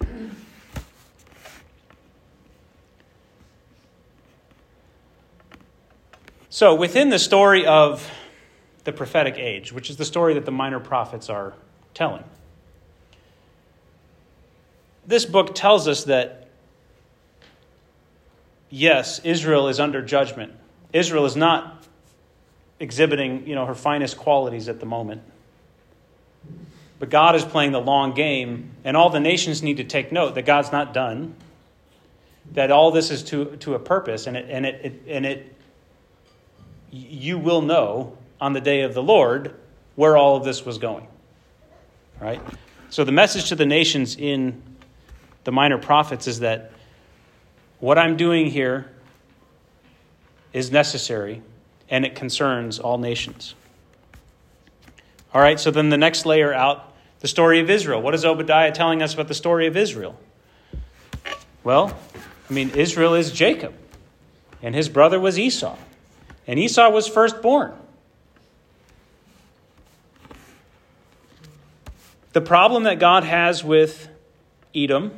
So, 6.56 6.74
within 6.74 7.10
the 7.10 7.20
story 7.20 7.66
of 7.66 8.10
the 8.86 8.94
prophetic 8.94 9.38
age, 9.38 9.74
which 9.74 9.90
is 9.90 9.98
the 9.98 10.06
story 10.06 10.36
that 10.36 10.46
the 10.46 10.54
minor 10.54 10.80
prophets 10.80 11.30
are 11.30 11.54
telling, 11.94 12.24
this 15.06 15.26
book 15.26 15.54
tells 15.54 15.86
us 15.90 16.06
that, 16.06 16.48
yes, 18.70 19.20
Israel 19.26 19.68
is 19.68 19.82
under 19.82 20.02
judgment. 20.02 20.54
Israel 20.94 21.26
is 21.26 21.36
not 21.36 21.84
exhibiting 22.80 23.46
you 23.46 23.54
know, 23.54 23.66
her 23.66 23.76
finest 23.76 24.18
qualities 24.18 24.70
at 24.70 24.80
the 24.80 24.86
moment. 24.86 25.24
But 27.00 27.10
God 27.10 27.36
is 27.36 27.44
playing 27.44 27.74
the 27.74 27.82
long 27.82 28.14
game, 28.14 28.72
and 28.86 28.96
all 28.96 29.10
the 29.10 29.20
nations 29.20 29.62
need 29.62 29.76
to 29.76 29.84
take 29.84 30.14
note 30.14 30.36
that 30.36 30.46
God's 30.46 30.72
not 30.72 30.94
done, 30.94 31.36
that 32.54 32.72
all 32.72 32.92
this 32.92 33.12
is 33.12 33.24
to, 33.24 33.58
to 33.58 33.74
a 33.76 33.80
purpose, 33.80 34.26
and 34.26 34.38
it, 34.38 34.46
and, 34.48 34.66
it, 34.66 34.86
it, 34.86 35.02
and 35.10 35.26
it, 35.26 35.55
you 36.96 37.38
will 37.38 37.62
know 37.62 38.18
on 38.40 38.54
the 38.54 38.62
day 38.62 38.82
of 38.82 38.94
the 38.94 39.04
Lord 39.04 39.54
where 39.96 40.18
all 40.18 40.38
of 40.38 40.44
this 40.44 40.66
was 40.66 40.78
going. 40.78 41.08
Right? 42.20 42.42
So 42.90 43.04
the 43.04 43.12
message 43.12 43.50
to 43.50 43.56
the 43.56 43.66
nations 43.66 44.16
in 44.16 44.62
the 45.44 45.52
minor 45.52 45.78
prophets 45.78 46.28
is 46.28 46.40
that 46.40 46.72
what 47.80 47.98
I'm 47.98 48.18
doing 48.18 48.48
here 48.48 48.90
is 50.54 50.72
necessary 50.72 51.42
and 51.90 52.06
it 52.06 52.16
concerns 52.16 52.80
all 52.80 52.98
nations. 52.98 53.56
All 55.34 55.42
right, 55.42 55.60
so 55.60 55.70
then 55.70 55.90
the 55.90 55.98
next 55.98 56.26
layer 56.26 56.54
out 56.54 56.94
the 57.20 57.28
story 57.28 57.60
of 57.60 57.70
Israel. 57.70 58.02
What 58.02 58.16
is 58.16 58.24
Obadiah 58.24 58.72
telling 58.72 59.02
us 59.02 59.14
about 59.14 59.28
the 59.28 59.34
story 59.34 59.68
of 59.68 59.76
Israel? 59.76 60.18
Well, 61.64 61.98
I 62.50 62.54
mean, 62.54 62.70
Israel 62.70 63.16
is 63.16 63.32
Jacob, 63.32 63.74
and 64.62 64.74
his 64.74 64.88
brother 64.88 65.20
was 65.20 65.38
Esau, 65.38 65.78
and 66.48 66.60
Esau 66.60 66.90
was 66.90 67.08
firstborn. 67.08 67.74
The 72.34 72.42
problem 72.42 72.84
that 72.84 73.00
God 73.00 73.24
has 73.24 73.64
with 73.64 74.10
Edom, 74.74 75.18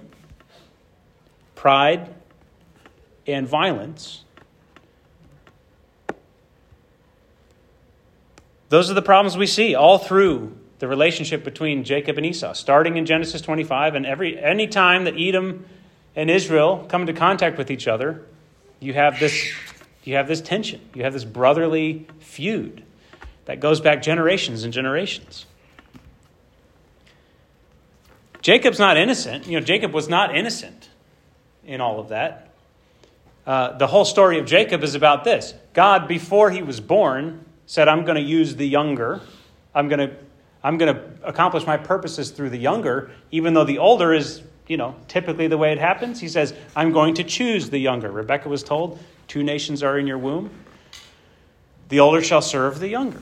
pride, 1.55 2.13
and 3.25 3.47
violence 3.47 4.23
Those 8.69 8.91
are 8.91 8.93
the 8.93 9.01
problems 9.01 9.37
we 9.37 9.47
see 9.47 9.75
all 9.75 9.97
through 9.97 10.57
the 10.79 10.87
relationship 10.87 11.43
between 11.43 11.83
Jacob 11.83 12.17
and 12.17 12.25
Esau, 12.25 12.53
starting 12.53 12.97
in 12.97 13.05
Genesis 13.05 13.41
25. 13.41 13.95
And 13.95 14.05
every 14.05 14.37
any 14.37 14.67
time 14.67 15.05
that 15.05 15.15
Edom 15.17 15.65
and 16.15 16.29
Israel 16.29 16.85
come 16.89 17.01
into 17.01 17.13
contact 17.13 17.57
with 17.57 17.71
each 17.71 17.87
other, 17.87 18.25
you 18.79 18.93
have 18.93 19.19
this, 19.19 19.51
you 20.07 20.15
have 20.15 20.27
this 20.27 20.41
tension. 20.41 20.81
You 20.93 21.03
have 21.03 21.13
this 21.13 21.25
brotherly 21.25 22.07
feud 22.19 22.83
that 23.45 23.59
goes 23.59 23.81
back 23.81 24.01
generations 24.01 24.63
and 24.63 24.73
generations. 24.73 25.45
Jacob's 28.41 28.79
not 28.79 28.95
innocent. 28.97 29.47
You 29.47 29.59
know, 29.59 29.65
Jacob 29.65 29.93
was 29.93 30.07
not 30.07 30.35
innocent 30.35 30.89
in 31.65 31.81
all 31.81 31.99
of 31.99 32.09
that. 32.09 32.53
Uh, 33.45 33.77
the 33.77 33.87
whole 33.87 34.05
story 34.05 34.39
of 34.39 34.45
Jacob 34.45 34.83
is 34.83 34.95
about 34.95 35.23
this 35.23 35.53
God, 35.73 36.07
before 36.07 36.51
he 36.51 36.61
was 36.61 36.79
born, 36.79 37.45
said, 37.65 37.87
I'm 37.87 38.05
going 38.05 38.15
to 38.15 38.21
use 38.21 38.55
the 38.55 38.67
younger. 38.67 39.21
I'm 39.75 39.89
going 39.89 40.09
to, 40.09 40.15
I'm 40.63 40.77
going 40.77 40.95
to 40.95 41.03
accomplish 41.23 41.65
my 41.65 41.77
purposes 41.77 42.31
through 42.31 42.49
the 42.49 42.57
younger, 42.57 43.11
even 43.31 43.53
though 43.53 43.65
the 43.65 43.77
older 43.77 44.13
is, 44.13 44.41
you 44.67 44.77
know, 44.77 44.95
typically 45.07 45.47
the 45.47 45.57
way 45.57 45.71
it 45.71 45.77
happens. 45.77 46.19
He 46.19 46.29
says, 46.29 46.53
I'm 46.75 46.91
going 46.91 47.15
to 47.15 47.23
choose 47.23 47.69
the 47.69 47.77
younger. 47.77 48.09
Rebecca 48.09 48.49
was 48.49 48.63
told, 48.63 48.99
two 49.27 49.43
nations 49.43 49.83
are 49.83 49.97
in 49.97 50.07
your 50.07 50.17
womb. 50.17 50.49
The 51.89 51.99
older 51.99 52.21
shall 52.21 52.41
serve 52.41 52.79
the 52.79 52.87
younger. 52.87 53.21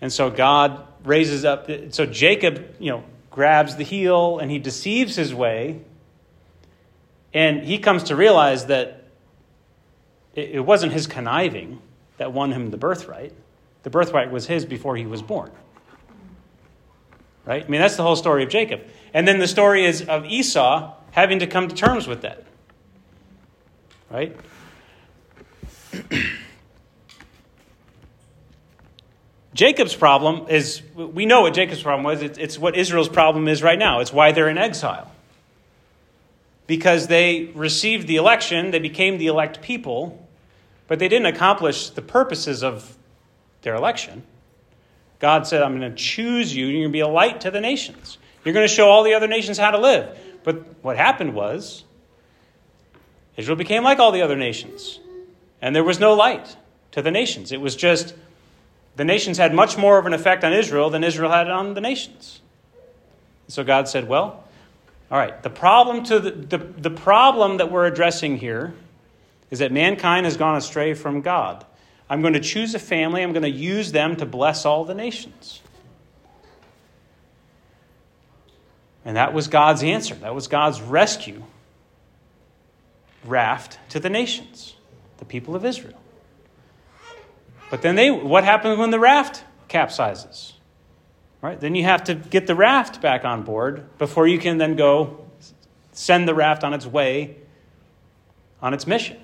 And 0.00 0.12
so 0.12 0.30
God 0.30 0.86
raises 1.04 1.44
up, 1.44 1.70
so 1.90 2.06
Jacob, 2.06 2.74
you 2.78 2.90
know, 2.90 3.04
grabs 3.30 3.76
the 3.76 3.84
heel 3.84 4.38
and 4.38 4.50
he 4.50 4.58
deceives 4.58 5.16
his 5.16 5.34
way. 5.34 5.80
And 7.34 7.62
he 7.62 7.78
comes 7.78 8.04
to 8.04 8.16
realize 8.16 8.66
that 8.66 9.04
it 10.34 10.64
wasn't 10.64 10.92
his 10.92 11.06
conniving, 11.06 11.80
that 12.16 12.32
won 12.32 12.52
him 12.52 12.70
the 12.70 12.76
birthright. 12.76 13.32
The 13.82 13.90
birthright 13.90 14.30
was 14.30 14.46
his 14.46 14.64
before 14.64 14.96
he 14.96 15.06
was 15.06 15.22
born. 15.22 15.50
Right? 17.44 17.64
I 17.64 17.68
mean, 17.68 17.80
that's 17.80 17.96
the 17.96 18.02
whole 18.02 18.16
story 18.16 18.42
of 18.42 18.48
Jacob. 18.48 18.82
And 19.14 19.28
then 19.28 19.38
the 19.38 19.46
story 19.46 19.84
is 19.84 20.02
of 20.02 20.24
Esau 20.24 20.94
having 21.12 21.38
to 21.38 21.46
come 21.46 21.68
to 21.68 21.74
terms 21.74 22.06
with 22.06 22.22
that. 22.22 22.45
Right? 24.10 24.36
Jacob's 29.56 29.94
problem 29.94 30.48
is 30.48 30.82
we 30.94 31.24
know 31.24 31.40
what 31.40 31.54
Jacob's 31.54 31.82
problem 31.82 32.04
was. 32.04 32.22
It's, 32.22 32.38
it's, 32.38 32.58
what 32.58 32.76
Israel's 32.76 33.08
problem 33.08 33.48
is 33.48 33.62
right 33.62 33.78
now. 33.78 34.00
It's 34.00 34.12
why 34.12 34.32
they're 34.32 34.50
in 34.50 34.58
exile. 34.58 35.10
Because 36.66 37.06
they 37.06 37.46
received 37.54 38.06
the 38.06 38.16
election, 38.16 38.70
they 38.70 38.80
became 38.80 39.16
the 39.16 39.28
elect 39.28 39.62
people, 39.62 40.28
but 40.88 40.98
they 40.98 41.08
didn't 41.08 41.26
accomplish 41.26 41.88
the 41.90 42.02
purposes 42.02 42.62
of 42.62 42.98
their 43.62 43.74
election. 43.74 44.24
God 45.20 45.46
said, 45.46 45.62
I'm 45.62 45.78
going 45.78 45.90
to 45.90 45.96
choose 45.96 46.54
you, 46.54 46.66
you're 46.66 46.82
going 46.82 46.90
to 46.90 46.92
be 46.92 47.00
a 47.00 47.08
light 47.08 47.40
to 47.40 47.50
the 47.50 47.60
nations. 47.60 48.18
You're 48.44 48.52
going 48.52 48.68
to 48.68 48.72
show 48.72 48.88
all 48.88 49.04
the 49.04 49.14
other 49.14 49.26
nations 49.26 49.56
how 49.56 49.70
to 49.70 49.78
live. 49.78 50.18
But 50.44 50.84
what 50.84 50.98
happened 50.98 51.34
was, 51.34 51.84
Israel 53.36 53.56
became 53.56 53.82
like 53.82 53.98
all 53.98 54.12
the 54.12 54.22
other 54.22 54.36
nations. 54.36 54.98
And 55.60 55.74
there 55.74 55.84
was 55.84 56.00
no 56.00 56.14
light 56.14 56.56
to 56.92 57.02
the 57.02 57.10
nations. 57.10 57.52
It 57.52 57.60
was 57.60 57.76
just 57.76 58.14
the 58.96 59.04
nations 59.04 59.38
had 59.38 59.54
much 59.54 59.76
more 59.76 59.98
of 59.98 60.06
an 60.06 60.14
effect 60.14 60.44
on 60.44 60.52
Israel 60.52 60.90
than 60.90 61.04
Israel 61.04 61.30
had 61.30 61.50
on 61.50 61.74
the 61.74 61.80
nations. 61.80 62.40
So 63.48 63.62
God 63.62 63.88
said, 63.88 64.08
Well, 64.08 64.42
all 65.10 65.18
right, 65.18 65.40
the 65.42 65.50
problem 65.50 66.04
to 66.04 66.18
the, 66.18 66.30
the, 66.30 66.58
the 66.58 66.90
problem 66.90 67.58
that 67.58 67.70
we're 67.70 67.86
addressing 67.86 68.38
here 68.38 68.74
is 69.50 69.60
that 69.60 69.70
mankind 69.70 70.26
has 70.26 70.36
gone 70.36 70.56
astray 70.56 70.94
from 70.94 71.20
God. 71.20 71.64
I'm 72.08 72.22
going 72.22 72.32
to 72.34 72.40
choose 72.40 72.74
a 72.74 72.78
family, 72.78 73.22
I'm 73.22 73.32
going 73.32 73.42
to 73.42 73.50
use 73.50 73.92
them 73.92 74.16
to 74.16 74.26
bless 74.26 74.64
all 74.64 74.84
the 74.84 74.94
nations. 74.94 75.60
And 79.04 79.16
that 79.16 79.32
was 79.32 79.46
God's 79.46 79.84
answer. 79.84 80.16
That 80.16 80.34
was 80.34 80.48
God's 80.48 80.80
rescue 80.80 81.44
raft 83.26 83.78
to 83.90 84.00
the 84.00 84.10
nations, 84.10 84.76
the 85.18 85.24
people 85.24 85.54
of 85.54 85.64
Israel. 85.64 86.00
But 87.70 87.82
then 87.82 87.96
they 87.96 88.10
what 88.10 88.44
happens 88.44 88.78
when 88.78 88.90
the 88.90 89.00
raft 89.00 89.44
capsizes? 89.68 90.52
Right? 91.42 91.60
Then 91.60 91.74
you 91.74 91.84
have 91.84 92.04
to 92.04 92.14
get 92.14 92.46
the 92.46 92.54
raft 92.54 93.00
back 93.00 93.24
on 93.24 93.42
board 93.42 93.98
before 93.98 94.26
you 94.26 94.38
can 94.38 94.58
then 94.58 94.76
go 94.76 95.24
send 95.92 96.28
the 96.28 96.34
raft 96.34 96.64
on 96.64 96.74
its 96.74 96.86
way 96.86 97.36
on 98.60 98.74
its 98.74 98.86
mission. 98.86 99.18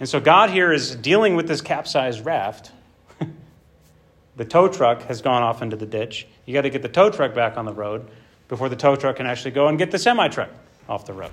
And 0.00 0.08
so 0.08 0.20
God 0.20 0.50
here 0.50 0.72
is 0.72 0.96
dealing 0.96 1.36
with 1.36 1.46
this 1.46 1.60
capsized 1.60 2.24
raft. 2.24 2.72
the 4.36 4.44
tow 4.44 4.68
truck 4.68 5.02
has 5.02 5.22
gone 5.22 5.42
off 5.42 5.62
into 5.62 5.76
the 5.76 5.86
ditch. 5.86 6.26
You 6.44 6.54
got 6.54 6.62
to 6.62 6.70
get 6.70 6.82
the 6.82 6.88
tow 6.88 7.10
truck 7.10 7.34
back 7.34 7.56
on 7.56 7.64
the 7.64 7.72
road 7.72 8.08
before 8.48 8.68
the 8.68 8.76
tow 8.76 8.96
truck 8.96 9.16
can 9.16 9.26
actually 9.26 9.52
go 9.52 9.68
and 9.68 9.78
get 9.78 9.90
the 9.90 9.98
semi 9.98 10.28
truck 10.28 10.50
off 10.88 11.06
the 11.06 11.12
road. 11.12 11.32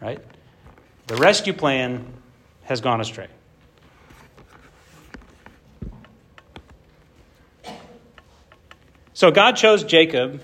Right? 0.00 0.20
The 1.10 1.16
rescue 1.16 1.52
plan 1.52 2.06
has 2.62 2.80
gone 2.80 3.00
astray. 3.00 3.26
So 9.12 9.32
God 9.32 9.56
chose 9.56 9.82
Jacob 9.82 10.40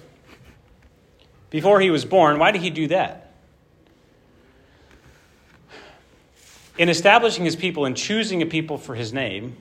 before 1.51 1.79
he 1.79 1.91
was 1.91 2.05
born. 2.05 2.41
Why 2.41 2.51
did 2.51 2.63
he 2.63 2.71
do 2.71 2.89
that? 2.89 3.33
In 6.77 6.89
establishing 6.89 7.45
his 7.45 7.55
people 7.55 7.85
and 7.85 7.97
choosing 7.97 8.43
a 8.43 8.47
people 8.47 8.77
for 8.77 8.97
his 8.97 9.13
name, 9.13 9.57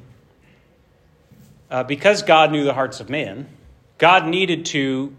uh, 1.70 1.84
because 1.84 2.24
God 2.24 2.52
knew 2.52 2.64
the 2.64 2.74
hearts 2.74 3.00
of 3.00 3.12
man, 3.12 3.48
God 4.00 4.26
needed 4.26 4.66
to 4.66 5.16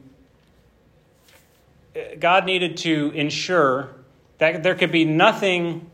uh, 1.95 2.17
God 2.19 2.45
needed 2.45 2.79
to 2.79 3.13
ensure 3.15 3.96
that 4.39 4.63
there 4.63 4.75
could 4.75 4.93
be 4.93 5.05
nothing 5.05 5.91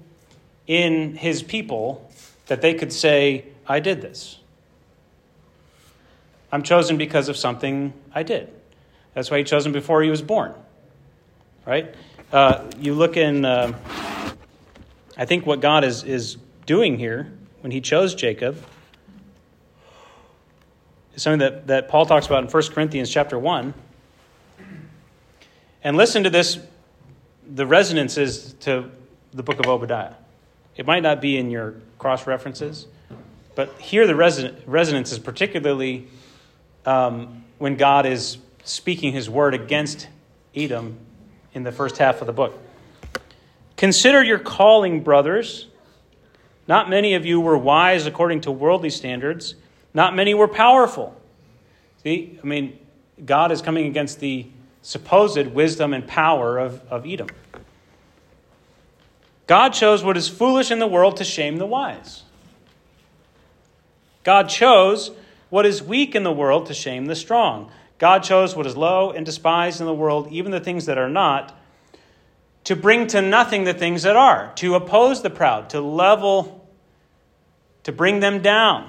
in 0.66 1.16
his 1.16 1.42
people 1.42 2.10
that 2.46 2.60
they 2.60 2.74
could 2.74 2.92
say, 2.92 3.44
I 3.66 3.80
did 3.80 4.02
this. 4.02 4.38
I'm 6.50 6.62
chosen 6.62 6.98
because 6.98 7.28
of 7.28 7.36
something 7.36 7.92
I 8.14 8.22
did. 8.22 8.52
That's 9.14 9.30
why 9.30 9.38
he 9.38 9.44
chose 9.44 9.64
him 9.64 9.72
before 9.72 10.02
he 10.02 10.10
was 10.10 10.22
born. 10.22 10.54
Right? 11.64 11.94
Uh, 12.32 12.70
you 12.78 12.94
look 12.94 13.16
in, 13.16 13.44
uh, 13.44 13.72
I 15.16 15.24
think 15.24 15.46
what 15.46 15.60
God 15.60 15.84
is, 15.84 16.02
is 16.02 16.36
doing 16.66 16.98
here 16.98 17.32
when 17.60 17.70
he 17.70 17.80
chose 17.80 18.14
Jacob 18.14 18.62
is 21.14 21.22
something 21.22 21.40
that, 21.40 21.66
that 21.68 21.88
Paul 21.88 22.06
talks 22.06 22.26
about 22.26 22.42
in 22.42 22.50
1 22.50 22.62
Corinthians 22.68 23.10
chapter 23.10 23.38
1. 23.38 23.74
And 25.84 25.96
listen 25.96 26.24
to 26.24 26.30
this, 26.30 26.58
the 27.46 27.66
resonances 27.66 28.54
to 28.60 28.90
the 29.32 29.42
book 29.42 29.58
of 29.58 29.66
Obadiah. 29.66 30.14
It 30.76 30.86
might 30.86 31.02
not 31.02 31.20
be 31.20 31.36
in 31.36 31.50
your 31.50 31.74
cross 31.98 32.26
references, 32.26 32.86
but 33.54 33.72
here 33.80 34.06
the 34.06 34.14
resonance 34.14 35.12
is 35.12 35.18
particularly 35.18 36.08
um, 36.86 37.44
when 37.58 37.76
God 37.76 38.06
is 38.06 38.38
speaking 38.64 39.12
his 39.12 39.28
word 39.28 39.54
against 39.54 40.08
Edom 40.54 40.98
in 41.54 41.62
the 41.62 41.72
first 41.72 41.98
half 41.98 42.20
of 42.20 42.26
the 42.26 42.32
book. 42.32 42.58
Consider 43.76 44.22
your 44.22 44.38
calling, 44.38 45.02
brothers. 45.02 45.66
Not 46.68 46.88
many 46.88 47.14
of 47.14 47.26
you 47.26 47.40
were 47.40 47.58
wise 47.58 48.06
according 48.06 48.42
to 48.42 48.52
worldly 48.52 48.90
standards, 48.90 49.56
not 49.92 50.14
many 50.14 50.32
were 50.32 50.48
powerful. 50.48 51.20
See, 52.02 52.38
I 52.42 52.46
mean, 52.46 52.78
God 53.24 53.52
is 53.52 53.60
coming 53.60 53.86
against 53.86 54.20
the 54.20 54.46
supposed 54.82 55.46
wisdom 55.46 55.94
and 55.94 56.06
power 56.06 56.58
of, 56.58 56.82
of 56.90 57.06
Edom. 57.06 57.28
God 59.46 59.70
chose 59.70 60.04
what 60.04 60.16
is 60.16 60.28
foolish 60.28 60.70
in 60.70 60.78
the 60.78 60.86
world 60.86 61.16
to 61.18 61.24
shame 61.24 61.56
the 61.56 61.66
wise. 61.66 62.22
God 64.24 64.48
chose 64.48 65.10
what 65.50 65.66
is 65.66 65.82
weak 65.82 66.14
in 66.14 66.22
the 66.22 66.32
world 66.32 66.66
to 66.66 66.74
shame 66.74 67.06
the 67.06 67.16
strong. 67.16 67.70
God 67.98 68.20
chose 68.20 68.56
what 68.56 68.66
is 68.66 68.76
low 68.76 69.10
and 69.10 69.24
despised 69.24 69.80
in 69.80 69.86
the 69.86 69.94
world, 69.94 70.28
even 70.32 70.50
the 70.50 70.60
things 70.60 70.86
that 70.86 70.98
are 70.98 71.08
not, 71.08 71.56
to 72.64 72.76
bring 72.76 73.06
to 73.08 73.20
nothing 73.20 73.64
the 73.64 73.74
things 73.74 74.02
that 74.04 74.16
are, 74.16 74.52
to 74.56 74.74
oppose 74.74 75.22
the 75.22 75.30
proud, 75.30 75.70
to 75.70 75.80
level, 75.80 76.68
to 77.82 77.92
bring 77.92 78.20
them 78.20 78.42
down. 78.42 78.88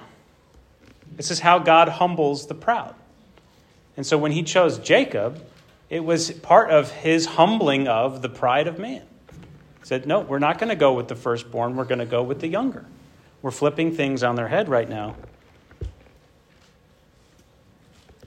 This 1.15 1.31
is 1.31 1.39
how 1.39 1.59
God 1.59 1.89
humbles 1.89 2.47
the 2.47 2.55
proud. 2.55 2.95
And 3.97 4.05
so 4.05 4.17
when 4.17 4.31
he 4.31 4.43
chose 4.43 4.79
Jacob, 4.79 5.43
it 5.93 6.03
was 6.03 6.31
part 6.31 6.71
of 6.71 6.91
his 6.91 7.27
humbling 7.27 7.87
of 7.87 8.23
the 8.23 8.29
pride 8.29 8.67
of 8.67 8.79
man. 8.79 9.03
He 9.29 9.85
said, 9.85 10.07
No, 10.07 10.21
we're 10.21 10.39
not 10.39 10.57
going 10.57 10.69
to 10.69 10.75
go 10.75 10.93
with 10.93 11.07
the 11.07 11.15
firstborn, 11.15 11.75
we're 11.75 11.85
going 11.85 11.99
to 11.99 12.05
go 12.07 12.23
with 12.23 12.39
the 12.39 12.47
younger. 12.47 12.83
We're 13.43 13.51
flipping 13.51 13.95
things 13.95 14.23
on 14.23 14.35
their 14.35 14.47
head 14.47 14.69
right 14.69 14.89
now 14.89 15.15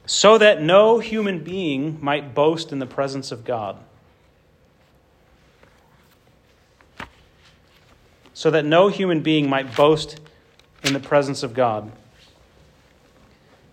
so 0.07 0.39
that 0.39 0.63
no 0.63 1.01
human 1.01 1.43
being 1.43 1.99
might 2.01 2.37
boast 2.37 2.71
in 2.71 2.79
the 2.79 2.87
presence 2.87 3.33
of 3.33 3.45
God. 3.45 3.77
So 8.33 8.49
that 8.53 8.65
no 8.65 8.87
human 8.87 9.23
being 9.23 9.51
might 9.51 9.75
boast 9.75 10.21
in 10.85 10.93
the 10.93 11.01
presence 11.01 11.43
of 11.43 11.53
God. 11.53 11.91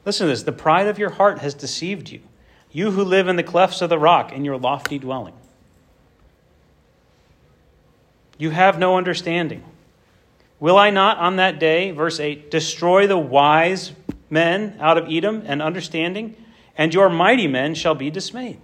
Listen 0.03 0.25
to 0.25 0.33
this 0.33 0.41
the 0.41 0.51
pride 0.51 0.87
of 0.87 0.97
your 0.97 1.11
heart 1.11 1.37
has 1.39 1.53
deceived 1.53 2.09
you, 2.09 2.21
you 2.73 2.91
who 2.91 3.03
live 3.03 3.27
in 3.27 3.35
the 3.35 3.43
clefts 3.43 3.81
of 3.81 3.89
the 3.89 3.99
rock 3.99 4.33
in 4.33 4.43
your 4.43 4.57
lofty 4.57 4.99
dwelling. 4.99 5.35
You 8.37 8.49
have 8.49 8.79
no 8.79 8.97
understanding. 8.97 9.63
Will 10.59 10.77
I 10.77 10.89
not 10.89 11.17
on 11.19 11.37
that 11.37 11.59
day, 11.59 11.91
verse 11.91 12.19
8, 12.19 12.49
destroy 12.49 13.05
the 13.05 13.17
wise 13.17 13.93
men 14.29 14.75
out 14.79 14.97
of 14.97 15.07
Edom 15.09 15.43
and 15.45 15.61
understanding, 15.61 16.35
and 16.75 16.93
your 16.93 17.09
mighty 17.09 17.47
men 17.47 17.75
shall 17.75 17.95
be 17.95 18.09
dismayed. 18.09 18.59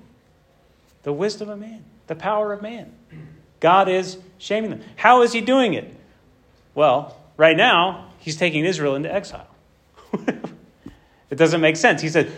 The 1.03 1.13
wisdom 1.13 1.49
of 1.49 1.59
man, 1.59 1.85
the 2.07 2.15
power 2.15 2.51
of 2.51 2.61
man. 2.61 2.91
God 3.59 3.87
is 3.87 4.17
shaming 4.37 4.71
them. 4.71 4.81
How 4.95 5.21
is 5.21 5.33
he 5.33 5.41
doing 5.41 5.73
it? 5.73 5.93
Well, 6.73 7.17
right 7.37 7.55
now, 7.55 8.11
he's 8.19 8.37
taking 8.37 8.65
Israel 8.65 8.95
into 8.95 9.13
exile. 9.13 9.47
it 10.13 11.35
doesn't 11.35 11.61
make 11.61 11.75
sense. 11.75 12.01
He 12.01 12.09
said, 12.09 12.31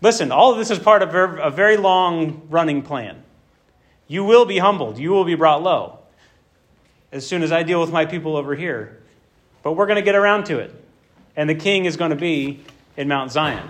Listen, 0.00 0.32
all 0.32 0.52
of 0.52 0.58
this 0.58 0.70
is 0.70 0.78
part 0.78 1.02
of 1.02 1.14
a 1.14 1.50
very 1.50 1.76
long 1.76 2.46
running 2.50 2.82
plan. 2.82 3.22
You 4.06 4.24
will 4.24 4.44
be 4.44 4.58
humbled, 4.58 4.98
you 4.98 5.10
will 5.10 5.24
be 5.24 5.34
brought 5.34 5.62
low 5.62 5.98
as 7.10 7.26
soon 7.26 7.42
as 7.42 7.52
I 7.52 7.62
deal 7.62 7.80
with 7.80 7.92
my 7.92 8.04
people 8.04 8.36
over 8.36 8.54
here. 8.54 9.00
But 9.62 9.72
we're 9.72 9.86
going 9.86 9.96
to 9.96 10.02
get 10.02 10.14
around 10.14 10.46
to 10.46 10.58
it 10.58 10.74
and 11.36 11.48
the 11.48 11.54
king 11.54 11.84
is 11.84 11.96
going 11.96 12.10
to 12.10 12.16
be 12.16 12.60
in 12.96 13.08
Mount 13.08 13.32
Zion. 13.32 13.68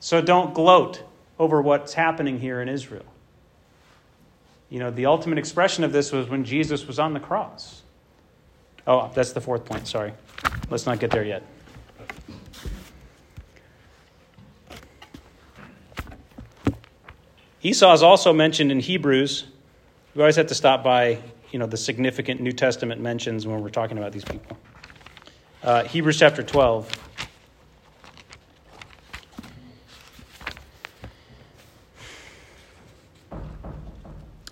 So 0.00 0.20
don't 0.20 0.54
gloat 0.54 1.02
over 1.38 1.62
what's 1.62 1.94
happening 1.94 2.38
here 2.38 2.60
in 2.60 2.68
Israel. 2.68 3.04
You 4.68 4.80
know, 4.80 4.90
the 4.90 5.06
ultimate 5.06 5.38
expression 5.38 5.84
of 5.84 5.92
this 5.92 6.10
was 6.10 6.28
when 6.28 6.44
Jesus 6.44 6.86
was 6.86 6.98
on 6.98 7.14
the 7.14 7.20
cross. 7.20 7.82
Oh, 8.86 9.10
that's 9.14 9.32
the 9.32 9.40
fourth 9.40 9.64
point. 9.64 9.86
Sorry. 9.86 10.12
Let's 10.68 10.86
not 10.86 10.98
get 10.98 11.10
there 11.10 11.24
yet. 11.24 11.42
Esau 17.66 17.94
is 17.94 18.02
also 18.02 18.34
mentioned 18.34 18.70
in 18.70 18.78
Hebrews. 18.78 19.44
We 20.14 20.20
always 20.20 20.36
have 20.36 20.48
to 20.48 20.54
stop 20.54 20.84
by, 20.84 21.18
you 21.50 21.58
know, 21.58 21.64
the 21.64 21.78
significant 21.78 22.42
New 22.42 22.52
Testament 22.52 23.00
mentions 23.00 23.46
when 23.46 23.62
we're 23.62 23.70
talking 23.70 23.96
about 23.96 24.12
these 24.12 24.24
people. 24.24 24.58
Uh, 25.62 25.82
Hebrews 25.84 26.18
chapter 26.18 26.42
12. 26.42 26.92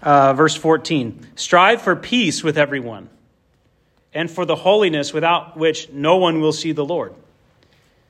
Uh, 0.02 0.32
verse 0.32 0.56
14 0.56 1.32
Strive 1.36 1.82
for 1.82 1.94
peace 1.94 2.42
with 2.42 2.56
everyone, 2.56 3.10
and 4.14 4.30
for 4.30 4.46
the 4.46 4.56
holiness 4.56 5.12
without 5.12 5.58
which 5.58 5.90
no 5.90 6.16
one 6.16 6.40
will 6.40 6.50
see 6.50 6.72
the 6.72 6.84
Lord. 6.84 7.14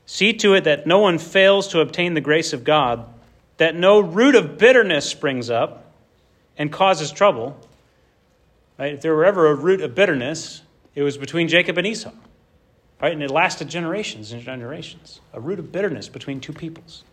See 0.06 0.32
to 0.34 0.54
it 0.54 0.62
that 0.62 0.86
no 0.86 1.00
one 1.00 1.18
fails 1.18 1.66
to 1.68 1.80
obtain 1.80 2.14
the 2.14 2.20
grace 2.20 2.52
of 2.52 2.62
God, 2.62 3.11
that 3.62 3.76
no 3.76 4.00
root 4.00 4.34
of 4.34 4.58
bitterness 4.58 5.08
springs 5.08 5.48
up 5.48 5.92
and 6.58 6.72
causes 6.72 7.12
trouble. 7.12 7.56
Right? 8.76 8.94
If 8.94 9.02
there 9.02 9.14
were 9.14 9.24
ever 9.24 9.46
a 9.46 9.54
root 9.54 9.80
of 9.82 9.94
bitterness, 9.94 10.62
it 10.96 11.04
was 11.04 11.16
between 11.16 11.46
Jacob 11.46 11.78
and 11.78 11.86
Esau. 11.86 12.10
Right? 13.00 13.12
And 13.12 13.22
it 13.22 13.30
lasted 13.30 13.68
generations 13.68 14.32
and 14.32 14.42
generations. 14.42 15.20
A 15.32 15.38
root 15.38 15.60
of 15.60 15.70
bitterness 15.70 16.08
between 16.08 16.40
two 16.40 16.52
peoples 16.52 17.04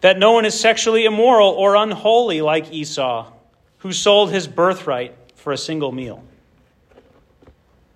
that 0.00 0.18
no 0.18 0.32
one 0.32 0.46
is 0.46 0.58
sexually 0.58 1.04
immoral 1.04 1.50
or 1.50 1.76
unholy 1.76 2.40
like 2.40 2.72
Esau, 2.72 3.30
who 3.78 3.92
sold 3.92 4.30
his 4.30 4.48
birthright 4.48 5.14
for 5.34 5.52
a 5.52 5.58
single 5.58 5.92
meal. 5.92 6.24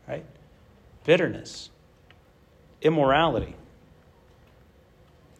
Right? 0.06 0.26
Bitterness, 1.04 1.70
immorality. 2.82 3.54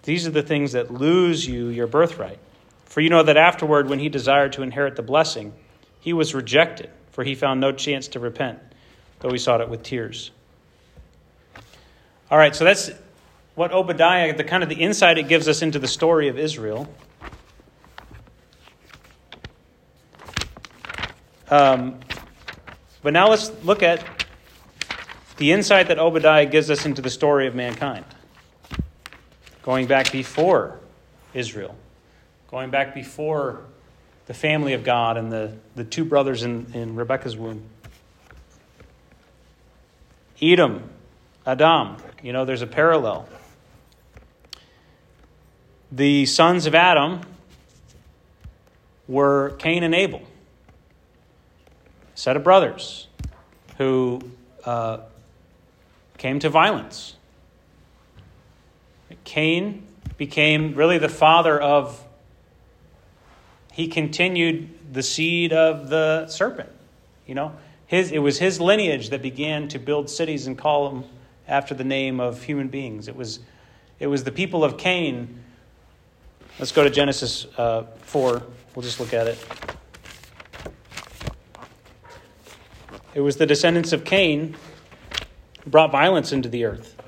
These 0.02 0.26
are 0.26 0.30
the 0.30 0.42
things 0.42 0.72
that 0.72 0.92
lose 0.92 1.46
you 1.46 1.68
your 1.68 1.86
birthright. 1.86 2.38
For 2.84 3.00
you 3.00 3.10
know 3.10 3.22
that 3.22 3.36
afterward, 3.36 3.88
when 3.88 3.98
he 3.98 4.08
desired 4.08 4.52
to 4.54 4.62
inherit 4.62 4.96
the 4.96 5.02
blessing, 5.02 5.52
he 6.00 6.12
was 6.12 6.34
rejected, 6.34 6.90
for 7.12 7.22
he 7.22 7.34
found 7.34 7.60
no 7.60 7.72
chance 7.72 8.08
to 8.08 8.20
repent, 8.20 8.58
though 9.20 9.30
he 9.30 9.38
sought 9.38 9.60
it 9.60 9.68
with 9.68 9.82
tears. 9.82 10.30
All 12.30 12.38
right, 12.38 12.54
so 12.54 12.64
that's 12.64 12.90
what 13.54 13.72
Obadiah, 13.72 14.36
the 14.36 14.44
kind 14.44 14.62
of 14.62 14.68
the 14.68 14.76
insight 14.76 15.18
it 15.18 15.28
gives 15.28 15.46
us 15.46 15.62
into 15.62 15.78
the 15.78 15.88
story 15.88 16.28
of 16.28 16.38
Israel. 16.38 16.88
Um, 21.50 21.98
but 23.02 23.12
now 23.12 23.28
let's 23.28 23.52
look 23.64 23.82
at 23.82 24.04
the 25.36 25.52
insight 25.52 25.88
that 25.88 25.98
Obadiah 25.98 26.46
gives 26.46 26.70
us 26.70 26.86
into 26.86 27.02
the 27.02 27.10
story 27.10 27.46
of 27.46 27.54
mankind. 27.54 28.04
Going 29.62 29.86
back 29.86 30.10
before 30.10 30.78
Israel, 31.34 31.76
going 32.50 32.70
back 32.70 32.94
before 32.94 33.60
the 34.26 34.34
family 34.34 34.74
of 34.74 34.84
God 34.84 35.16
and 35.16 35.32
the, 35.32 35.52
the 35.74 35.82
two 35.82 36.04
brothers 36.04 36.44
in, 36.44 36.66
in 36.72 36.94
Rebekah's 36.94 37.36
womb. 37.36 37.62
Edom, 40.40 40.88
Adam, 41.44 41.96
you 42.22 42.32
know, 42.32 42.44
there's 42.44 42.62
a 42.62 42.66
parallel. 42.66 43.28
The 45.92 46.26
sons 46.26 46.66
of 46.66 46.74
Adam 46.74 47.22
were 49.08 49.56
Cain 49.58 49.82
and 49.82 49.94
Abel, 49.94 50.22
a 52.14 52.18
set 52.18 52.36
of 52.36 52.44
brothers 52.44 53.08
who 53.78 54.22
uh, 54.64 54.98
came 56.18 56.38
to 56.38 56.48
violence. 56.48 57.16
Cain 59.30 59.86
became 60.18 60.74
really 60.74 60.98
the 60.98 61.08
father 61.08 61.56
of, 61.60 62.04
he 63.72 63.86
continued 63.86 64.92
the 64.92 65.04
seed 65.04 65.52
of 65.52 65.88
the 65.88 66.26
serpent. 66.26 66.68
You 67.28 67.36
know, 67.36 67.52
his, 67.86 68.10
it 68.10 68.18
was 68.18 68.40
his 68.40 68.60
lineage 68.60 69.10
that 69.10 69.22
began 69.22 69.68
to 69.68 69.78
build 69.78 70.10
cities 70.10 70.48
and 70.48 70.58
call 70.58 70.90
them 70.90 71.04
after 71.46 71.76
the 71.76 71.84
name 71.84 72.18
of 72.18 72.42
human 72.42 72.66
beings. 72.66 73.06
It 73.06 73.14
was, 73.14 73.38
it 74.00 74.08
was 74.08 74.24
the 74.24 74.32
people 74.32 74.64
of 74.64 74.76
Cain. 74.76 75.44
Let's 76.58 76.72
go 76.72 76.82
to 76.82 76.90
Genesis 76.90 77.46
uh, 77.56 77.84
4. 78.02 78.42
We'll 78.74 78.82
just 78.82 78.98
look 78.98 79.14
at 79.14 79.28
it. 79.28 79.38
It 83.14 83.20
was 83.20 83.36
the 83.36 83.46
descendants 83.46 83.92
of 83.92 84.04
Cain 84.04 84.56
brought 85.64 85.92
violence 85.92 86.32
into 86.32 86.48
the 86.48 86.64
earth. 86.64 86.99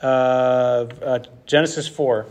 Uh, 0.00 1.18
Genesis 1.46 1.86
4, 1.86 2.26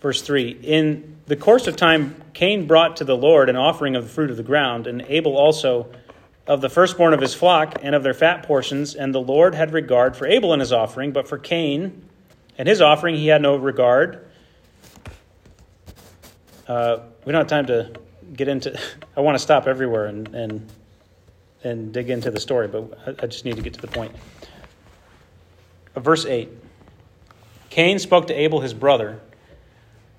verse 0.00 0.22
3. 0.22 0.50
In 0.62 1.16
the 1.26 1.36
course 1.36 1.66
of 1.66 1.76
time, 1.76 2.22
Cain 2.34 2.66
brought 2.66 2.96
to 2.98 3.04
the 3.04 3.16
Lord 3.16 3.48
an 3.48 3.56
offering 3.56 3.96
of 3.96 4.04
the 4.04 4.10
fruit 4.10 4.30
of 4.30 4.36
the 4.36 4.42
ground, 4.42 4.86
and 4.86 5.02
Abel 5.08 5.36
also 5.36 5.90
of 6.46 6.60
the 6.60 6.68
firstborn 6.68 7.14
of 7.14 7.20
his 7.20 7.34
flock 7.34 7.78
and 7.82 7.94
of 7.94 8.02
their 8.02 8.14
fat 8.14 8.42
portions, 8.42 8.94
and 8.94 9.14
the 9.14 9.20
Lord 9.20 9.54
had 9.54 9.72
regard 9.72 10.16
for 10.16 10.26
Abel 10.26 10.52
and 10.52 10.60
his 10.60 10.72
offering, 10.72 11.12
but 11.12 11.26
for 11.26 11.38
Cain 11.38 12.02
and 12.58 12.68
his 12.68 12.80
offering 12.80 13.16
he 13.16 13.28
had 13.28 13.42
no 13.42 13.56
regard. 13.56 14.26
Uh, 16.68 16.98
we 17.24 17.32
don't 17.32 17.40
have 17.40 17.46
time 17.48 17.66
to 17.66 17.92
get 18.34 18.48
into. 18.48 18.78
I 19.16 19.20
want 19.20 19.36
to 19.36 19.42
stop 19.42 19.66
everywhere 19.66 20.06
and 20.06 20.28
and 20.34 20.70
and 21.62 21.92
dig 21.92 22.10
into 22.10 22.30
the 22.30 22.40
story, 22.40 22.68
but 22.68 22.98
I, 23.06 23.24
I 23.24 23.26
just 23.26 23.44
need 23.44 23.56
to 23.56 23.62
get 23.62 23.72
to 23.74 23.80
the 23.80 23.88
point. 23.88 24.14
Uh, 25.94 26.00
verse 26.00 26.24
eight. 26.24 26.50
Cain 27.70 27.98
spoke 27.98 28.28
to 28.28 28.34
Abel 28.34 28.60
his 28.60 28.74
brother, 28.74 29.20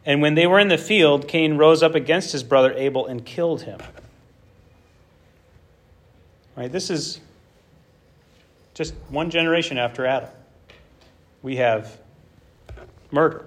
and 0.05 0.21
when 0.21 0.35
they 0.35 0.47
were 0.47 0.59
in 0.59 0.67
the 0.67 0.77
field, 0.77 1.27
Cain 1.27 1.57
rose 1.57 1.81
up 1.81 1.95
against 1.95 2.31
his 2.31 2.43
brother 2.43 2.73
Abel 2.73 3.05
and 3.07 3.25
killed 3.25 3.61
him. 3.61 3.79
Right? 6.55 6.71
This 6.71 6.89
is 6.89 7.19
just 8.73 8.93
one 9.09 9.29
generation 9.29 9.77
after 9.77 10.05
Adam. 10.05 10.29
We 11.41 11.57
have 11.57 11.97
murder. 13.11 13.45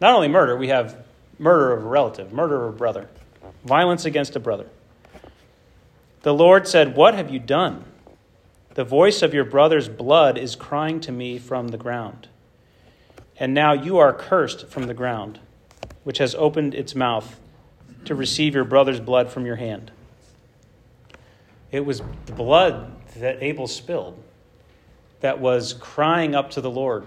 Not 0.00 0.14
only 0.14 0.28
murder, 0.28 0.56
we 0.56 0.68
have 0.68 1.04
murder 1.38 1.72
of 1.72 1.84
a 1.84 1.88
relative, 1.88 2.32
murder 2.32 2.66
of 2.66 2.74
a 2.74 2.76
brother, 2.76 3.08
violence 3.64 4.04
against 4.04 4.36
a 4.36 4.40
brother. 4.40 4.68
The 6.22 6.34
Lord 6.34 6.68
said, 6.68 6.96
What 6.96 7.14
have 7.14 7.30
you 7.30 7.38
done? 7.38 7.84
The 8.78 8.84
voice 8.84 9.22
of 9.22 9.34
your 9.34 9.42
brother's 9.42 9.88
blood 9.88 10.38
is 10.38 10.54
crying 10.54 11.00
to 11.00 11.10
me 11.10 11.36
from 11.40 11.66
the 11.66 11.76
ground. 11.76 12.28
And 13.36 13.52
now 13.52 13.72
you 13.72 13.98
are 13.98 14.12
cursed 14.12 14.68
from 14.68 14.84
the 14.84 14.94
ground, 14.94 15.40
which 16.04 16.18
has 16.18 16.32
opened 16.36 16.76
its 16.76 16.94
mouth 16.94 17.40
to 18.04 18.14
receive 18.14 18.54
your 18.54 18.62
brother's 18.62 19.00
blood 19.00 19.32
from 19.32 19.44
your 19.44 19.56
hand. 19.56 19.90
It 21.72 21.84
was 21.84 22.02
the 22.26 22.32
blood 22.32 22.92
that 23.16 23.42
Abel 23.42 23.66
spilled 23.66 24.22
that 25.22 25.40
was 25.40 25.72
crying 25.72 26.36
up 26.36 26.52
to 26.52 26.60
the 26.60 26.70
Lord 26.70 27.04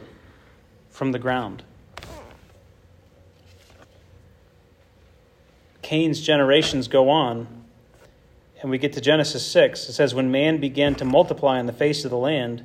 from 0.90 1.14
the 1.14 1.20
ground. 1.20 1.64
Cain's 5.82 6.20
generations 6.20 6.90
go 6.90 7.10
on, 7.10 7.61
and 8.62 8.70
we 8.70 8.78
get 8.78 8.94
to 8.94 9.02
Genesis 9.02 9.46
6. 9.48 9.90
It 9.90 9.94
says, 9.94 10.14
When 10.14 10.32
man 10.32 10.60
began 10.60 10.96
to 10.96 11.06
multiply 11.06 11.60
on 11.60 11.66
the 11.66 11.74
face 11.74 12.06
of 12.06 12.12
the 12.12 12.18
land, 12.18 12.64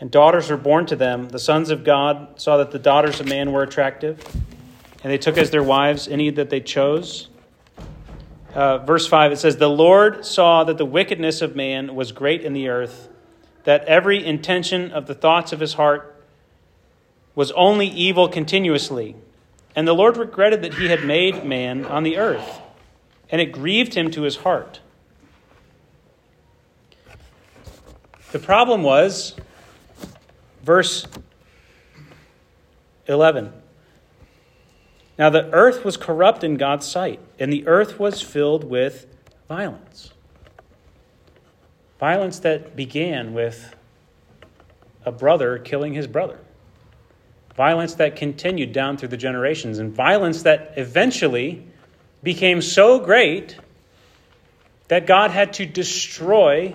and 0.00 0.10
daughters 0.10 0.50
were 0.50 0.56
born 0.56 0.86
to 0.86 0.96
them, 0.96 1.28
the 1.28 1.38
sons 1.38 1.70
of 1.70 1.84
God 1.84 2.40
saw 2.40 2.56
that 2.56 2.70
the 2.70 2.78
daughters 2.78 3.20
of 3.20 3.28
man 3.28 3.52
were 3.52 3.62
attractive, 3.62 4.24
and 5.02 5.12
they 5.12 5.18
took 5.18 5.36
as 5.36 5.50
their 5.50 5.62
wives 5.62 6.08
any 6.08 6.30
that 6.30 6.50
they 6.50 6.60
chose. 6.60 7.28
Uh, 8.54 8.78
verse 8.78 9.06
5, 9.06 9.32
it 9.32 9.36
says, 9.36 9.58
The 9.58 9.68
Lord 9.68 10.24
saw 10.24 10.64
that 10.64 10.78
the 10.78 10.86
wickedness 10.86 11.42
of 11.42 11.54
man 11.54 11.94
was 11.94 12.12
great 12.12 12.42
in 12.42 12.54
the 12.54 12.68
earth, 12.68 13.08
that 13.64 13.84
every 13.84 14.24
intention 14.24 14.92
of 14.92 15.06
the 15.06 15.14
thoughts 15.14 15.52
of 15.52 15.60
his 15.60 15.74
heart 15.74 16.14
was 17.34 17.52
only 17.52 17.86
evil 17.86 18.28
continuously. 18.28 19.14
And 19.74 19.86
the 19.86 19.92
Lord 19.92 20.16
regretted 20.16 20.62
that 20.62 20.74
he 20.74 20.88
had 20.88 21.04
made 21.04 21.44
man 21.44 21.84
on 21.84 22.02
the 22.02 22.16
earth, 22.16 22.60
and 23.30 23.42
it 23.42 23.52
grieved 23.52 23.92
him 23.92 24.10
to 24.12 24.22
his 24.22 24.36
heart. 24.36 24.80
The 28.32 28.38
problem 28.40 28.82
was, 28.82 29.34
verse 30.62 31.06
11. 33.06 33.52
Now 35.18 35.30
the 35.30 35.50
earth 35.52 35.84
was 35.84 35.96
corrupt 35.96 36.44
in 36.44 36.56
God's 36.56 36.86
sight, 36.86 37.20
and 37.38 37.52
the 37.52 37.66
earth 37.66 37.98
was 37.98 38.20
filled 38.20 38.64
with 38.64 39.06
violence. 39.48 40.12
Violence 41.98 42.40
that 42.40 42.76
began 42.76 43.32
with 43.32 43.74
a 45.04 45.12
brother 45.12 45.58
killing 45.58 45.94
his 45.94 46.06
brother. 46.06 46.38
Violence 47.54 47.94
that 47.94 48.16
continued 48.16 48.72
down 48.72 48.98
through 48.98 49.08
the 49.08 49.16
generations, 49.16 49.78
and 49.78 49.92
violence 49.92 50.42
that 50.42 50.74
eventually 50.76 51.64
became 52.22 52.60
so 52.60 52.98
great 52.98 53.56
that 54.88 55.06
God 55.06 55.30
had 55.30 55.54
to 55.54 55.64
destroy 55.64 56.74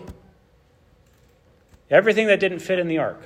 everything 1.91 2.27
that 2.27 2.39
didn't 2.39 2.60
fit 2.60 2.80
in 2.80 2.88
the 2.88 2.97
ark 2.97 3.21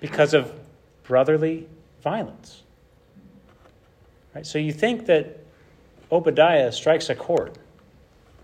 because 0.00 0.32
of 0.32 0.52
brotherly 1.02 1.66
violence. 2.02 2.62
Right? 4.34 4.46
So 4.46 4.58
you 4.58 4.72
think 4.72 5.06
that 5.06 5.40
Obadiah 6.10 6.70
strikes 6.70 7.10
a 7.10 7.14
chord, 7.14 7.58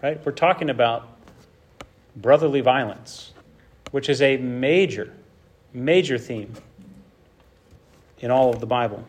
right? 0.02 0.24
We're 0.26 0.32
talking 0.32 0.68
about 0.68 1.08
brotherly 2.16 2.61
violence, 2.61 3.32
which 3.92 4.08
is 4.08 4.20
a 4.20 4.37
major, 4.37 5.12
major 5.72 6.18
theme 6.18 6.52
in 8.18 8.30
all 8.30 8.50
of 8.50 8.61
the 8.61 8.66
Bible. 8.66 9.04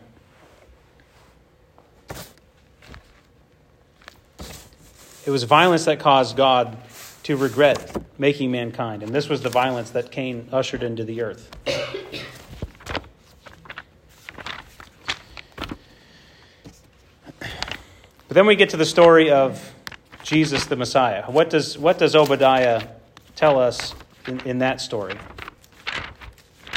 It 5.26 5.30
was 5.30 5.44
violence 5.44 5.86
that 5.86 6.00
caused 6.00 6.36
God 6.36 6.76
to 7.24 7.36
regret 7.36 7.96
making 8.18 8.50
mankind, 8.50 9.02
and 9.02 9.14
this 9.14 9.28
was 9.28 9.42
the 9.42 9.48
violence 9.48 9.90
that 9.90 10.12
Cain 10.12 10.48
ushered 10.52 10.82
into 10.82 11.04
the 11.04 11.22
earth. 11.22 11.50
But 18.28 18.34
then 18.40 18.46
we 18.46 18.56
get 18.56 18.70
to 18.70 18.76
the 18.76 18.84
story 18.84 19.30
of 19.30 19.74
Jesus 20.22 20.66
the 20.66 20.76
Messiah. 20.76 21.24
What 21.30 21.50
does, 21.50 21.78
what 21.78 21.98
does 21.98 22.14
Obadiah 22.14 22.88
tell 23.36 23.58
us 23.58 23.94
in, 24.26 24.40
in 24.40 24.58
that 24.58 24.80
story? 24.80 25.14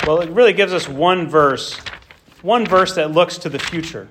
Well, 0.05 0.21
it 0.21 0.29
really 0.29 0.53
gives 0.53 0.71
us 0.71 0.87
one 0.87 1.27
verse, 1.27 1.77
one 2.41 2.65
verse 2.65 2.95
that 2.95 3.11
looks 3.11 3.37
to 3.39 3.49
the 3.49 3.59
future. 3.59 4.07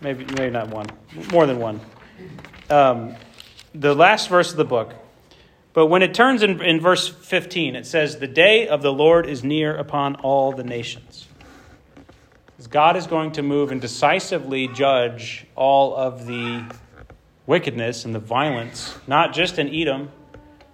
Maybe, 0.00 0.24
maybe 0.36 0.50
not 0.50 0.68
one, 0.68 0.86
more 1.32 1.44
than 1.46 1.58
one. 1.58 1.80
Um, 2.70 3.16
the 3.78 3.94
last 3.94 4.28
verse 4.28 4.50
of 4.50 4.56
the 4.56 4.64
book. 4.64 4.92
But 5.72 5.86
when 5.86 6.02
it 6.02 6.12
turns 6.12 6.42
in, 6.42 6.60
in 6.60 6.80
verse 6.80 7.08
15, 7.08 7.76
it 7.76 7.86
says, 7.86 8.18
The 8.18 8.26
day 8.26 8.66
of 8.66 8.82
the 8.82 8.92
Lord 8.92 9.26
is 9.26 9.44
near 9.44 9.76
upon 9.76 10.16
all 10.16 10.52
the 10.52 10.64
nations. 10.64 11.28
God 12.70 12.96
is 12.96 13.06
going 13.06 13.32
to 13.32 13.42
move 13.42 13.70
and 13.70 13.80
decisively 13.80 14.68
judge 14.68 15.46
all 15.54 15.96
of 15.96 16.26
the 16.26 16.64
wickedness 17.46 18.04
and 18.04 18.14
the 18.14 18.18
violence, 18.18 18.98
not 19.06 19.32
just 19.32 19.58
in 19.58 19.72
Edom, 19.74 20.10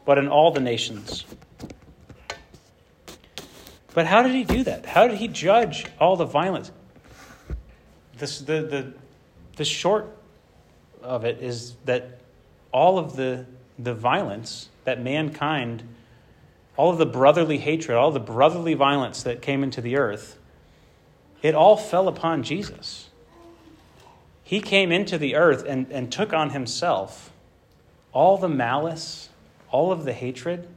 but 0.05 0.19
in 0.19 0.27
all 0.27 0.51
the 0.51 0.61
nations. 0.61 1.25
But 3.93 4.07
how 4.07 4.23
did 4.23 4.35
he 4.35 4.43
do 4.43 4.65
that? 4.65 4.87
How 4.87 5.07
did 5.07 5.19
he 5.19 5.29
judge 5.29 5.87
all 6.01 6.17
the 6.17 6.25
violence? 6.25 6.73
This, 8.19 8.41
the, 8.41 8.63
the, 8.63 8.95
the 9.57 9.65
short 9.65 10.17
of 11.01 11.25
it 11.25 11.43
is 11.43 11.75
that 11.85 12.19
all 12.75 12.99
of 12.99 13.15
the, 13.15 13.47
the 13.79 13.95
violence 13.95 14.69
that 14.83 15.01
mankind, 15.01 15.85
all 16.77 16.91
of 16.91 16.99
the 16.99 17.07
brotherly 17.07 17.59
hatred, 17.59 17.97
all 17.97 18.11
the 18.11 18.21
brotherly 18.21 18.75
violence 18.75 19.23
that 19.23 19.41
came 19.41 19.63
into 19.63 19.81
the 19.81 19.97
earth, 19.97 20.39
it 21.41 21.55
all 21.55 21.77
fell 21.77 22.09
upon 22.09 22.43
Jesus. 22.43 23.09
He 24.43 24.61
came 24.61 24.91
into 24.91 25.17
the 25.17 25.37
earth 25.37 25.65
and, 25.67 25.91
and 25.91 26.11
took 26.11 26.33
on 26.33 26.51
himself 26.51 27.31
all 28.13 28.39
the 28.39 28.49
malice, 28.49 29.29
all 29.71 29.93
of 29.93 30.05
the 30.05 30.13
hatred. 30.13 30.69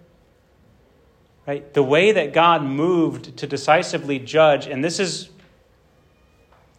Right? 1.48 1.74
The 1.74 1.84
way 1.84 2.12
that 2.12 2.32
God 2.32 2.62
moved 2.64 3.38
to 3.38 3.48
decisively 3.48 4.20
judge, 4.20 4.68
and 4.68 4.84
this 4.84 5.00
is 5.00 5.30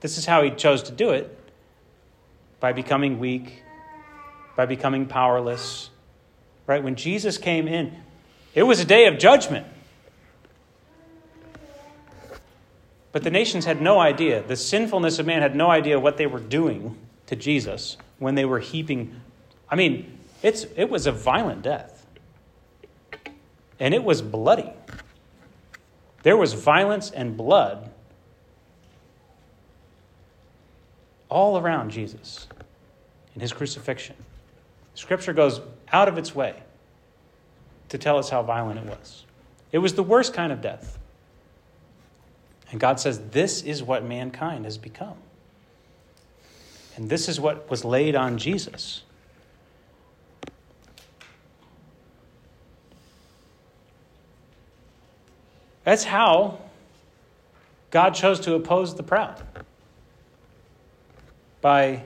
this 0.00 0.16
is 0.16 0.26
how 0.26 0.42
he 0.42 0.50
chose 0.50 0.84
to 0.84 0.92
do 0.92 1.10
it 1.10 1.36
by 2.60 2.72
becoming 2.72 3.18
weak, 3.18 3.64
by 4.58 4.66
becoming 4.66 5.06
powerless. 5.06 5.88
Right? 6.66 6.82
When 6.82 6.96
Jesus 6.96 7.38
came 7.38 7.68
in, 7.68 7.96
it 8.56 8.64
was 8.64 8.80
a 8.80 8.84
day 8.84 9.06
of 9.06 9.16
judgment. 9.16 9.68
But 13.12 13.22
the 13.22 13.30
nations 13.30 13.66
had 13.66 13.80
no 13.80 14.00
idea. 14.00 14.42
The 14.42 14.56
sinfulness 14.56 15.20
of 15.20 15.26
man 15.26 15.42
had 15.42 15.54
no 15.54 15.70
idea 15.70 16.00
what 16.00 16.16
they 16.16 16.26
were 16.26 16.40
doing 16.40 16.98
to 17.26 17.36
Jesus 17.36 17.98
when 18.18 18.34
they 18.34 18.44
were 18.44 18.58
heaping. 18.58 19.20
I 19.70 19.76
mean, 19.76 20.18
it's, 20.42 20.66
it 20.74 20.90
was 20.90 21.06
a 21.06 21.12
violent 21.12 21.62
death. 21.62 22.04
And 23.78 23.94
it 23.94 24.02
was 24.02 24.22
bloody. 24.22 24.72
There 26.24 26.36
was 26.36 26.54
violence 26.54 27.12
and 27.12 27.36
blood 27.36 27.92
all 31.28 31.58
around 31.58 31.92
Jesus 31.92 32.48
in 33.36 33.40
his 33.40 33.52
crucifixion. 33.52 34.16
Scripture 34.98 35.32
goes 35.32 35.60
out 35.92 36.08
of 36.08 36.18
its 36.18 36.34
way 36.34 36.60
to 37.88 37.98
tell 37.98 38.18
us 38.18 38.30
how 38.30 38.42
violent 38.42 38.80
it 38.80 38.86
was. 38.86 39.24
It 39.70 39.78
was 39.78 39.94
the 39.94 40.02
worst 40.02 40.34
kind 40.34 40.50
of 40.50 40.60
death. 40.60 40.98
And 42.72 42.80
God 42.80 42.98
says, 42.98 43.20
This 43.30 43.62
is 43.62 43.80
what 43.80 44.02
mankind 44.04 44.64
has 44.64 44.76
become. 44.76 45.14
And 46.96 47.08
this 47.08 47.28
is 47.28 47.38
what 47.38 47.70
was 47.70 47.84
laid 47.84 48.16
on 48.16 48.38
Jesus. 48.38 49.04
That's 55.84 56.02
how 56.02 56.58
God 57.92 58.16
chose 58.16 58.40
to 58.40 58.54
oppose 58.54 58.96
the 58.96 59.04
proud 59.04 59.40
by 61.60 62.02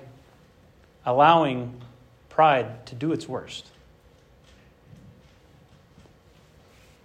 allowing 1.07 1.81
pride 2.33 2.87
to 2.87 2.95
do 2.95 3.13
its 3.13 3.29
worst. 3.29 3.69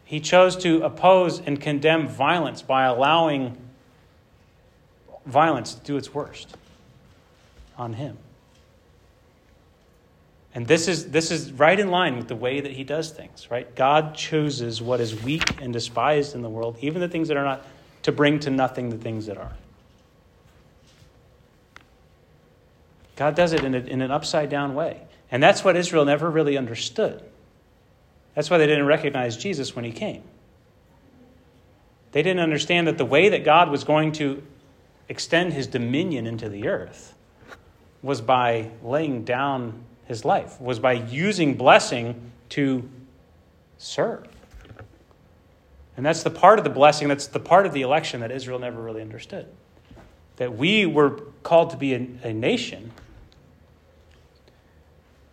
He 0.06 0.22
chose 0.22 0.56
to 0.58 0.84
oppose 0.84 1.42
and 1.42 1.60
condemn 1.60 2.08
violence 2.08 2.62
by 2.62 2.86
allowing 2.86 3.58
violence 5.26 5.76
to 5.76 5.84
do 5.84 5.98
its 5.98 6.14
worst 6.14 6.56
on 7.78 7.94
him. 7.94 8.18
And 10.56 10.66
this 10.66 10.88
is, 10.88 11.12
this 11.12 11.30
is 11.30 11.52
right 11.52 11.78
in 11.78 11.92
line 11.92 12.16
with 12.16 12.30
the 12.30 12.36
way 12.36 12.62
that 12.62 12.72
he 12.72 12.86
does 12.86 13.12
things, 13.12 13.52
right? 13.52 13.76
God 13.76 14.16
chooses 14.16 14.82
what 14.82 15.02
is 15.02 15.22
weak 15.24 15.62
and 15.62 15.74
despised 15.74 16.36
in 16.36 16.42
the 16.42 16.50
world, 16.50 16.78
even 16.80 17.02
the 17.02 17.10
things 17.10 17.28
that 17.28 17.36
are 17.36 17.44
not, 17.44 17.66
to 18.04 18.14
bring 18.14 18.40
to 18.40 18.50
nothing 18.50 18.90
the 18.90 18.98
things 18.98 19.26
that 19.26 19.38
are. 19.38 19.52
God 23.18 23.36
does 23.36 23.52
it 23.52 23.66
in, 23.66 23.76
a, 23.76 23.80
in 23.80 24.02
an 24.02 24.10
upside 24.10 24.50
down 24.50 24.74
way. 24.74 25.02
And 25.32 25.44
that's 25.44 25.64
what 25.64 25.76
Israel 25.76 26.06
never 26.06 26.30
really 26.30 26.58
understood. 26.58 27.24
That's 28.34 28.50
why 28.50 28.58
they 28.58 28.68
didn't 28.68 28.86
recognize 28.86 29.36
Jesus 29.36 29.76
when 29.76 29.84
he 29.84 29.92
came. 29.92 30.24
They 32.12 32.24
didn't 32.24 32.40
understand 32.40 32.88
that 32.88 32.98
the 32.98 33.06
way 33.06 33.30
that 33.30 33.44
God 33.44 33.70
was 33.70 33.84
going 33.84 34.14
to 34.14 34.44
extend 35.10 35.54
his 35.54 35.68
dominion 35.68 36.28
into 36.28 36.50
the 36.50 36.68
earth 36.68 37.16
was 38.02 38.22
by 38.22 38.70
laying 38.84 39.24
down 39.24 39.84
his 40.06 40.24
life, 40.24 40.60
was 40.62 40.80
by 40.80 40.94
using 40.94 41.56
blessing 41.56 42.32
to 42.50 42.88
serve. 43.78 44.28
And 45.98 46.06
that's 46.06 46.24
the 46.24 46.30
part 46.30 46.60
of 46.60 46.64
the 46.64 46.70
blessing, 46.70 47.08
that's 47.08 47.28
the 47.28 47.40
part 47.40 47.66
of 47.66 47.74
the 47.74 47.82
election 47.82 48.22
that 48.22 48.32
Israel 48.32 48.60
never 48.60 48.82
really 48.82 49.02
understood. 49.02 49.48
That 50.38 50.56
we 50.56 50.86
were 50.86 51.22
called 51.42 51.72
to 51.72 51.78
be 51.78 51.96
a, 51.96 52.08
a 52.24 52.34
nation, 52.34 52.92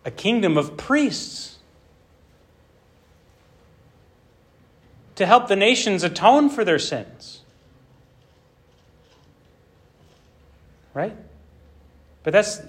a 0.05 0.11
kingdom 0.11 0.55
of 0.57 0.77
priests 0.77 1.57
to 5.15 5.25
help 5.25 5.47
the 5.47 5.55
nations 5.55 6.03
atone 6.03 6.49
for 6.49 6.63
their 6.63 6.77
sins. 6.77 7.41
Right? 10.93 11.15
But 12.23 12.33
that's, 12.33 12.61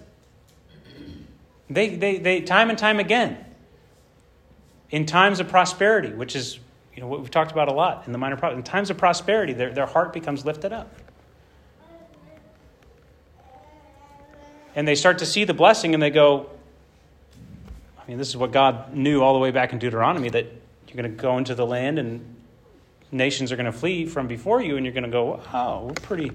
they, 1.69 1.91
they, 1.91 2.19
they, 2.19 2.41
time 2.41 2.71
and 2.71 2.79
time 2.79 2.99
again, 2.99 3.45
in 4.91 5.07
times 5.07 5.39
of 5.39 5.49
prosperity, 5.49 6.11
which 6.11 6.35
is, 6.35 6.59
you 6.95 7.03
know, 7.03 7.09
what 7.09 7.21
we've 7.21 7.31
talked 7.31 7.53
about 7.53 7.69
a 7.69 7.73
lot 7.73 8.05
in 8.07 8.13
the 8.13 8.19
minor 8.19 8.37
prophets, 8.37 8.57
in 8.57 8.65
times 8.65 8.91
of 8.91 8.97
prosperity, 8.97 9.53
their, 9.53 9.73
their 9.73 9.87
heart 9.87 10.13
becomes 10.13 10.45
lifted 10.45 10.73
up. 10.73 10.95
And 14.75 14.87
they 14.87 14.95
start 14.95 15.19
to 15.19 15.27
see 15.27 15.45
the 15.45 15.55
blessing 15.55 15.95
and 15.95 16.03
they 16.03 16.11
go, 16.11 16.51
I 18.07 18.11
mean, 18.11 18.19
this 18.19 18.29
is 18.29 18.37
what 18.37 18.53
God 18.53 18.95
knew 18.95 19.21
all 19.21 19.33
the 19.33 19.41
way 19.41 19.51
back 19.51 19.73
in 19.73 19.81
Deuteronomy 19.81 20.29
that 20.29 20.45
you're 20.87 20.97
going 20.97 21.11
to 21.11 21.23
go 21.23 21.39
into 21.39 21.57
the 21.57 21.67
land 21.67 21.99
and 21.99 22.37
nations 23.11 23.51
are 23.51 23.57
going 23.57 23.67
to 23.67 23.73
flee 23.73 24.07
from 24.07 24.29
before 24.29 24.61
you, 24.63 24.77
and 24.77 24.87
you're 24.87 24.93
going 24.93 25.05
to 25.05 25.11
go, 25.11 25.41
"Oh, 25.53 25.87
we're 25.87 25.95
pretty, 25.95 26.33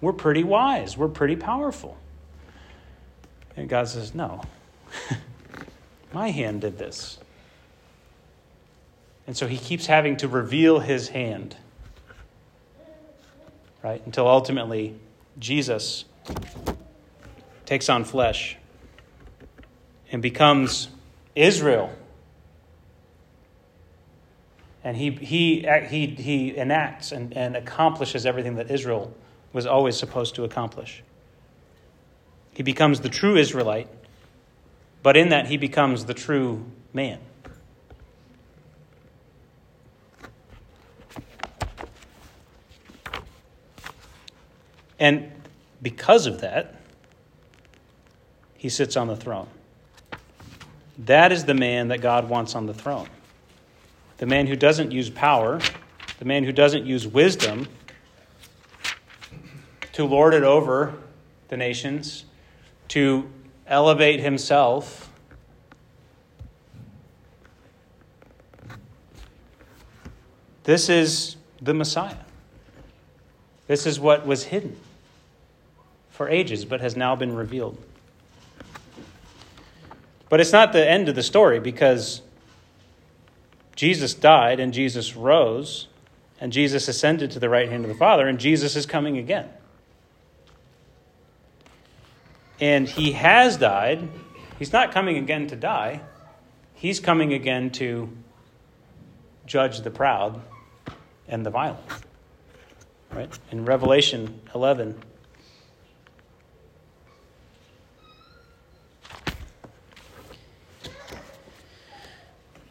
we're 0.00 0.12
pretty 0.12 0.44
wise. 0.44 0.96
We're 0.96 1.08
pretty 1.08 1.36
powerful." 1.36 1.96
And 3.56 3.68
God 3.68 3.88
says, 3.88 4.14
"No, 4.14 4.42
my 6.12 6.30
hand 6.30 6.60
did 6.60 6.78
this." 6.78 7.18
And 9.26 9.36
so 9.36 9.46
He 9.46 9.58
keeps 9.58 9.86
having 9.86 10.16
to 10.18 10.28
reveal 10.28 10.80
His 10.80 11.08
hand, 11.08 11.56
right, 13.82 14.02
until 14.04 14.26
ultimately 14.26 14.94
Jesus 15.38 16.04
takes 17.66 17.88
on 17.88 18.04
flesh 18.04 18.56
and 20.10 20.22
becomes 20.22 20.88
Israel 21.38 21.92
and 24.88 24.96
he, 24.96 25.10
he, 25.10 25.66
he, 25.88 26.06
he 26.06 26.56
enacts 26.56 27.12
and, 27.12 27.36
and 27.36 27.56
accomplishes 27.56 28.24
everything 28.24 28.54
that 28.54 28.70
Israel 28.70 29.14
was 29.52 29.66
always 29.66 29.98
supposed 29.98 30.34
to 30.36 30.44
accomplish. 30.44 31.02
He 32.54 32.62
becomes 32.62 33.00
the 33.00 33.08
true 33.08 33.36
Israelite, 33.36 33.88
but 35.02 35.16
in 35.16 35.28
that 35.28 35.46
he 35.48 35.56
becomes 35.56 36.06
the 36.06 36.14
true 36.14 36.64
man. 36.92 37.18
And 44.98 45.30
because 45.82 46.26
of 46.26 46.40
that, 46.40 46.80
he 48.56 48.68
sits 48.68 48.96
on 48.96 49.06
the 49.06 49.16
throne. 49.16 49.48
That 50.98 51.30
is 51.30 51.44
the 51.44 51.54
man 51.54 51.88
that 51.88 52.00
God 52.00 52.28
wants 52.28 52.54
on 52.54 52.66
the 52.66 52.74
throne 52.74 53.08
the 54.18 54.26
man 54.26 54.48
who 54.48 54.56
doesn't 54.56 54.90
use 54.90 55.08
power, 55.08 55.60
the 56.18 56.24
man 56.24 56.42
who 56.42 56.50
doesn't 56.50 56.84
use 56.84 57.06
wisdom 57.06 57.68
to 59.92 60.04
lord 60.04 60.34
it 60.34 60.42
over 60.42 60.94
the 61.48 61.56
nations, 61.56 62.24
to 62.88 63.30
elevate 63.66 64.18
himself. 64.18 65.08
This 70.64 70.88
is 70.88 71.36
the 71.62 71.74
Messiah. 71.74 72.16
This 73.68 73.86
is 73.86 74.00
what 74.00 74.26
was 74.26 74.44
hidden 74.44 74.76
for 76.10 76.28
ages, 76.28 76.64
but 76.64 76.80
has 76.80 76.96
now 76.96 77.14
been 77.14 77.34
revealed. 77.34 77.78
But 80.28 80.40
it's 80.40 80.52
not 80.52 80.72
the 80.72 80.88
end 80.88 81.08
of 81.08 81.14
the 81.14 81.22
story 81.22 81.60
because 81.60 82.22
Jesus 83.74 84.14
died 84.14 84.60
and 84.60 84.72
Jesus 84.72 85.16
rose 85.16 85.88
and 86.40 86.52
Jesus 86.52 86.88
ascended 86.88 87.30
to 87.32 87.38
the 87.38 87.48
right 87.48 87.68
hand 87.68 87.84
of 87.84 87.88
the 87.88 87.96
Father 87.96 88.26
and 88.26 88.38
Jesus 88.38 88.76
is 88.76 88.86
coming 88.86 89.16
again. 89.18 89.48
And 92.60 92.88
he 92.88 93.12
has 93.12 93.56
died. 93.56 94.08
He's 94.58 94.72
not 94.72 94.92
coming 94.92 95.16
again 95.16 95.46
to 95.48 95.56
die. 95.56 96.00
He's 96.74 97.00
coming 97.00 97.32
again 97.32 97.70
to 97.72 98.10
judge 99.46 99.80
the 99.80 99.90
proud 99.90 100.40
and 101.28 101.46
the 101.46 101.50
violent. 101.50 101.84
right? 103.12 103.36
In 103.50 103.64
Revelation 103.64 104.40
11. 104.54 105.00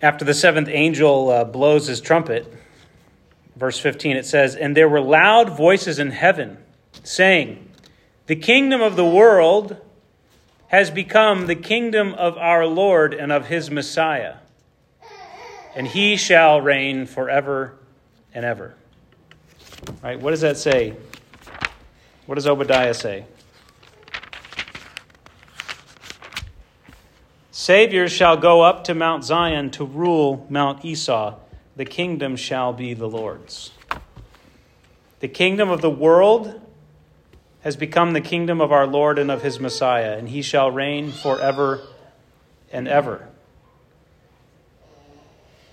After 0.01 0.23
the 0.23 0.33
seventh 0.33 0.69
angel 0.69 1.29
uh, 1.29 1.43
blows 1.43 1.87
his 1.87 2.01
trumpet, 2.01 2.51
verse 3.55 3.79
15, 3.79 4.15
it 4.15 4.25
says, 4.25 4.55
And 4.55 4.77
there 4.77 4.87
were 4.87 5.01
loud 5.01 5.57
voices 5.57 5.97
in 5.97 6.11
heaven 6.11 6.57
saying, 7.03 7.69
The 8.27 8.35
kingdom 8.35 8.81
of 8.81 8.95
the 8.95 9.05
world 9.05 9.77
has 10.67 10.91
become 10.91 11.47
the 11.47 11.55
kingdom 11.55 12.13
of 12.13 12.37
our 12.37 12.65
Lord 12.65 13.13
and 13.13 13.31
of 13.31 13.47
his 13.47 13.71
Messiah, 13.71 14.35
and 15.75 15.87
he 15.87 16.15
shall 16.15 16.61
reign 16.61 17.05
forever 17.05 17.77
and 18.33 18.45
ever. 18.45 18.75
Right? 20.03 20.19
What 20.19 20.31
does 20.31 20.41
that 20.41 20.57
say? 20.57 20.95
What 22.25 22.35
does 22.35 22.45
Obadiah 22.45 22.93
say? 22.93 23.25
Saviors 27.59 28.11
shall 28.11 28.37
go 28.37 28.61
up 28.61 28.83
to 28.83 28.93
Mount 28.93 29.23
Zion 29.23 29.71
to 29.71 29.83
rule 29.83 30.45
Mount 30.47 30.85
Esau. 30.85 31.39
The 31.75 31.85
kingdom 31.85 32.35
shall 32.35 32.71
be 32.71 32.93
the 32.93 33.07
Lord's. 33.07 33.71
The 35.21 35.27
kingdom 35.27 35.71
of 35.71 35.81
the 35.81 35.89
world 35.89 36.61
has 37.61 37.75
become 37.75 38.13
the 38.13 38.21
kingdom 38.21 38.61
of 38.61 38.71
our 38.71 38.85
Lord 38.85 39.17
and 39.17 39.31
of 39.31 39.41
his 39.41 39.59
Messiah, 39.59 40.19
and 40.19 40.29
he 40.29 40.43
shall 40.43 40.69
reign 40.69 41.11
forever 41.11 41.81
and 42.71 42.87
ever. 42.87 43.27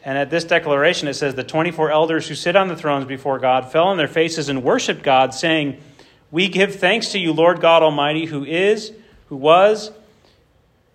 And 0.07 0.16
at 0.16 0.30
this 0.30 0.45
declaration, 0.45 1.07
it 1.07 1.14
says, 1.14 1.35
The 1.35 1.45
24 1.45 1.91
elders 1.91 2.26
who 2.28 2.35
sit 2.35 2.57
on 2.57 2.68
the 2.68 2.76
thrones 2.76 3.05
before 3.05 3.39
God 3.39 3.70
fell 3.70 3.89
on 3.89 3.99
their 3.99 4.09
faces 4.09 4.49
and 4.49 4.62
worshiped 4.64 5.03
God, 5.03 5.35
saying, 5.35 5.82
We 6.30 6.49
give 6.49 6.76
thanks 6.76 7.12
to 7.12 7.18
you, 7.18 7.35
Lord 7.35 7.61
God 7.61 7.82
Almighty, 7.82 8.24
who 8.24 8.43
is, 8.43 8.91
who 9.28 9.37
was, 9.37 9.91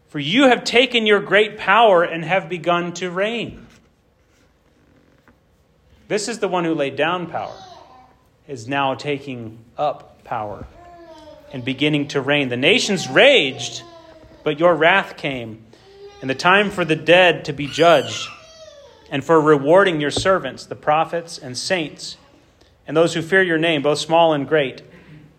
for 0.10 0.20
you 0.20 0.48
have 0.48 0.64
taken 0.64 1.06
your 1.06 1.20
great 1.20 1.58
power 1.58 2.04
and 2.04 2.26
have 2.26 2.50
begun 2.50 2.94
to 2.94 3.10
reign. 3.10 3.66
This 6.08 6.28
is 6.28 6.40
the 6.40 6.48
one 6.48 6.66
who 6.66 6.74
laid 6.74 6.96
down 6.96 7.28
power, 7.28 7.56
is 8.48 8.68
now 8.68 8.96
taking 8.96 9.60
up 9.78 10.24
power 10.24 10.66
and 11.54 11.64
beginning 11.64 12.08
to 12.10 12.22
reign. 12.22 12.50
The 12.50 12.58
nations 12.58 13.08
raged, 13.08 13.84
but 14.44 14.60
your 14.60 14.76
wrath 14.76 15.16
came, 15.18 15.64
and 16.22 16.30
the 16.30 16.36
time 16.36 16.72
for 16.72 16.84
the 16.84 16.96
dead 16.96 17.46
to 17.46 17.54
be 17.54 17.68
judged 17.68 18.28
and 19.12 19.24
for 19.24 19.40
rewarding 19.40 20.02
your 20.02 20.12
servants, 20.12 20.66
the 20.66 20.76
prophets 20.76 21.38
and 21.38 21.58
saints, 21.58 22.18
and 22.88 22.98
those 22.98 23.14
who 23.14 23.22
fear 23.22 23.44
your 23.44 23.58
name, 23.58 23.84
both 23.84 24.00
small 24.00 24.34
and 24.34 24.48
great, 24.48 24.82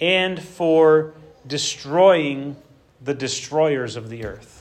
and 0.01 0.41
for 0.41 1.15
destroying 1.47 2.57
the 3.03 3.15
destroyers 3.15 3.97
of 3.97 4.09
the 4.09 4.25
earth, 4.25 4.60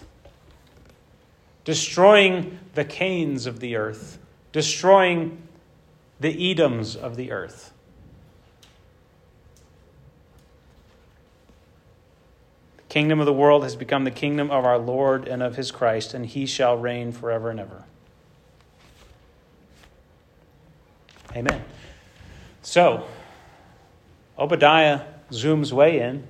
destroying 1.69 2.57
the 2.73 2.83
Cains 2.83 3.45
of 3.45 3.59
the 3.59 3.75
earth, 3.75 4.17
destroying 4.51 5.39
the 6.19 6.33
Edoms 6.33 6.95
of 6.95 7.15
the 7.15 7.31
earth. 7.31 7.71
The 12.77 12.83
kingdom 12.89 13.19
of 13.19 13.27
the 13.27 13.33
world 13.33 13.61
has 13.61 13.75
become 13.75 14.03
the 14.03 14.09
kingdom 14.09 14.49
of 14.49 14.65
our 14.65 14.79
Lord 14.79 15.27
and 15.27 15.43
of 15.43 15.57
his 15.57 15.69
Christ, 15.69 16.15
and 16.15 16.25
he 16.25 16.47
shall 16.47 16.75
reign 16.75 17.11
forever 17.11 17.51
and 17.51 17.59
ever. 17.59 17.83
Amen. 21.35 21.63
So, 22.63 23.05
Obadiah 24.39 25.01
zooms 25.29 25.71
way 25.71 25.99
in, 25.99 26.25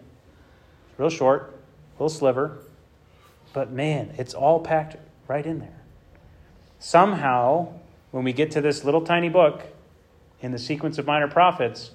real 0.97 1.09
short, 1.09 1.57
little 1.93 2.09
sliver, 2.09 2.57
but 3.53 3.71
man, 3.71 4.13
it's 4.17 4.33
all 4.33 4.59
packed 4.59 4.97
right 5.29 5.45
in 5.45 5.59
there. 5.59 5.79
Somehow, 6.79 7.73
when 8.11 8.25
we 8.25 8.33
get 8.33 8.51
to 8.51 8.61
this 8.61 8.83
little 8.83 9.01
tiny 9.01 9.29
book 9.29 9.63
in 10.41 10.51
the 10.51 10.59
sequence 10.59 10.97
of 10.97 11.05
minor 11.05 11.27
prophets, 11.27 11.91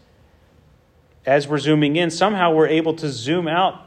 as 1.26 1.48
we're 1.48 1.58
zooming 1.58 1.96
in, 1.96 2.10
somehow 2.10 2.54
we're 2.54 2.68
able 2.68 2.94
to 2.94 3.10
zoom 3.10 3.48
out 3.48 3.86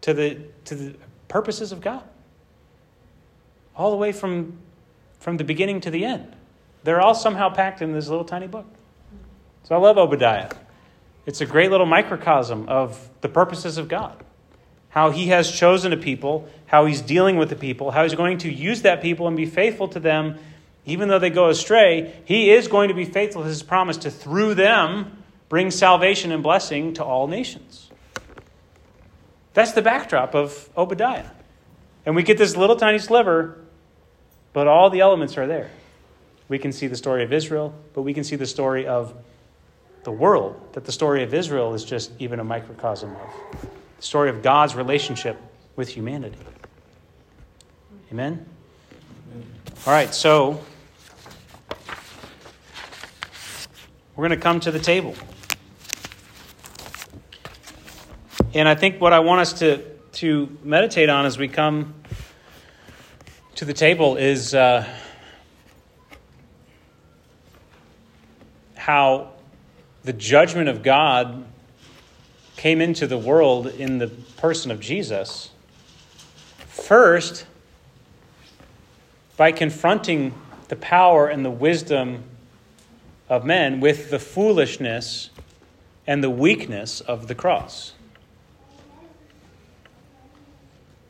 to 0.00 0.14
the, 0.14 0.38
to 0.64 0.74
the 0.74 0.96
purposes 1.28 1.72
of 1.72 1.80
God. 1.80 2.02
All 3.76 3.90
the 3.90 3.96
way 3.96 4.12
from, 4.12 4.58
from 5.18 5.36
the 5.36 5.44
beginning 5.44 5.80
to 5.82 5.90
the 5.90 6.04
end. 6.04 6.34
They're 6.82 7.00
all 7.00 7.14
somehow 7.14 7.50
packed 7.50 7.82
in 7.82 7.92
this 7.92 8.08
little 8.08 8.24
tiny 8.24 8.46
book. 8.46 8.66
So 9.64 9.74
I 9.74 9.78
love 9.78 9.98
Obadiah. 9.98 10.50
It's 11.26 11.42
a 11.42 11.46
great 11.46 11.70
little 11.70 11.86
microcosm 11.86 12.68
of 12.68 13.10
the 13.20 13.28
purposes 13.28 13.76
of 13.76 13.88
God. 13.88 14.24
How 14.90 15.10
he 15.10 15.28
has 15.28 15.50
chosen 15.50 15.92
a 15.92 15.96
people, 15.96 16.48
how 16.66 16.86
he's 16.86 17.00
dealing 17.00 17.36
with 17.36 17.48
the 17.48 17.56
people, 17.56 17.90
how 17.90 18.02
he's 18.02 18.14
going 18.14 18.38
to 18.38 18.52
use 18.52 18.82
that 18.82 19.02
people 19.02 19.26
and 19.26 19.36
be 19.36 19.46
faithful 19.46 19.88
to 19.88 20.00
them 20.00 20.38
even 20.86 21.08
though 21.08 21.18
they 21.18 21.30
go 21.30 21.48
astray. 21.48 22.12
He 22.24 22.50
is 22.50 22.68
going 22.68 22.88
to 22.88 22.94
be 22.94 23.04
faithful 23.04 23.42
to 23.42 23.48
his 23.48 23.62
promise 23.62 23.96
to, 23.98 24.10
through 24.10 24.54
them, 24.54 25.22
bring 25.48 25.70
salvation 25.70 26.32
and 26.32 26.42
blessing 26.42 26.94
to 26.94 27.04
all 27.04 27.26
nations. 27.26 27.90
That's 29.52 29.72
the 29.72 29.82
backdrop 29.82 30.34
of 30.34 30.68
Obadiah. 30.76 31.30
And 32.06 32.16
we 32.16 32.22
get 32.22 32.38
this 32.38 32.56
little 32.56 32.76
tiny 32.76 32.98
sliver, 32.98 33.58
but 34.52 34.68
all 34.68 34.90
the 34.90 35.00
elements 35.00 35.36
are 35.36 35.46
there. 35.46 35.70
We 36.48 36.58
can 36.58 36.72
see 36.72 36.86
the 36.86 36.96
story 36.96 37.22
of 37.22 37.32
Israel, 37.32 37.74
but 37.94 38.02
we 38.02 38.14
can 38.14 38.24
see 38.24 38.36
the 38.36 38.46
story 38.46 38.86
of 38.86 39.14
the 40.02 40.12
world, 40.12 40.60
that 40.72 40.84
the 40.84 40.92
story 40.92 41.22
of 41.22 41.34
Israel 41.34 41.74
is 41.74 41.84
just 41.84 42.10
even 42.18 42.40
a 42.40 42.44
microcosm 42.44 43.10
of 43.10 43.79
the 44.00 44.06
story 44.06 44.30
of 44.30 44.42
God's 44.42 44.74
relationship 44.74 45.38
with 45.76 45.90
humanity. 45.90 46.38
Amen? 48.10 48.46
All 49.86 49.92
right, 49.92 50.14
so 50.14 50.58
we're 54.16 54.26
going 54.26 54.38
to 54.38 54.42
come 54.42 54.58
to 54.60 54.70
the 54.70 54.78
table. 54.78 55.14
And 58.54 58.66
I 58.66 58.74
think 58.74 59.02
what 59.02 59.12
I 59.12 59.18
want 59.18 59.42
us 59.42 59.52
to, 59.58 59.84
to 60.12 60.56
meditate 60.64 61.10
on 61.10 61.26
as 61.26 61.36
we 61.36 61.48
come 61.48 61.92
to 63.56 63.66
the 63.66 63.74
table 63.74 64.16
is. 64.16 64.54
Uh, 64.54 64.88
how 68.90 69.30
the 70.04 70.12
judgment 70.12 70.68
of 70.70 70.82
God 70.82 71.44
came 72.60 72.82
into 72.82 73.06
the 73.06 73.16
world 73.16 73.66
in 73.66 73.96
the 73.96 74.08
person 74.36 74.70
of 74.70 74.80
Jesus. 74.80 75.48
First, 76.58 77.46
by 79.38 79.50
confronting 79.50 80.34
the 80.68 80.76
power 80.76 81.26
and 81.26 81.42
the 81.42 81.50
wisdom 81.50 82.22
of 83.30 83.46
men 83.46 83.80
with 83.80 84.10
the 84.10 84.18
foolishness 84.18 85.30
and 86.06 86.22
the 86.22 86.28
weakness 86.28 87.00
of 87.00 87.28
the 87.28 87.34
cross. 87.34 87.94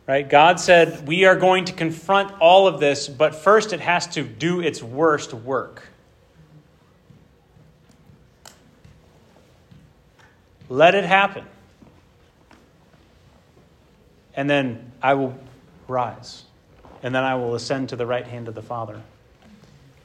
Right? 0.06 0.30
God 0.30 0.60
said, 0.60 1.08
We 1.08 1.24
are 1.24 1.34
going 1.34 1.64
to 1.64 1.72
confront 1.72 2.30
all 2.40 2.68
of 2.68 2.78
this, 2.78 3.08
but 3.08 3.34
first 3.34 3.72
it 3.72 3.80
has 3.80 4.06
to 4.14 4.22
do 4.22 4.60
its 4.60 4.84
worst 4.84 5.34
work. 5.34 5.89
Let 10.70 10.94
it 10.94 11.04
happen. 11.04 11.44
And 14.34 14.48
then 14.48 14.92
I 15.02 15.14
will 15.14 15.36
rise. 15.88 16.44
And 17.02 17.14
then 17.14 17.24
I 17.24 17.34
will 17.34 17.54
ascend 17.54 17.90
to 17.90 17.96
the 17.96 18.06
right 18.06 18.26
hand 18.26 18.48
of 18.48 18.54
the 18.54 18.62
Father. 18.62 19.02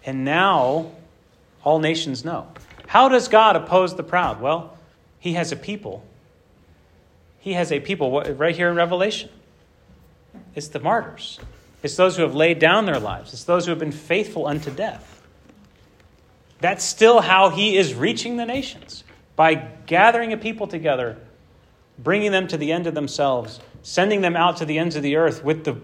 And 0.06 0.26
now 0.26 0.92
all 1.64 1.80
nations 1.80 2.26
know. 2.26 2.48
How 2.88 3.10
does 3.10 3.28
God 3.28 3.56
oppose 3.56 3.96
the 3.96 4.04
proud? 4.04 4.42
Well, 4.42 4.78
He 5.20 5.34
has 5.34 5.52
a 5.52 5.56
people. 5.56 6.04
He 7.40 7.54
has 7.54 7.72
a 7.72 7.80
people 7.80 8.22
right 8.22 8.56
here 8.56 8.70
in 8.70 8.76
Revelation. 8.76 9.30
It's 10.56 10.70
the 10.70 10.80
martyrs, 10.80 11.40
it's 11.84 11.96
those 11.96 12.18
who 12.18 12.24
have 12.24 12.36
laid 12.36 12.60
down 12.60 12.86
their 12.86 13.00
lives, 13.00 13.34
it's 13.34 13.44
those 13.44 13.66
who 13.66 13.72
have 13.72 13.80
been 13.80 13.92
faithful 13.92 14.48
unto 14.48 14.72
death. 14.72 15.22
That's 16.60 16.84
still 16.84 17.22
how 17.22 17.50
He 17.50 17.78
is 17.78 17.94
reaching 17.94 18.38
the 18.38 18.46
nations 18.46 19.05
by 19.36 19.56
gathering 19.86 20.34
a 20.34 20.38
people 20.38 20.68
together, 20.68 21.18
bringing 22.00 22.32
them 22.32 22.48
to 22.48 22.58
the 22.58 22.72
end 22.72 22.88
of 22.88 22.94
themselves, 22.94 23.60
sending 23.82 24.22
them 24.22 24.36
out 24.36 24.58
to 24.58 24.66
the 24.66 24.78
ends 24.78 24.96
of 24.96 25.04
the 25.04 25.16
earth 25.16 25.44
with 25.44 25.64
the 25.66 25.78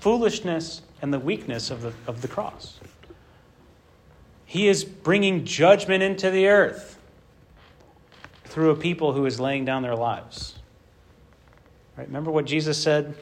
foolishness 0.00 0.82
and 1.00 1.12
the 1.12 1.18
weakness 1.18 1.70
of 1.70 1.82
the, 1.82 1.92
of 2.06 2.22
the 2.22 2.28
cross. 2.28 2.80
He 4.44 4.68
is 4.68 4.84
bringing 4.84 5.44
judgment 5.44 6.02
into 6.02 6.30
the 6.30 6.48
earth 6.48 6.98
through 8.44 8.70
a 8.70 8.76
people 8.76 9.12
who 9.12 9.26
is 9.26 9.38
laying 9.38 9.64
down 9.64 9.82
their 9.82 9.94
lives. 9.94 10.54
Right? 11.96 12.06
Remember 12.06 12.30
what 12.30 12.46
Jesus 12.46 12.82
said? 12.82 13.14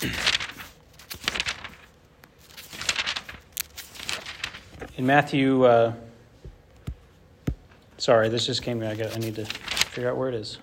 in 4.96 5.06
Matthew, 5.06 5.64
uh, 5.64 5.92
sorry, 7.98 8.28
this 8.28 8.46
just 8.46 8.62
came. 8.62 8.82
I 8.82 8.94
got. 8.94 9.14
I 9.14 9.18
need 9.18 9.34
to 9.36 9.44
figure 9.44 10.10
out 10.10 10.16
where 10.16 10.28
it 10.28 10.34
is. 10.34 10.58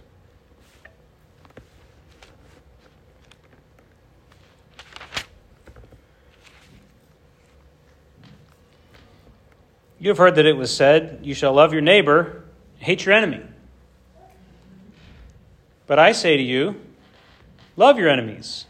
You 10.00 10.10
have 10.10 10.18
heard 10.18 10.34
that 10.36 10.48
it 10.48 10.58
was 10.58 10.76
said, 10.76 11.20
You 11.22 11.36
shall 11.36 11.54
love 11.54 11.74
your 11.74 11.82
neighbor, 11.84 12.46
hate 12.80 13.06
your 13.06 13.14
enemy. 13.14 13.44
But 15.86 16.00
I 16.00 16.14
say 16.14 16.38
to 16.38 16.42
you, 16.42 16.82
love 17.76 18.00
your 18.00 18.10
enemies, 18.10 18.66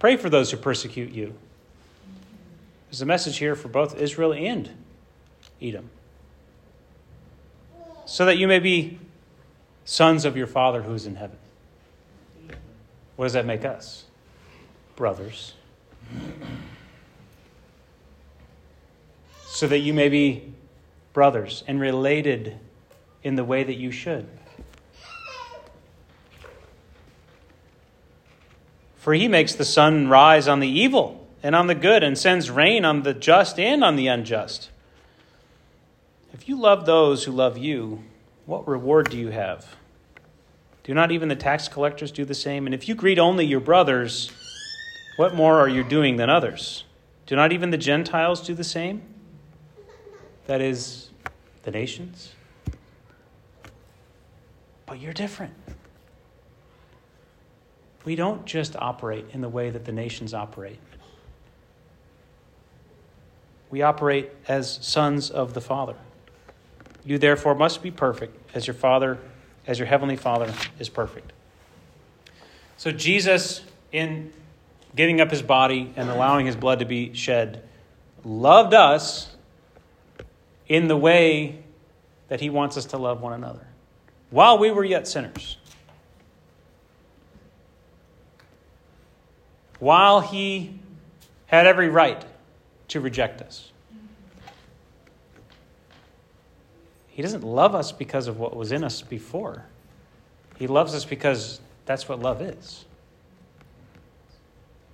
pray 0.00 0.16
for 0.16 0.28
those 0.28 0.50
who 0.50 0.56
persecute 0.56 1.12
you. 1.12 1.34
There's 2.90 3.02
a 3.02 3.06
message 3.06 3.36
here 3.36 3.54
for 3.54 3.68
both 3.68 4.00
Israel 4.00 4.32
and 4.32 4.70
Edom. 5.60 5.90
So 8.06 8.24
that 8.24 8.38
you 8.38 8.48
may 8.48 8.58
be 8.58 8.98
sons 9.84 10.24
of 10.24 10.36
your 10.36 10.46
Father 10.46 10.82
who 10.82 10.94
is 10.94 11.04
in 11.04 11.16
heaven. 11.16 11.36
What 13.16 13.26
does 13.26 13.34
that 13.34 13.44
make 13.44 13.64
us? 13.64 14.04
Brothers. 14.96 15.54
So 19.44 19.66
that 19.66 19.80
you 19.80 19.92
may 19.92 20.08
be 20.08 20.54
brothers 21.12 21.64
and 21.66 21.80
related 21.80 22.58
in 23.22 23.34
the 23.34 23.44
way 23.44 23.64
that 23.64 23.74
you 23.74 23.90
should. 23.90 24.26
For 28.96 29.12
he 29.12 29.28
makes 29.28 29.54
the 29.54 29.64
sun 29.64 30.08
rise 30.08 30.48
on 30.48 30.60
the 30.60 30.68
evil 30.68 31.17
and 31.42 31.54
on 31.54 31.66
the 31.66 31.74
good, 31.74 32.02
and 32.02 32.16
sends 32.16 32.50
rain 32.50 32.84
on 32.84 33.02
the 33.02 33.14
just 33.14 33.58
and 33.58 33.84
on 33.84 33.96
the 33.96 34.08
unjust. 34.08 34.70
If 36.32 36.48
you 36.48 36.58
love 36.58 36.86
those 36.86 37.24
who 37.24 37.32
love 37.32 37.56
you, 37.56 38.04
what 38.46 38.66
reward 38.66 39.10
do 39.10 39.18
you 39.18 39.28
have? 39.28 39.76
Do 40.84 40.94
not 40.94 41.10
even 41.10 41.28
the 41.28 41.36
tax 41.36 41.68
collectors 41.68 42.10
do 42.10 42.24
the 42.24 42.34
same? 42.34 42.66
And 42.66 42.74
if 42.74 42.88
you 42.88 42.94
greet 42.94 43.18
only 43.18 43.44
your 43.44 43.60
brothers, 43.60 44.30
what 45.16 45.34
more 45.34 45.60
are 45.60 45.68
you 45.68 45.84
doing 45.84 46.16
than 46.16 46.30
others? 46.30 46.84
Do 47.26 47.36
not 47.36 47.52
even 47.52 47.70
the 47.70 47.76
Gentiles 47.76 48.40
do 48.40 48.54
the 48.54 48.64
same? 48.64 49.02
That 50.46 50.62
is, 50.62 51.10
the 51.64 51.70
nations? 51.70 52.32
But 54.86 54.98
you're 54.98 55.12
different. 55.12 55.52
We 58.06 58.16
don't 58.16 58.46
just 58.46 58.74
operate 58.76 59.26
in 59.32 59.42
the 59.42 59.48
way 59.50 59.68
that 59.68 59.84
the 59.84 59.92
nations 59.92 60.32
operate. 60.32 60.78
We 63.70 63.82
operate 63.82 64.30
as 64.46 64.78
sons 64.82 65.30
of 65.30 65.54
the 65.54 65.60
Father. 65.60 65.96
You 67.04 67.18
therefore 67.18 67.54
must 67.54 67.82
be 67.82 67.90
perfect 67.90 68.54
as 68.54 68.66
your 68.66 68.74
Father, 68.74 69.18
as 69.66 69.78
your 69.78 69.86
heavenly 69.86 70.16
Father 70.16 70.52
is 70.78 70.88
perfect. 70.88 71.32
So 72.76 72.92
Jesus, 72.92 73.62
in 73.92 74.32
giving 74.94 75.20
up 75.20 75.30
his 75.30 75.42
body 75.42 75.92
and 75.96 76.08
allowing 76.08 76.46
his 76.46 76.56
blood 76.56 76.78
to 76.78 76.84
be 76.84 77.12
shed, 77.14 77.62
loved 78.24 78.74
us 78.74 79.34
in 80.66 80.88
the 80.88 80.96
way 80.96 81.62
that 82.28 82.40
he 82.40 82.50
wants 82.50 82.76
us 82.76 82.86
to 82.86 82.98
love 82.98 83.20
one 83.20 83.32
another 83.32 83.66
while 84.30 84.58
we 84.58 84.70
were 84.70 84.84
yet 84.84 85.08
sinners. 85.08 85.56
While 89.78 90.20
he 90.20 90.78
had 91.46 91.66
every 91.66 91.88
right 91.88 92.24
to 92.88 93.00
reject 93.00 93.40
us. 93.42 93.72
He 97.08 97.22
doesn't 97.22 97.44
love 97.44 97.74
us 97.74 97.90
because 97.92 98.28
of 98.28 98.38
what 98.38 98.54
was 98.54 98.70
in 98.70 98.84
us 98.84 99.02
before. 99.02 99.64
He 100.56 100.66
loves 100.66 100.94
us 100.94 101.04
because 101.04 101.60
that's 101.84 102.08
what 102.08 102.20
love 102.20 102.40
is. 102.40 102.84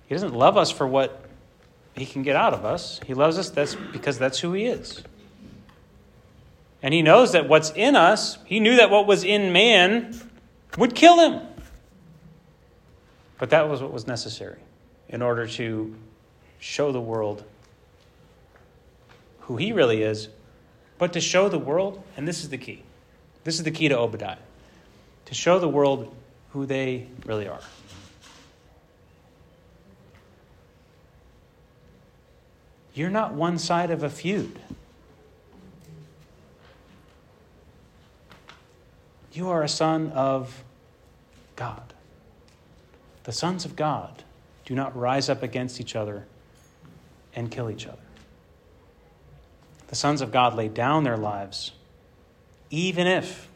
He 0.07 0.15
doesn't 0.15 0.33
love 0.33 0.57
us 0.57 0.71
for 0.71 0.87
what 0.87 1.23
he 1.95 2.05
can 2.05 2.23
get 2.23 2.35
out 2.35 2.53
of 2.53 2.65
us. 2.65 2.99
He 3.05 3.13
loves 3.13 3.37
us 3.37 3.49
that's 3.49 3.75
because 3.75 4.17
that's 4.17 4.39
who 4.39 4.53
he 4.53 4.65
is. 4.65 5.03
And 6.81 6.93
he 6.93 7.01
knows 7.01 7.31
that 7.31 7.47
what's 7.47 7.71
in 7.71 7.95
us, 7.95 8.37
he 8.45 8.59
knew 8.59 8.75
that 8.75 8.89
what 8.89 9.07
was 9.07 9.23
in 9.23 9.53
man 9.53 10.19
would 10.77 10.93
kill 10.93 11.19
him. 11.19 11.41
But 13.39 13.49
that 13.49 13.69
was 13.69 13.81
what 13.81 13.91
was 13.91 14.07
necessary 14.07 14.59
in 15.09 15.21
order 15.21 15.47
to 15.47 15.95
show 16.59 16.91
the 16.91 17.01
world 17.01 17.43
who 19.45 19.57
he 19.57 19.71
really 19.71 20.01
is, 20.01 20.29
but 20.97 21.13
to 21.13 21.21
show 21.21 21.49
the 21.49 21.59
world, 21.59 22.01
and 22.15 22.27
this 22.27 22.43
is 22.43 22.49
the 22.49 22.57
key. 22.57 22.83
This 23.43 23.55
is 23.55 23.63
the 23.63 23.71
key 23.71 23.89
to 23.89 23.97
Obadiah 23.97 24.37
to 25.25 25.33
show 25.33 25.59
the 25.59 25.67
world 25.67 26.15
who 26.51 26.65
they 26.65 27.07
really 27.25 27.47
are. 27.47 27.59
You're 32.93 33.09
not 33.09 33.33
one 33.33 33.57
side 33.57 33.91
of 33.91 34.03
a 34.03 34.09
feud. 34.09 34.57
You 39.33 39.49
are 39.49 39.63
a 39.63 39.67
son 39.67 40.11
of 40.11 40.63
God. 41.57 41.93
The 43.23 43.33
sons 43.33 43.65
of 43.65 43.75
God 43.75 44.23
do 44.63 44.75
not 44.75 44.95
rise 44.95 45.27
up 45.27 45.43
against 45.43 45.81
each 45.81 45.95
other 45.95 46.25
and 47.35 47.51
kill 47.51 47.69
each 47.69 47.85
other. 47.85 48.04
The 49.87 49.95
sons 49.95 50.21
of 50.21 50.31
God 50.31 50.55
lay 50.55 50.67
down 50.67 51.03
their 51.03 51.17
lives, 51.17 51.71
even 52.69 53.07
if 53.07 53.47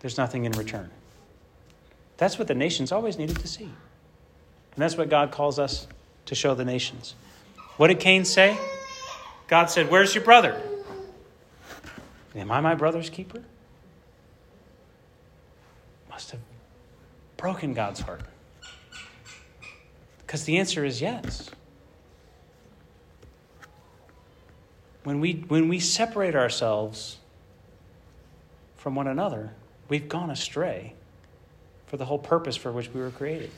there's 0.00 0.18
nothing 0.18 0.44
in 0.44 0.52
return. 0.52 0.90
That's 2.16 2.38
what 2.38 2.48
the 2.48 2.54
nations 2.54 2.92
always 2.92 3.18
needed 3.18 3.38
to 3.40 3.48
see. 3.48 3.64
And 3.64 3.72
that's 4.76 4.96
what 4.96 5.08
God 5.08 5.30
calls 5.30 5.58
us 5.58 5.86
to 6.26 6.34
show 6.34 6.54
the 6.54 6.64
nations. 6.64 7.14
What 7.76 7.88
did 7.88 8.00
Cain 8.00 8.24
say? 8.24 8.56
God 9.48 9.66
said, 9.66 9.90
Where's 9.90 10.14
your 10.14 10.24
brother? 10.24 10.60
Am 12.34 12.50
I 12.50 12.60
my 12.60 12.74
brother's 12.74 13.10
keeper? 13.10 13.42
Must 16.08 16.30
have 16.30 16.40
broken 17.36 17.74
God's 17.74 18.00
heart. 18.00 18.22
Because 20.18 20.44
the 20.44 20.58
answer 20.58 20.84
is 20.84 21.00
yes. 21.00 21.50
When 25.04 25.20
we, 25.20 25.44
when 25.48 25.68
we 25.68 25.80
separate 25.80 26.34
ourselves 26.34 27.18
from 28.76 28.94
one 28.94 29.06
another, 29.06 29.52
we've 29.88 30.08
gone 30.08 30.30
astray 30.30 30.94
for 31.86 31.96
the 31.96 32.04
whole 32.04 32.18
purpose 32.18 32.56
for 32.56 32.70
which 32.72 32.92
we 32.92 33.00
were 33.00 33.10
created. 33.10 33.50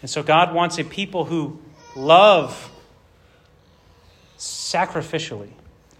And 0.00 0.08
so 0.08 0.22
God 0.22 0.54
wants 0.54 0.78
a 0.78 0.84
people 0.84 1.24
who 1.24 1.60
love 1.96 2.70
sacrificially, 4.38 5.50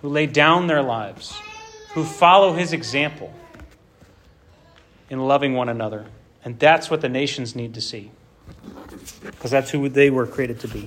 who 0.03 0.09
lay 0.09 0.27
down 0.27 0.69
their 0.69 0.83
lives, 0.83 1.37
who 1.91 2.05
follow 2.05 2.53
his 2.53 2.73
example 2.73 3.35
in 5.11 5.19
loving 5.19 5.55
one 5.55 5.69
another. 5.69 6.07
And 6.45 6.59
that's 6.59 6.91
what 6.91 7.01
the 7.01 7.09
nations 7.09 7.57
need 7.57 7.75
to 7.75 7.81
see, 7.81 8.13
because 9.23 9.51
that's 9.51 9.71
who 9.71 9.89
they 9.89 10.11
were 10.11 10.27
created 10.27 10.61
to 10.61 10.69
be. 10.69 10.87